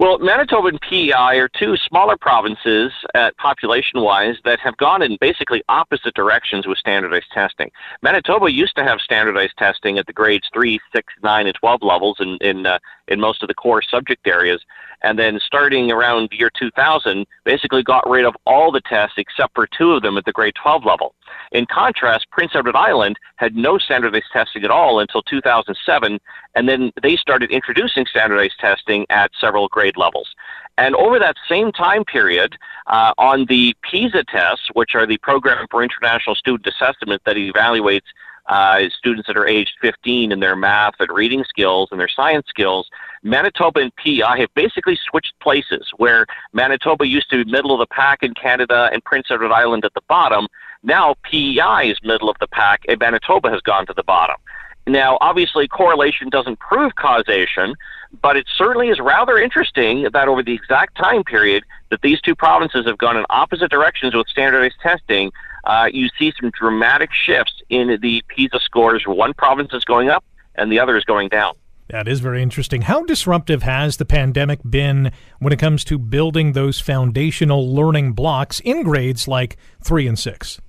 Well, 0.00 0.18
Manitoba 0.18 0.68
and 0.68 0.80
PEI 0.80 1.38
are 1.40 1.50
two 1.50 1.76
smaller 1.76 2.16
provinces, 2.16 2.90
uh, 3.14 3.32
population 3.36 4.00
wise, 4.00 4.36
that 4.46 4.58
have 4.60 4.74
gone 4.78 5.02
in 5.02 5.18
basically 5.20 5.62
opposite 5.68 6.14
directions 6.14 6.66
with 6.66 6.78
standardized 6.78 7.30
testing. 7.34 7.70
Manitoba 8.00 8.50
used 8.50 8.74
to 8.76 8.82
have 8.82 9.02
standardized 9.02 9.58
testing 9.58 9.98
at 9.98 10.06
the 10.06 10.14
grades 10.14 10.48
3, 10.54 10.80
6, 10.90 11.14
9, 11.22 11.46
and 11.46 11.54
12 11.54 11.82
levels 11.82 12.16
in, 12.18 12.38
in, 12.40 12.64
uh, 12.64 12.78
in 13.08 13.20
most 13.20 13.42
of 13.42 13.48
the 13.48 13.54
core 13.54 13.82
subject 13.82 14.26
areas 14.26 14.62
and 15.02 15.18
then 15.18 15.40
starting 15.44 15.90
around 15.90 16.28
year 16.32 16.50
2000, 16.58 17.26
basically 17.44 17.82
got 17.82 18.08
rid 18.08 18.24
of 18.24 18.34
all 18.46 18.70
the 18.70 18.80
tests 18.82 19.14
except 19.16 19.54
for 19.54 19.66
two 19.66 19.92
of 19.92 20.02
them 20.02 20.16
at 20.16 20.24
the 20.24 20.32
grade 20.32 20.54
12 20.60 20.84
level. 20.84 21.14
In 21.52 21.66
contrast, 21.66 22.30
Prince 22.30 22.52
Edward 22.54 22.76
Island 22.76 23.18
had 23.36 23.56
no 23.56 23.78
standardized 23.78 24.26
testing 24.32 24.64
at 24.64 24.70
all 24.70 25.00
until 25.00 25.22
2007, 25.22 26.18
and 26.54 26.68
then 26.68 26.92
they 27.02 27.16
started 27.16 27.50
introducing 27.50 28.06
standardized 28.06 28.58
testing 28.58 29.06
at 29.10 29.30
several 29.40 29.68
grade 29.68 29.96
levels. 29.96 30.28
And 30.78 30.94
over 30.94 31.18
that 31.18 31.36
same 31.48 31.72
time 31.72 32.04
period, 32.04 32.56
uh, 32.86 33.12
on 33.18 33.46
the 33.46 33.74
PISA 33.82 34.24
tests, 34.24 34.68
which 34.72 34.94
are 34.94 35.06
the 35.06 35.18
Program 35.18 35.66
for 35.70 35.82
International 35.82 36.34
Student 36.34 36.66
Assessment 36.66 37.22
that 37.26 37.36
evaluates 37.36 38.06
uh, 38.48 38.88
students 38.96 39.26
that 39.26 39.36
are 39.36 39.46
aged 39.46 39.74
15 39.80 40.32
in 40.32 40.40
their 40.40 40.56
math 40.56 40.94
and 40.98 41.10
reading 41.12 41.44
skills 41.44 41.88
and 41.90 42.00
their 42.00 42.08
science 42.08 42.46
skills, 42.48 42.88
Manitoba 43.22 43.80
and 43.80 43.94
PEI 43.96 44.40
have 44.40 44.54
basically 44.54 44.98
switched 45.08 45.34
places 45.40 45.90
where 45.98 46.26
Manitoba 46.52 47.06
used 47.06 47.28
to 47.30 47.44
be 47.44 47.50
middle 47.50 47.72
of 47.72 47.78
the 47.78 47.94
pack 47.94 48.22
in 48.22 48.32
Canada 48.34 48.88
and 48.92 49.04
Prince 49.04 49.26
Edward 49.30 49.52
Island 49.52 49.84
at 49.84 49.92
the 49.94 50.00
bottom. 50.08 50.46
Now 50.82 51.14
PEI 51.24 51.90
is 51.90 51.98
middle 52.02 52.30
of 52.30 52.36
the 52.40 52.48
pack 52.48 52.82
and 52.88 52.98
Manitoba 52.98 53.50
has 53.50 53.60
gone 53.60 53.86
to 53.86 53.92
the 53.94 54.02
bottom. 54.02 54.36
Now, 54.86 55.18
obviously, 55.20 55.68
correlation 55.68 56.30
doesn't 56.30 56.58
prove 56.58 56.94
causation, 56.94 57.74
but 58.22 58.36
it 58.36 58.46
certainly 58.56 58.88
is 58.88 58.98
rather 58.98 59.38
interesting 59.38 60.08
that 60.12 60.26
over 60.26 60.42
the 60.42 60.54
exact 60.54 60.96
time 60.96 61.22
period 61.22 61.64
that 61.90 62.00
these 62.00 62.20
two 62.20 62.34
provinces 62.34 62.86
have 62.86 62.98
gone 62.98 63.16
in 63.16 63.24
opposite 63.30 63.70
directions 63.70 64.14
with 64.14 64.26
standardized 64.26 64.80
testing, 64.82 65.30
uh, 65.64 65.88
you 65.92 66.08
see 66.18 66.32
some 66.40 66.50
dramatic 66.50 67.10
shifts 67.12 67.62
in 67.68 67.98
the 68.00 68.24
PISA 68.28 68.58
scores. 68.60 69.04
One 69.06 69.34
province 69.34 69.72
is 69.74 69.84
going 69.84 70.08
up 70.08 70.24
and 70.54 70.72
the 70.72 70.80
other 70.80 70.96
is 70.96 71.04
going 71.04 71.28
down. 71.28 71.54
That 71.90 72.06
is 72.06 72.20
very 72.20 72.40
interesting. 72.40 72.82
How 72.82 73.02
disruptive 73.02 73.64
has 73.64 73.96
the 73.96 74.04
pandemic 74.04 74.60
been 74.68 75.10
when 75.40 75.52
it 75.52 75.58
comes 75.58 75.82
to 75.84 75.98
building 75.98 76.52
those 76.52 76.78
foundational 76.78 77.74
learning 77.74 78.12
blocks 78.12 78.60
in 78.60 78.84
grades 78.84 79.26
like 79.26 79.56
three 79.82 80.06
and 80.06 80.16
six? 80.16 80.60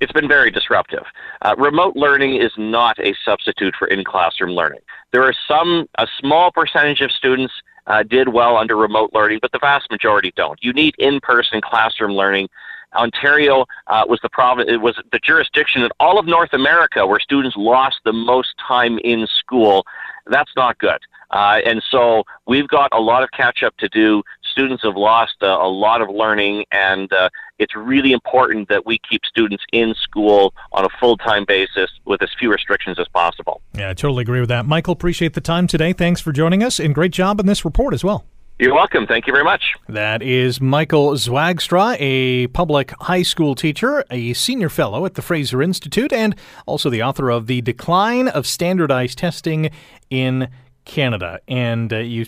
It's 0.00 0.10
been 0.10 0.26
very 0.26 0.50
disruptive. 0.50 1.04
Uh, 1.42 1.54
remote 1.56 1.94
learning 1.94 2.42
is 2.42 2.50
not 2.58 2.98
a 2.98 3.14
substitute 3.24 3.74
for 3.78 3.86
in 3.86 4.02
classroom 4.02 4.50
learning. 4.50 4.80
There 5.12 5.22
are 5.22 5.34
some, 5.46 5.88
a 5.96 6.08
small 6.18 6.50
percentage 6.50 7.00
of 7.02 7.12
students 7.12 7.54
uh, 7.86 8.02
did 8.02 8.30
well 8.30 8.56
under 8.56 8.76
remote 8.76 9.10
learning, 9.14 9.38
but 9.40 9.52
the 9.52 9.60
vast 9.60 9.88
majority 9.92 10.32
don't. 10.34 10.58
You 10.60 10.72
need 10.72 10.96
in 10.98 11.20
person 11.20 11.60
classroom 11.60 12.12
learning. 12.12 12.48
Ontario 12.94 13.66
uh, 13.86 14.04
was 14.08 14.20
the 14.22 14.28
province, 14.28 14.68
it 14.70 14.80
was 14.80 15.00
the 15.12 15.18
jurisdiction 15.18 15.82
in 15.82 15.90
all 16.00 16.18
of 16.18 16.26
North 16.26 16.52
America 16.52 17.06
where 17.06 17.20
students 17.20 17.56
lost 17.56 17.98
the 18.04 18.12
most 18.12 18.54
time 18.66 18.98
in 19.04 19.26
school. 19.26 19.86
That's 20.26 20.50
not 20.56 20.78
good. 20.78 20.98
Uh, 21.30 21.60
and 21.66 21.82
so 21.90 22.22
we've 22.46 22.68
got 22.68 22.88
a 22.92 23.00
lot 23.00 23.22
of 23.22 23.30
catch 23.32 23.62
up 23.62 23.76
to 23.78 23.88
do. 23.88 24.22
Students 24.52 24.84
have 24.84 24.96
lost 24.96 25.34
uh, 25.42 25.46
a 25.46 25.68
lot 25.68 26.00
of 26.00 26.08
learning, 26.08 26.64
and 26.70 27.12
uh, 27.12 27.28
it's 27.58 27.74
really 27.74 28.12
important 28.12 28.68
that 28.68 28.86
we 28.86 29.00
keep 29.08 29.24
students 29.24 29.64
in 29.72 29.94
school 29.94 30.54
on 30.72 30.84
a 30.84 30.88
full 31.00 31.16
time 31.16 31.44
basis 31.46 31.90
with 32.04 32.22
as 32.22 32.30
few 32.38 32.52
restrictions 32.52 32.98
as 32.98 33.08
possible. 33.08 33.60
Yeah, 33.74 33.90
I 33.90 33.94
totally 33.94 34.22
agree 34.22 34.40
with 34.40 34.48
that. 34.50 34.64
Michael, 34.64 34.92
appreciate 34.92 35.34
the 35.34 35.40
time 35.40 35.66
today. 35.66 35.92
Thanks 35.92 36.20
for 36.20 36.32
joining 36.32 36.62
us, 36.62 36.78
and 36.78 36.94
great 36.94 37.12
job 37.12 37.40
in 37.40 37.46
this 37.46 37.64
report 37.64 37.94
as 37.94 38.04
well. 38.04 38.24
You're 38.56 38.74
welcome. 38.74 39.08
Thank 39.08 39.26
you 39.26 39.32
very 39.32 39.42
much. 39.42 39.74
That 39.88 40.22
is 40.22 40.60
Michael 40.60 41.10
Zwaagstra, 41.14 41.96
a 41.98 42.46
public 42.48 42.92
high 43.00 43.22
school 43.22 43.56
teacher, 43.56 44.04
a 44.12 44.32
senior 44.32 44.68
fellow 44.68 45.04
at 45.04 45.14
the 45.14 45.22
Fraser 45.22 45.60
Institute, 45.60 46.12
and 46.12 46.36
also 46.64 46.88
the 46.88 47.02
author 47.02 47.30
of 47.30 47.48
The 47.48 47.62
Decline 47.62 48.28
of 48.28 48.46
Standardized 48.46 49.18
Testing 49.18 49.70
in 50.08 50.48
Canada. 50.84 51.40
And 51.48 51.92
uh, 51.92 51.98
you 51.98 52.26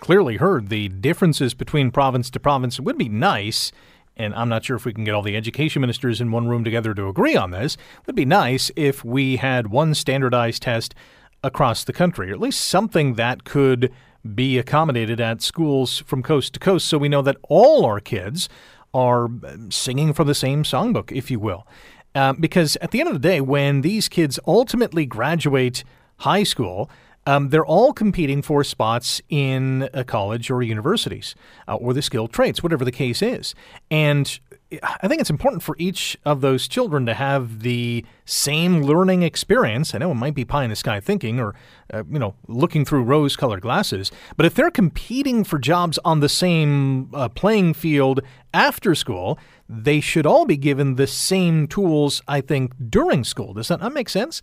clearly 0.00 0.38
heard 0.38 0.70
the 0.70 0.88
differences 0.88 1.54
between 1.54 1.92
province 1.92 2.30
to 2.30 2.40
province. 2.40 2.80
It 2.80 2.82
would 2.82 2.98
be 2.98 3.08
nice. 3.08 3.70
And 4.16 4.34
I'm 4.34 4.48
not 4.48 4.64
sure 4.64 4.74
if 4.74 4.84
we 4.84 4.92
can 4.92 5.04
get 5.04 5.14
all 5.14 5.22
the 5.22 5.36
education 5.36 5.82
ministers 5.82 6.20
in 6.20 6.32
one 6.32 6.48
room 6.48 6.64
together 6.64 6.94
to 6.94 7.06
agree 7.06 7.36
on 7.36 7.52
this. 7.52 7.74
It 7.74 8.06
would 8.08 8.16
be 8.16 8.24
nice 8.24 8.72
if 8.74 9.04
we 9.04 9.36
had 9.36 9.68
one 9.68 9.94
standardized 9.94 10.62
test 10.62 10.96
across 11.44 11.84
the 11.84 11.92
country, 11.92 12.30
or 12.30 12.34
at 12.34 12.40
least 12.40 12.64
something 12.64 13.14
that 13.14 13.44
could 13.44 13.92
be 14.34 14.58
accommodated 14.58 15.20
at 15.20 15.42
schools 15.42 15.98
from 16.06 16.22
coast 16.22 16.54
to 16.54 16.60
coast 16.60 16.88
so 16.88 16.98
we 16.98 17.08
know 17.08 17.22
that 17.22 17.36
all 17.48 17.84
our 17.84 18.00
kids 18.00 18.48
are 18.92 19.28
singing 19.70 20.12
from 20.12 20.26
the 20.26 20.34
same 20.34 20.62
songbook, 20.62 21.12
if 21.12 21.30
you 21.30 21.38
will. 21.38 21.66
Uh, 22.14 22.32
because 22.32 22.76
at 22.76 22.92
the 22.92 23.00
end 23.00 23.08
of 23.08 23.14
the 23.14 23.28
day, 23.28 23.40
when 23.40 23.80
these 23.80 24.08
kids 24.08 24.38
ultimately 24.46 25.04
graduate 25.04 25.82
high 26.18 26.44
school, 26.44 26.88
um, 27.26 27.48
they're 27.48 27.66
all 27.66 27.92
competing 27.92 28.42
for 28.42 28.62
spots 28.62 29.20
in 29.28 29.88
a 29.92 30.04
college 30.04 30.50
or 30.50 30.62
universities 30.62 31.34
uh, 31.66 31.74
or 31.74 31.92
the 31.92 32.02
skilled 32.02 32.32
trades, 32.32 32.62
whatever 32.62 32.84
the 32.84 32.92
case 32.92 33.22
is. 33.22 33.54
And 33.90 34.38
I 34.82 35.08
think 35.08 35.20
it's 35.20 35.30
important 35.30 35.62
for 35.62 35.76
each 35.78 36.16
of 36.24 36.40
those 36.40 36.68
children 36.68 37.06
to 37.06 37.14
have 37.14 37.60
the 37.60 38.04
same 38.24 38.82
learning 38.82 39.22
experience. 39.22 39.94
I 39.94 39.98
know 39.98 40.10
it 40.10 40.14
might 40.14 40.34
be 40.34 40.44
pie 40.44 40.64
in 40.64 40.70
the 40.70 40.76
sky 40.76 41.00
thinking 41.00 41.40
or, 41.40 41.54
uh, 41.92 42.04
you 42.10 42.18
know, 42.18 42.34
looking 42.48 42.84
through 42.84 43.02
rose 43.04 43.36
colored 43.36 43.60
glasses, 43.60 44.10
but 44.36 44.46
if 44.46 44.54
they're 44.54 44.70
competing 44.70 45.44
for 45.44 45.58
jobs 45.58 45.98
on 46.04 46.20
the 46.20 46.28
same 46.28 47.14
uh, 47.14 47.28
playing 47.28 47.74
field 47.74 48.20
after 48.52 48.94
school, 48.94 49.38
they 49.68 50.00
should 50.00 50.26
all 50.26 50.44
be 50.46 50.56
given 50.56 50.96
the 50.96 51.06
same 51.06 51.66
tools, 51.66 52.22
I 52.28 52.40
think, 52.40 52.72
during 52.90 53.24
school. 53.24 53.54
Does 53.54 53.68
that 53.68 53.80
not 53.80 53.94
make 53.94 54.08
sense? 54.08 54.42